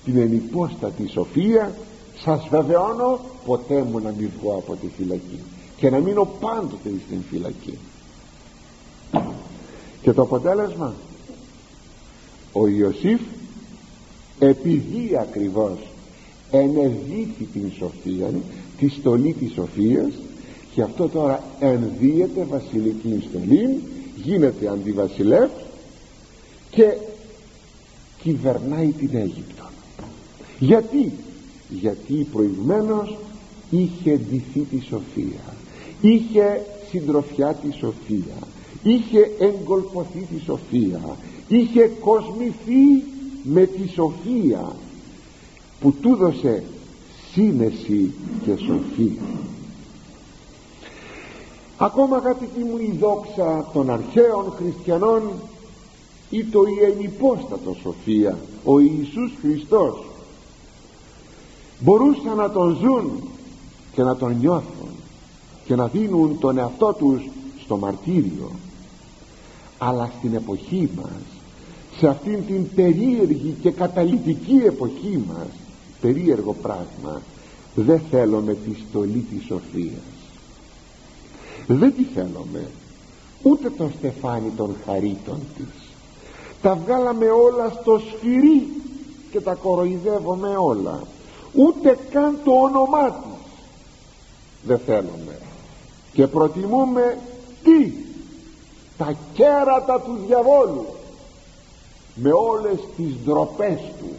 την 0.06 0.18
ενυπόστατη 0.18 1.08
Σοφία 1.08 1.76
σας 2.24 2.48
βεβαιώνω 2.50 3.20
ποτέ 3.46 3.82
μου 3.82 4.00
να 4.00 4.12
μην 4.12 4.30
βγω 4.40 4.56
από 4.56 4.76
τη 4.76 4.88
φυλακή. 4.98 5.40
Και 5.78 5.90
να 5.90 5.98
μείνω 5.98 6.26
πάντοτε 6.40 6.90
στην 7.06 7.24
φυλακή. 7.30 7.78
Και 10.02 10.12
το 10.12 10.22
αποτέλεσμα; 10.22 10.94
Ο 12.52 12.68
Ιωσήφ 12.68 13.22
επειδή 14.40 15.18
ακριβώς 15.22 15.78
ενεδίθη 16.52 17.44
την 17.54 17.72
σοφία 17.78 18.30
τη 18.78 18.90
στολή 18.90 19.34
της 19.34 19.54
σοφίας 19.54 20.12
και 20.74 20.82
αυτό 20.82 21.10
τώρα 21.10 21.44
ενδύεται 21.60 22.44
βασιλική 22.50 23.24
στολή 23.30 23.84
γίνεται 24.16 24.68
αντιβασιλεύς 24.68 25.52
και 26.70 26.98
κυβερνάει 28.22 28.88
την 28.88 29.10
Αίγυπτο. 29.14 29.64
Γιατί; 30.60 31.14
Γιατί 31.70 32.28
προηγουμένως 32.32 33.18
είχε 33.70 34.18
ντυθεί 34.18 34.60
τη 34.60 34.80
σοφία 34.80 35.56
είχε 36.02 36.66
συντροφιά 36.90 37.54
τη 37.54 37.72
σοφία 37.72 38.38
είχε 38.84 39.32
εγκολποθεί 39.40 40.20
τη 40.20 40.40
σοφία 40.46 41.18
είχε 41.48 41.92
κοσμηθεί 42.00 43.04
με 43.44 43.66
τη 43.66 43.88
σοφία 43.88 44.76
που 45.80 45.94
του 46.02 46.16
δώσε 46.16 46.64
σύνεση 47.34 48.14
και 48.46 48.56
σοφία 48.56 49.22
ακόμα 51.78 52.16
αγαπητοί 52.16 52.60
μου 52.60 52.78
η 52.78 52.98
δόξα 53.00 53.70
των 53.74 53.90
αρχαίων 53.90 54.54
χριστιανών 54.58 55.22
ή 56.30 56.44
το 56.44 56.62
ιενυπόστατο 56.80 57.76
σοφία 57.82 58.38
ο 58.64 58.80
Ιησούς 58.80 59.32
Χριστός 59.42 60.09
μπορούσαν 61.80 62.36
να 62.36 62.52
τον 62.52 62.78
ζουν 62.82 63.12
και 63.94 64.04
να 64.04 64.16
τον 64.16 64.38
νιώθουν 64.40 64.90
και 65.66 65.76
να 65.76 65.88
δίνουν 65.88 66.40
τον 66.40 66.58
εαυτό 66.58 66.94
τους 66.94 67.22
στο 67.64 67.78
μαρτύριο. 67.78 68.52
Αλλά 69.78 70.12
στην 70.18 70.34
εποχή 70.34 70.90
μας 70.96 71.22
σε 71.98 72.08
αυτήν 72.08 72.46
την 72.46 72.74
περίεργη 72.76 73.56
και 73.62 73.72
καταλυτική 73.72 74.62
εποχή 74.66 75.24
μας 75.28 75.48
περίεργο 76.02 76.56
πράγμα 76.62 77.22
δεν 77.76 78.02
θέλουμε 78.12 78.54
τη 78.54 78.72
στολή 78.90 79.26
της 79.30 79.46
σοφίας. 79.46 80.20
Δεν 81.68 81.94
τη 81.96 82.04
θέλουμε 82.04 82.70
ούτε 83.44 83.70
το 83.70 83.90
στεφάνι 83.98 84.52
των 84.58 84.76
χαρίτων 84.86 85.40
της. 85.58 85.90
Τα 86.62 86.76
βγάλαμε 86.76 87.26
όλα 87.26 87.70
στο 87.82 88.00
σφυρί 88.00 88.68
και 89.32 89.40
τα 89.40 89.54
κοροϊδεύουμε 89.54 90.56
όλα 90.58 91.02
ούτε 91.66 91.98
καν 92.12 92.40
το 92.44 92.52
όνομά 92.52 93.10
της 93.10 93.40
δεν 94.64 94.80
θέλουμε. 94.86 95.40
Και 96.14 96.28
προτιμούμε 96.28 97.18
τι; 97.64 97.92
Τα 98.98 99.14
κέρατα 99.34 100.02
του 100.02 100.18
διαβόλου. 100.28 100.86
Με 102.16 102.32
όλες 102.32 102.80
τις 102.98 103.16
ντροπές 103.24 103.80
του. 104.00 104.10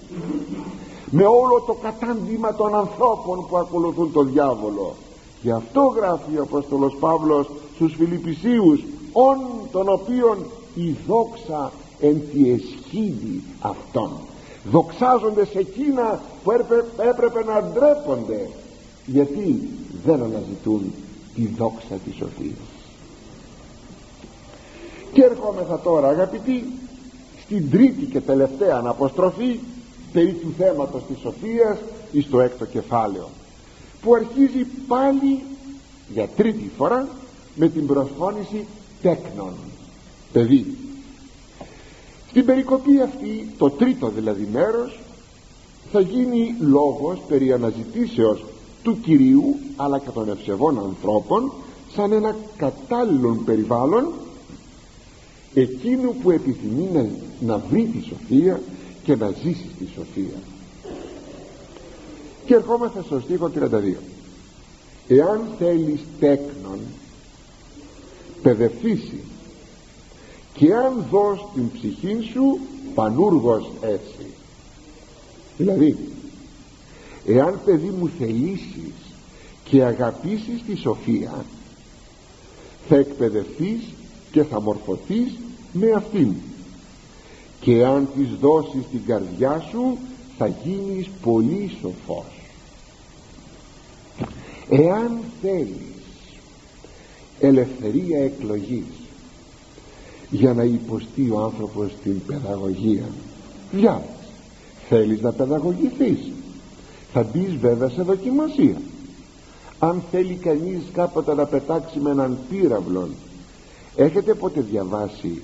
Με 1.10 1.24
όλο 1.24 1.62
το 1.66 1.72
κατάντημα 1.72 2.54
των 2.54 2.74
ανθρώπων 2.74 3.46
που 3.48 3.56
ακολουθούν 3.56 4.12
τον 4.12 4.32
διάβολο. 4.32 4.94
Γι' 5.42 5.50
αυτό 5.50 5.80
γράφει 5.80 6.38
ο 6.38 6.42
Απόστολος 6.42 6.96
Παύλος 7.00 7.50
στους 7.74 7.94
Φιλιππισίους 7.94 8.84
όν 9.12 9.38
των 9.72 9.88
οποίων 9.88 10.46
η 10.74 10.96
δόξα 11.06 11.72
εν 12.00 12.22
τη 12.32 12.50
εσχίδη 12.50 13.42
αυτών 13.60 14.10
δοξάζονται 14.64 15.46
σε 15.46 15.58
εκείνα 15.58 16.20
που 16.42 16.50
έπρεπε 17.08 17.44
να 17.44 17.62
ντρέπονται 17.62 18.48
γιατί 19.06 19.68
δεν 20.04 20.22
αναζητούν 20.22 20.92
τη 21.34 21.46
δόξα 21.46 21.94
της 22.04 22.14
σοφίας. 22.14 22.68
Και 25.12 25.22
ερχόμεθα 25.22 25.80
τώρα 25.80 26.08
αγαπητοί 26.08 26.64
στην 27.44 27.70
τρίτη 27.70 28.04
και 28.04 28.20
τελευταία 28.20 28.76
αναποστροφή 28.76 29.58
περί 30.12 30.32
του 30.32 30.52
θέματος 30.58 31.02
της 31.08 31.18
σοφίας 31.18 31.78
εις 32.12 32.28
το 32.30 32.40
έκτο 32.40 32.64
κεφάλαιο 32.64 33.28
που 34.02 34.14
αρχίζει 34.14 34.66
πάλι 34.88 35.42
για 36.12 36.28
τρίτη 36.36 36.70
φορά 36.76 37.08
με 37.54 37.68
την 37.68 37.86
προσφώνηση 37.86 38.66
τέκνων. 39.02 39.52
Παιδί 40.32 40.76
στην 42.30 42.44
περικοπή 42.44 43.00
αυτή 43.00 43.48
το 43.58 43.70
τρίτο 43.70 44.08
δηλαδή 44.08 44.48
μέρος 44.52 44.98
θα 45.92 46.00
γίνει 46.00 46.54
λόγος 46.60 47.18
περί 47.28 47.52
αναζητήσεως 47.52 48.44
του 48.82 49.00
Κυρίου 49.00 49.56
αλλά 49.76 49.98
και 49.98 50.10
των 50.10 50.30
ευσεβών 50.30 50.78
ανθρώπων 50.78 51.52
σαν 51.94 52.12
ένα 52.12 52.36
κατάλληλο 52.56 53.42
περιβάλλον 53.44 54.12
εκείνου 55.54 56.14
που 56.22 56.30
επιθυμεί 56.30 56.88
να, 56.92 57.06
να 57.40 57.58
βρει 57.70 57.84
τη 57.84 58.08
σοφία 58.08 58.60
και 59.04 59.16
να 59.16 59.30
ζήσει 59.42 59.66
στη 59.74 59.88
σοφία. 59.94 60.38
Και 62.46 62.54
ερχόμαστε 62.54 63.02
στο 63.02 63.20
στίχο 63.20 63.50
32 63.54 63.94
εάν 65.08 65.40
θέλεις 65.58 66.00
τέκνον 66.20 66.78
παιδευθύσει 68.42 69.20
και 70.54 70.74
αν 70.74 71.04
δώσει 71.10 71.44
την 71.54 71.70
ψυχή 71.72 72.18
σου 72.32 72.58
πανούργος 72.94 73.70
έτσι 73.80 74.19
δηλαδή 75.60 75.96
εάν 77.26 77.60
παιδί 77.64 77.92
μου 77.98 78.10
θελήσεις 78.18 78.92
και 79.64 79.84
αγαπήσεις 79.84 80.62
τη 80.66 80.76
σοφία 80.76 81.44
θα 82.88 82.96
εκπαιδευτείς 82.96 83.80
και 84.32 84.42
θα 84.42 84.60
μορφωθείς 84.60 85.32
με 85.72 85.90
αυτήν. 85.90 86.32
Και 87.60 87.84
αν 87.84 88.08
της 88.16 88.28
δώσεις 88.40 88.82
την 88.90 89.00
καρδιά 89.06 89.66
σου 89.70 89.98
θα 90.38 90.46
γίνεις 90.46 91.08
πολύ 91.22 91.70
σοφός. 91.80 92.40
Εάν 94.68 95.18
θέλεις 95.42 95.90
ελευθερία 97.40 98.18
εκλογής 98.24 98.84
για 100.30 100.54
να 100.54 100.62
υποστεί 100.62 101.30
ο 101.30 101.40
άνθρωπος 101.40 101.92
την 102.02 102.24
παιδαγωγία 102.26 103.04
διάβασε 103.72 104.19
θέλεις 104.90 105.20
να 105.20 105.32
παιδαγωγηθείς. 105.32 106.32
Θα 107.12 107.22
μπεις 107.22 107.56
βέβαια 107.56 107.88
σε 107.88 108.02
δοκιμασία. 108.02 108.80
Αν 109.78 110.02
θέλει 110.10 110.34
κανείς 110.34 110.82
κάποτε 110.92 111.34
να 111.34 111.46
πετάξει 111.46 111.98
με 111.98 112.10
έναν 112.10 112.38
πύραυλο 112.50 113.08
έχετε 113.96 114.34
ποτέ 114.34 114.60
διαβάσει 114.60 115.42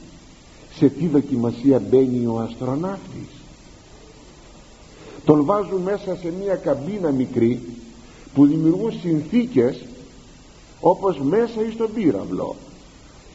σε 0.74 0.88
τι 0.88 1.06
δοκιμασία 1.06 1.78
μπαίνει 1.78 2.26
ο 2.26 2.38
αστροναύτης; 2.38 3.28
Τον 5.24 5.44
βάζουν 5.44 5.82
μέσα 5.82 6.16
σε 6.16 6.32
μια 6.42 6.54
καμπίνα 6.54 7.10
μικρή 7.10 7.62
που 8.34 8.46
δημιουργούν 8.46 8.92
συνθήκες 9.00 9.84
όπως 10.80 11.18
μέσα 11.18 11.66
ή 11.66 11.70
στον 11.70 11.92
πύραυλο. 11.94 12.56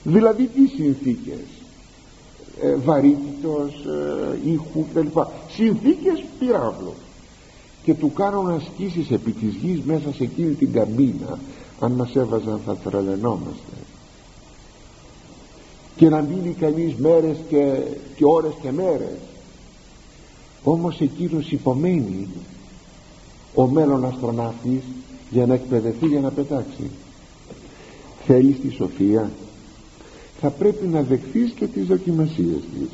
Δηλαδή 0.04 0.48
τι 0.48 0.68
συνθήκες; 0.68 1.61
Ε, 2.64 2.76
βαρύτητος, 2.76 3.86
ε, 4.44 4.50
ήχου 4.52 4.86
κλπ. 4.94 5.18
Συνθήκες 5.50 6.24
πυράβλου 6.40 6.94
και 7.84 7.94
του 7.94 8.14
κάνουν 8.14 8.50
ασκήσεις 8.50 9.12
επί 9.12 9.32
της 9.32 9.54
γης 9.54 9.82
μέσα 9.82 10.14
σε 10.14 10.24
εκείνη 10.24 10.54
την 10.54 10.72
καμπίνα 10.72 11.40
αν 11.80 11.92
μας 11.92 12.16
έβαζαν 12.16 12.60
θα 12.66 12.76
τρελαινόμαστε. 12.76 13.76
Και 15.96 16.10
να 16.10 16.22
μείνει 16.22 16.56
κανείς 16.60 16.96
μέρες 16.96 17.38
και, 17.50 17.82
και 18.16 18.26
ώρες 18.26 18.54
και 18.62 18.72
μέρες. 18.72 19.18
Όμως 20.64 21.00
εκείνος 21.02 21.52
υπομένει 21.52 22.28
ο 23.56 23.68
μέλλον 23.68 24.06
αστροναύτης 24.06 24.82
για 25.30 25.46
να 25.46 25.54
εκπαιδευτεί 25.54 26.06
για 26.06 26.20
να 26.20 26.32
πετάξει. 26.32 26.90
Θέλεις 28.26 28.60
τη 28.60 28.70
σοφία 28.70 29.32
θα 30.42 30.50
πρέπει 30.50 30.86
να 30.86 31.02
δεχθείς 31.02 31.52
και 31.52 31.68
τις 31.68 31.86
δοκιμασίες 31.86 32.60
της. 32.74 32.90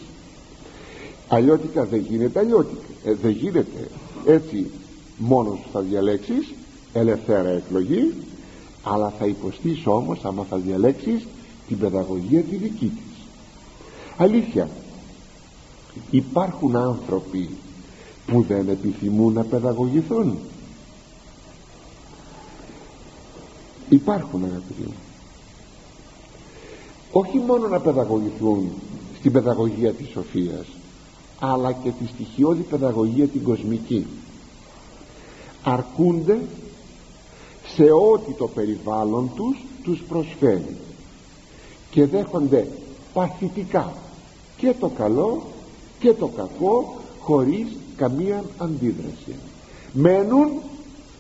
Αλλιώτικα 1.27 1.85
δεν 1.85 2.05
γίνεται 2.09 2.39
αλλιώτικα. 2.39 2.87
Ε, 3.05 3.13
δεν 3.13 3.31
γίνεται 3.31 3.89
έτσι 4.25 4.71
μόνος 5.17 5.59
θα 5.71 5.79
διαλέξεις 5.79 6.53
ελευθέρα 6.93 7.49
εκλογή 7.49 8.13
αλλά 8.83 9.13
θα 9.19 9.25
υποστείς 9.25 9.87
όμως 9.87 10.25
άμα 10.25 10.43
θα 10.43 10.57
διαλέξεις 10.57 11.27
την 11.67 11.77
παιδαγωγία 11.77 12.41
τη 12.41 12.55
δική 12.55 12.85
της. 12.85 13.25
Αλήθεια 14.17 14.69
υπάρχουν 16.09 16.75
άνθρωποι 16.75 17.49
που 18.27 18.45
δεν 18.47 18.69
επιθυμούν 18.69 19.33
να 19.33 19.43
παιδαγωγηθούν. 19.43 20.37
Υπάρχουν 23.89 24.43
αγαπητοί 24.43 24.81
μου 24.81 25.06
όχι 27.19 27.37
μόνο 27.37 27.67
να 27.67 27.79
παιδαγωγηθούν 27.79 28.69
στην 29.19 29.31
παιδαγωγία 29.31 29.93
της 29.93 30.09
σοφίας 30.09 30.65
αλλά 31.39 31.71
και 31.71 31.89
τη 31.89 32.07
στοιχειώδη 32.07 32.61
παιδαγωγία 32.61 33.27
την 33.27 33.43
κοσμική. 33.43 34.07
Αρκούνται 35.63 36.39
σε 37.75 37.83
ό,τι 37.83 38.31
το 38.31 38.47
περιβάλλον 38.47 39.31
τους 39.35 39.57
τους 39.83 40.03
προσφέρει 40.07 40.77
και 41.91 42.05
δέχονται 42.05 42.67
παθητικά 43.13 43.93
και 44.57 44.73
το 44.79 44.87
καλό 44.87 45.41
και 45.99 46.13
το 46.13 46.27
κακό 46.27 46.95
χωρίς 47.19 47.67
καμία 47.95 48.43
αντίδραση. 48.57 49.35
Μένουν 49.93 50.49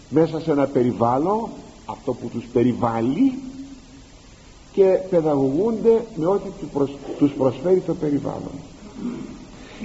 μέσα 0.09 0.39
σε 0.39 0.51
ένα 0.51 0.65
περιβάλλον 0.65 1.49
αυτό 1.85 2.13
που 2.13 2.27
τους 2.27 2.45
περιβάλλει 2.53 3.33
και 4.77 4.99
παιδαγωγούνται 5.09 6.05
με 6.15 6.25
ό,τι 6.25 6.49
τους 7.17 7.31
προσφέρει 7.31 7.79
το 7.79 7.93
περιβάλλον. 7.93 8.51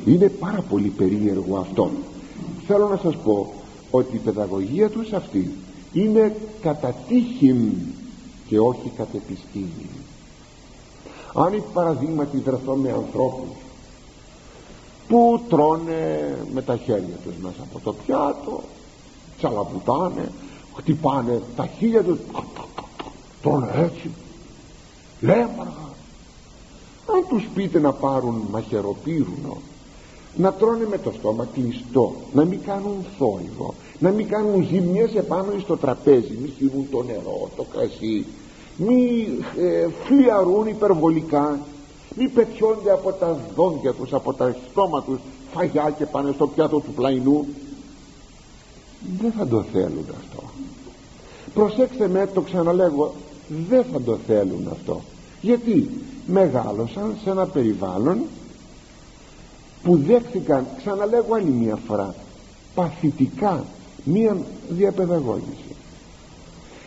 Είναι 0.04 0.28
πάρα 0.28 0.64
πολύ 0.70 0.88
περίεργο 0.88 1.56
αυτό. 1.56 1.90
Θέλω 2.66 2.88
να 2.88 2.96
σας 2.96 3.16
πω 3.16 3.52
ότι 3.90 4.16
η 4.16 4.18
παιδαγωγία 4.18 4.90
τους 4.90 5.12
αυτή 5.12 5.50
είναι 5.92 6.36
κατά 6.60 6.94
τύχην 7.08 7.72
και 8.48 8.58
όχι 8.58 8.92
κατ' 8.96 9.14
επιστήμη 9.14 9.88
αν 11.34 11.62
παραδείγματι 11.72 12.36
βρεθώ 12.36 12.74
με 12.74 12.90
ανθρώπους 12.90 13.56
που 15.08 15.40
τρώνε 15.48 16.36
με 16.52 16.62
τα 16.62 16.76
χέρια 16.76 17.16
τους 17.24 17.34
μέσα 17.42 17.62
από 17.70 17.80
το 17.84 17.92
πιάτο 17.92 18.62
τσαλαπουτάνε 19.38 20.32
χτυπάνε 20.76 21.42
τα 21.56 21.66
χίλια 21.66 22.02
τους 22.02 22.18
τρώνε 23.42 23.72
έτσι 23.74 24.10
λέμαργα 25.22 25.90
αν 27.06 27.26
τους 27.28 27.48
πείτε 27.54 27.78
να 27.78 27.92
πάρουν 27.92 28.42
μαχαιροπύρουνο 28.50 29.56
να 30.36 30.52
τρώνε 30.52 30.86
με 30.90 30.98
το 30.98 31.12
στόμα 31.18 31.48
κλειστό 31.54 32.14
να 32.32 32.44
μην 32.44 32.60
κάνουν 32.62 33.04
θόρυβο 33.18 33.74
να 33.98 34.10
μην 34.10 34.28
κάνουν 34.28 34.66
ζημιές 34.66 35.14
επάνω 35.14 35.52
στο 35.60 35.76
τραπέζι 35.76 36.38
μη 36.42 36.52
χύβουν 36.56 36.86
το 36.90 37.02
νερό, 37.02 37.50
το 37.56 37.64
κρασί 37.72 38.26
μη 38.76 39.28
ε, 39.58 39.88
φλιαρούν 40.04 40.66
υπερβολικά 40.66 41.58
μη 42.16 42.28
πετιόνται 42.28 42.90
από 42.92 43.12
τα 43.12 43.38
δόντια 43.56 43.92
τους 43.92 44.12
από 44.12 44.32
τα 44.32 44.56
στόμα 44.70 45.02
τους 45.02 45.18
φαγιά 45.52 45.94
και 45.98 46.06
πάνε 46.06 46.32
στο 46.32 46.46
πιάτο 46.46 46.80
του 46.80 46.92
πλαϊνού. 46.92 47.46
Δεν 49.20 49.32
θα 49.32 49.46
το 49.46 49.64
θέλουν 49.72 50.06
αυτό. 50.10 50.42
Προσέξτε 51.54 52.08
με 52.08 52.28
το 52.34 52.40
ξαναλέγω 52.40 53.12
δεν 53.68 53.84
θα 53.92 54.00
το 54.00 54.18
θέλουν 54.26 54.68
αυτό 54.70 55.00
γιατί 55.42 55.90
μεγάλωσαν 56.26 57.16
σε 57.22 57.30
ένα 57.30 57.46
περιβάλλον 57.46 58.22
που 59.82 59.96
δέχθηκαν 59.96 60.66
ξαναλέγω 60.76 61.34
άλλη 61.34 61.50
μια 61.50 61.76
φορά 61.86 62.14
παθητικά 62.74 63.64
μία 64.04 64.36
διαπαιδαγώγηση. 64.68 65.76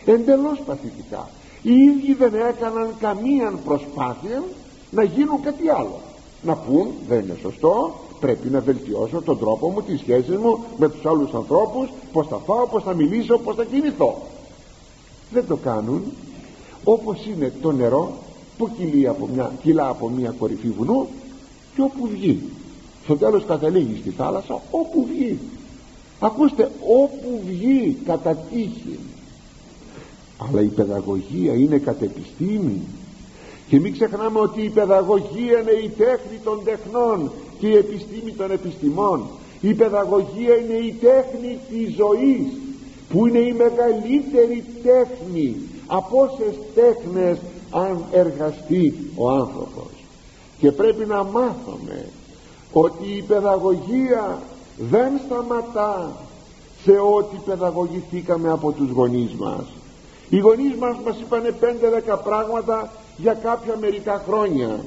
Εντελώς 0.04 0.60
παθητικά. 0.66 1.28
Οι 1.62 1.72
ίδιοι 1.72 2.14
δεν 2.14 2.34
έκαναν 2.34 2.94
καμία 3.00 3.52
προσπάθεια 3.64 4.42
να 4.90 5.02
γίνουν 5.02 5.40
κάτι 5.42 5.68
άλλο. 5.68 6.00
Να 6.42 6.54
πούν 6.54 6.88
δεν 7.08 7.18
είναι 7.18 7.36
σωστό 7.40 7.94
πρέπει 8.20 8.48
να 8.48 8.60
βελτιώσω 8.60 9.22
τον 9.22 9.38
τρόπο 9.38 9.68
μου 9.68 9.82
τις 9.82 10.00
σχέσεις 10.00 10.36
μου 10.36 10.58
με 10.76 10.88
τους 10.88 11.06
άλλους 11.06 11.34
ανθρώπους 11.34 11.88
πως 12.12 12.26
θα 12.26 12.36
φάω, 12.36 12.66
πως 12.66 12.82
θα 12.82 12.94
μιλήσω, 12.94 13.38
πως 13.38 13.54
θα 13.54 13.64
κινηθώ. 13.64 14.22
Δεν 15.30 15.46
το 15.46 15.56
κάνουν. 15.56 16.02
Όπως 16.84 17.26
είναι 17.26 17.52
το 17.62 17.72
νερό 17.72 18.12
που 18.58 18.70
κυλεί 18.76 19.08
από 19.08 19.28
μια, 19.34 19.52
κυλά 19.62 19.88
από 19.88 20.08
μια 20.08 20.34
κορυφή 20.38 20.68
βουνού 20.68 21.06
και 21.74 21.82
όπου 21.82 22.06
βγει. 22.06 22.42
Στο 23.04 23.16
τέλος 23.16 23.44
καταλήγει 23.44 23.98
στη 24.00 24.10
θάλασσα 24.10 24.62
όπου 24.70 25.06
βγει. 25.08 25.38
Ακούστε 26.20 26.70
όπου 26.80 27.42
βγει 27.46 27.96
κατά 28.04 28.34
τύχη 28.34 28.98
αλλά 30.38 30.60
η 30.60 30.66
παιδαγωγία 30.66 31.52
είναι 31.52 31.78
κατ' 31.78 32.02
επιστήμη 32.02 32.80
και 33.68 33.80
μην 33.80 33.92
ξεχνάμε 33.92 34.38
ότι 34.38 34.62
η 34.62 34.68
παιδαγωγία 34.68 35.60
είναι 35.60 35.80
η 35.84 35.88
τέχνη 35.88 36.38
των 36.44 36.60
τεχνών 36.64 37.30
και 37.58 37.66
η 37.66 37.76
επιστήμη 37.76 38.32
των 38.32 38.50
επιστημών. 38.50 39.26
Η 39.60 39.74
παιδαγωγία 39.74 40.54
είναι 40.56 40.86
η 40.86 40.94
τέχνη 41.00 41.58
της 41.70 41.94
ζωής 41.94 42.46
που 43.08 43.26
είναι 43.26 43.38
η 43.38 43.52
μεγαλύτερη 43.52 44.64
τέχνη 44.82 45.56
από 45.86 46.20
όσες 46.20 46.54
τέχνες 46.74 47.38
αν 47.70 48.04
εργαστεί 48.12 49.10
ο 49.16 49.30
άνθρωπος. 49.30 49.90
Και 50.58 50.72
πρέπει 50.72 51.04
να 51.04 51.24
μάθουμε 51.24 52.08
ότι 52.72 53.16
η 53.16 53.22
παιδαγωγία 53.22 54.42
δεν 54.76 55.12
σταματά 55.26 56.16
σε 56.84 56.92
ό,τι 57.16 57.36
παιδαγωγηθήκαμε 57.44 58.50
από 58.50 58.72
τους 58.72 58.90
γονείς 58.90 59.32
μας. 59.32 59.64
Οι 60.28 60.38
γονείς 60.38 60.74
μας 60.74 60.96
μας 61.04 61.20
είπανε 61.20 61.54
5-10 61.60 62.18
πράγματα 62.24 62.92
για 63.16 63.32
κάποια 63.32 63.76
μερικά 63.80 64.24
χρόνια. 64.28 64.84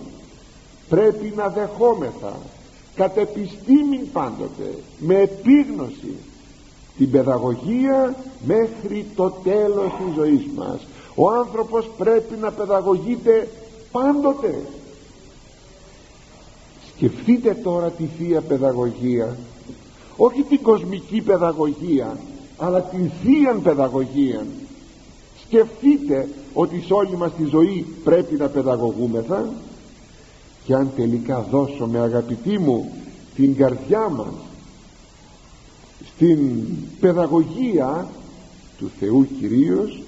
Πρέπει 0.89 1.33
να 1.35 1.47
δεχόμεθα 1.47 2.33
κατ' 2.95 3.17
επιστήμη 3.17 3.97
πάντοτε 3.97 4.77
με 4.99 5.15
επίγνωση 5.15 6.15
την 6.97 7.11
παιδαγωγία 7.11 8.15
μέχρι 8.45 9.05
το 9.15 9.29
τέλος 9.43 9.91
της 9.97 10.15
ζωής 10.15 10.45
μας 10.55 10.79
ο 11.21 11.29
άνθρωπος 11.29 11.89
πρέπει 11.97 12.35
να 12.41 12.51
παιδαγωγείται 12.51 13.47
πάντοτε. 13.91 14.61
Σκεφτείτε 16.95 17.53
τώρα 17.53 17.89
τη 17.89 18.03
Θεία 18.17 18.41
Παιδαγωγία. 18.41 19.37
Όχι 20.17 20.41
την 20.41 20.61
κοσμική 20.61 21.21
παιδαγωγία 21.21 22.17
αλλά 22.57 22.81
την 22.81 23.11
Θεία 23.23 23.53
Παιδαγωγία. 23.63 24.45
Σκεφτείτε 25.45 26.29
ότι 26.53 26.83
σε 26.85 26.93
όλη 26.93 27.17
μας 27.17 27.31
τη 27.37 27.43
ζωή 27.45 27.85
πρέπει 28.03 28.35
να 28.35 28.47
παιδαγωγούμεθα. 28.47 29.49
Και 30.65 30.73
αν 30.73 30.91
τελικά 30.95 31.47
δώσουμε 31.51 31.99
αγαπητοί 31.99 32.57
μου 32.57 32.91
την 33.35 33.55
καρδιά 33.55 34.09
μας 34.09 34.33
στην 36.15 36.39
παιδαγωγία 36.99 38.07
του 38.77 38.91
Θεού 38.99 39.27
κυρίως 39.39 40.01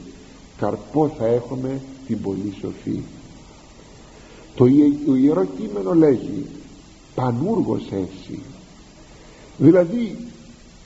καρπός 0.61 1.11
θα 1.17 1.25
έχουμε 1.25 1.81
την 2.07 2.21
πολύ 2.21 2.53
σοφή. 2.61 2.99
Το 4.55 4.65
Ιερό 5.15 5.45
Κείμενο 5.59 5.93
λέγει 5.93 6.45
πανούργος 7.15 7.83
έσυ 7.91 8.39
δηλαδή 9.57 10.17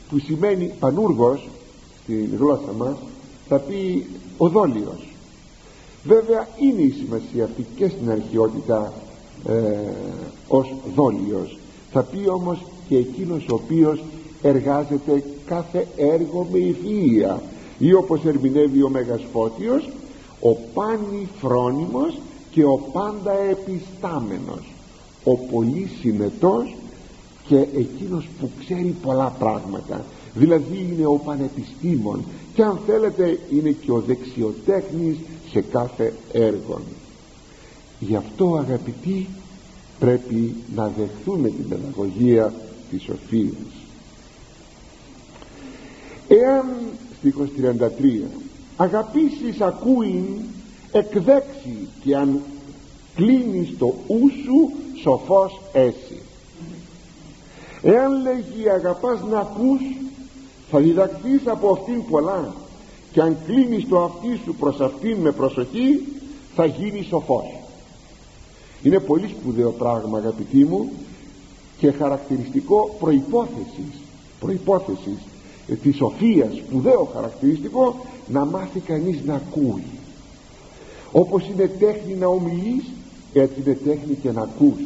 που 0.10 0.20
σημαίνει 0.20 0.74
πανούργος 0.80 1.48
στην 2.04 2.30
γλώσσα 2.40 2.72
μας 2.78 2.96
θα 3.48 3.58
πει 3.58 4.06
ο 4.38 4.50
δόλιος 4.50 5.08
βέβαια 6.04 6.48
είναι 6.60 6.82
η 6.82 6.96
σημασία 7.00 7.44
αυτή 7.44 7.66
και 7.76 7.88
στην 7.88 8.12
αρχαιότητα 8.12 8.94
ε, 9.48 9.54
ως 10.48 10.74
δόλιος. 10.96 11.58
Θα 11.92 12.04
πει 12.04 12.30
όμως 12.30 12.66
και 12.88 12.98
εκείνος 12.98 13.46
ο 13.50 13.54
οποίος 13.54 14.04
εργάζεται 14.42 15.24
κάθε 15.46 15.88
έργο 15.98 16.48
με 16.52 16.60
ευφυΐα 16.60 17.40
ή 17.78 17.94
όπως 17.94 18.26
ερμηνεύει 18.26 18.84
ο 18.84 18.90
Μέγας 18.90 19.22
Φώτιος 19.32 19.90
ο 20.40 20.54
πάνι 20.74 21.30
φρόνιμος 21.40 22.18
και 22.52 22.64
ο 22.64 22.78
πάντα 22.94 23.32
επιστάμενος 23.32 24.74
ο 25.24 25.38
πολύ 25.38 25.90
συνετός 26.02 26.76
και 27.48 27.58
εκείνος 27.58 28.28
που 28.40 28.50
ξέρει 28.60 28.96
πολλά 29.02 29.36
πράγματα. 29.40 30.06
Δηλαδή 30.34 30.90
είναι 30.92 31.06
ο 31.06 31.22
πανεπιστήμων 31.26 32.24
και 32.54 32.64
αν 32.64 32.80
θέλετε 32.86 33.40
είναι 33.52 33.70
και 33.70 33.92
ο 33.92 34.04
δεξιοτέχνης 34.08 35.18
σε 35.52 35.62
κάθε 35.62 36.14
έργο 36.32 36.82
γι' 38.00 38.16
αυτό 38.16 38.56
αγαπητοί 38.56 39.28
πρέπει 40.00 40.56
να 40.76 40.92
δεχθούμε 40.98 41.50
την 41.50 41.68
παιδαγωγία 41.68 42.54
της 42.90 43.02
σοφίας. 43.02 43.74
Εάν 46.28 46.66
στίχος 47.26 47.50
33 47.58 48.22
αγαπήσεις 48.78 49.62
ακούειν 49.62 50.26
εκδέξει 50.92 51.88
και 52.04 52.16
αν 52.16 52.42
κλείνεις 53.16 53.78
το 53.78 53.86
ου 53.86 54.30
σου 54.44 54.72
σοφός 55.02 55.62
έσυ. 55.74 56.22
Εάν 57.82 58.22
λέγει 58.22 58.70
αγαπάς 58.70 59.20
να 59.30 59.40
ακούς 59.40 59.82
θα 60.70 60.80
διδαχθείς 60.80 61.48
από 61.48 61.72
αυτήν 61.72 62.06
πολλά. 62.10 62.54
Και 63.12 63.22
αν 63.22 63.38
κλείνεις 63.46 63.88
το 63.88 64.04
αυτί 64.04 64.40
σου 64.44 64.56
προς 64.56 64.80
αυτήν 64.80 65.18
με 65.18 65.32
προσοχή 65.32 66.06
θα 66.56 66.66
γίνεις 66.66 67.06
σοφός. 67.06 67.46
Είναι 68.84 69.00
πολύ 69.00 69.28
σπουδαίο 69.28 69.72
πράγμα 69.72 70.18
αγαπητοί 70.18 70.64
μου 70.64 70.92
και 71.78 71.92
χαρακτηριστικό 71.92 72.96
προϋπόθεσης 73.00 74.02
προϋπόθεσης 74.40 75.18
ε, 75.68 75.74
της 75.74 75.96
σοφίας 75.96 76.56
σπουδαίο 76.56 77.10
χαρακτηριστικό 77.14 78.06
να 78.28 78.46
μάθει 78.46 78.80
κανείς 78.80 79.18
να 79.26 79.34
ακούει. 79.34 79.84
Όπως 81.12 81.48
είναι 81.48 81.68
τέχνη 81.80 82.14
να 82.14 82.28
ομιλείς 82.28 82.84
έτσι 83.34 83.62
είναι 83.66 83.78
τέχνη 83.86 84.16
και 84.22 84.32
να 84.32 84.42
ακούς. 84.42 84.80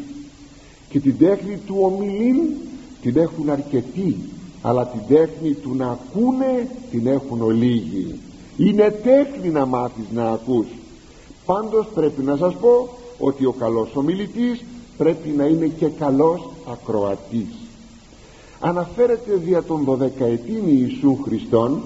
Και 0.89 0.99
την 0.99 1.17
τέχνη 1.17 1.57
του 1.65 1.75
ομιλήν 1.81 2.37
την 3.01 3.17
έχουν 3.17 3.49
αρκετοί 3.49 4.15
αλλά 4.61 4.87
την 4.87 5.15
τέχνη 5.15 5.53
του 5.53 5.75
να 5.75 5.87
ακούνε 5.87 6.67
την 6.91 7.07
έχουν 7.07 7.41
ολίγοι 7.41 8.19
είναι 8.57 8.99
τέχνη 9.03 9.49
να 9.49 9.65
μάθεις 9.65 10.05
να 10.13 10.29
ακούς. 10.31 10.65
Πάντως 11.45 11.87
πρέπει 11.93 12.21
να 12.21 12.35
σας 12.35 12.55
πω 12.55 12.89
ότι 13.19 13.45
ο 13.45 13.51
καλός 13.51 13.95
ομιλητής 13.95 14.63
πρέπει 14.97 15.29
να 15.29 15.45
είναι 15.45 15.67
και 15.67 15.87
καλός 15.87 16.49
ακροατής 16.71 17.58
αναφέρεται 18.59 19.35
δια 19.35 19.63
των 19.63 19.83
δωδεκαετήν 19.83 20.63
Ιησού 20.67 21.17
Χριστόν 21.23 21.81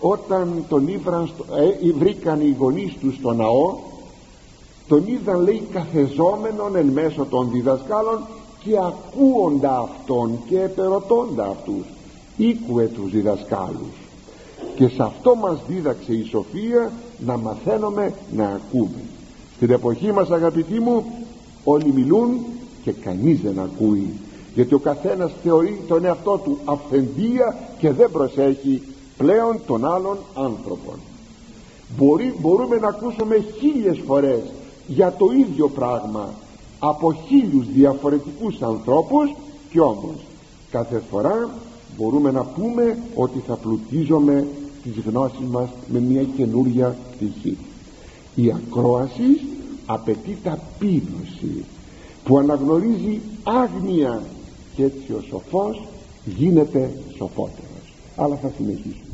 όταν 0.00 0.64
τον 0.68 0.88
ήβραν, 0.88 1.30
ε, 1.84 1.92
βρήκαν 1.92 2.40
οι 2.40 2.56
γονείς 2.58 2.94
τους 3.00 3.14
στο 3.14 3.32
ναό 3.32 3.74
τον 4.88 5.02
είδαν 5.06 5.40
λέει 5.40 5.62
καθεζόμενον 5.72 6.76
εν 6.76 6.86
μέσω 6.86 7.26
των 7.30 7.50
διδασκάλων 7.50 8.20
και 8.64 8.76
ακούοντα 8.76 9.78
αυτόν 9.78 10.38
και 10.48 10.60
επερωτώντα 10.60 11.44
αυτούς 11.44 11.84
ήκουε 12.36 12.86
τους 12.86 13.10
διδασκάλους. 13.10 13.94
Και 14.76 14.88
σε 14.88 15.02
αυτό 15.02 15.34
μας 15.34 15.58
δίδαξε 15.68 16.12
η 16.12 16.24
Σοφία 16.24 16.92
να 17.18 17.36
μαθαίνουμε 17.36 18.12
να 18.32 18.46
ακούμε. 18.46 19.00
Στην 19.56 19.70
εποχή 19.70 20.12
μας 20.12 20.30
αγαπητοί 20.30 20.80
μου 20.80 21.04
όλοι 21.64 21.92
μιλούν 21.92 22.38
και 22.82 22.92
κανείς 22.92 23.40
δεν 23.40 23.58
ακούει 23.58 24.10
γιατί 24.56 24.74
ο 24.74 24.78
καθένας 24.78 25.32
θεωρεί 25.42 25.80
τον 25.88 26.04
εαυτό 26.04 26.40
του 26.44 26.58
αυθεντία 26.64 27.56
και 27.78 27.92
δεν 27.92 28.10
προσέχει 28.10 28.82
πλέον 29.16 29.60
τον 29.66 29.84
άλλον 29.84 30.18
άνθρωπον. 30.34 30.94
Μπορεί, 31.96 32.34
μπορούμε 32.40 32.76
να 32.76 32.88
ακούσουμε 32.88 33.44
χίλιες 33.58 34.00
φορές 34.06 34.40
για 34.86 35.14
το 35.18 35.26
ίδιο 35.38 35.68
πράγμα 35.68 36.32
από 36.78 37.12
χίλιους 37.12 37.66
διαφορετικούς 37.74 38.62
ανθρώπους 38.62 39.34
και 39.70 39.80
όμως 39.80 40.16
κάθε 40.70 41.02
φορά 41.10 41.50
μπορούμε 41.96 42.30
να 42.30 42.44
πούμε 42.44 42.98
ότι 43.14 43.42
θα 43.46 43.54
πλουτίζουμε 43.54 44.46
τις 44.82 45.02
γνώσεις 45.06 45.46
μας 45.50 45.68
με 45.86 46.00
μια 46.00 46.22
καινούρια 46.22 46.96
πτυχή 47.12 47.56
η 48.34 48.52
ακρόαση 48.52 49.40
απαιτεί 49.86 50.38
ταπείνωση 50.42 51.64
που 52.24 52.38
αναγνωρίζει 52.38 53.20
άγνοια 53.42 54.22
και 54.76 54.84
έτσι 54.84 55.12
ο 55.12 55.20
σοφός 55.28 55.82
γίνεται 56.24 56.90
σοφότερος. 57.16 57.94
Αλλά 58.16 58.36
θα 58.36 58.52
συνεχίσουμε 58.56 59.05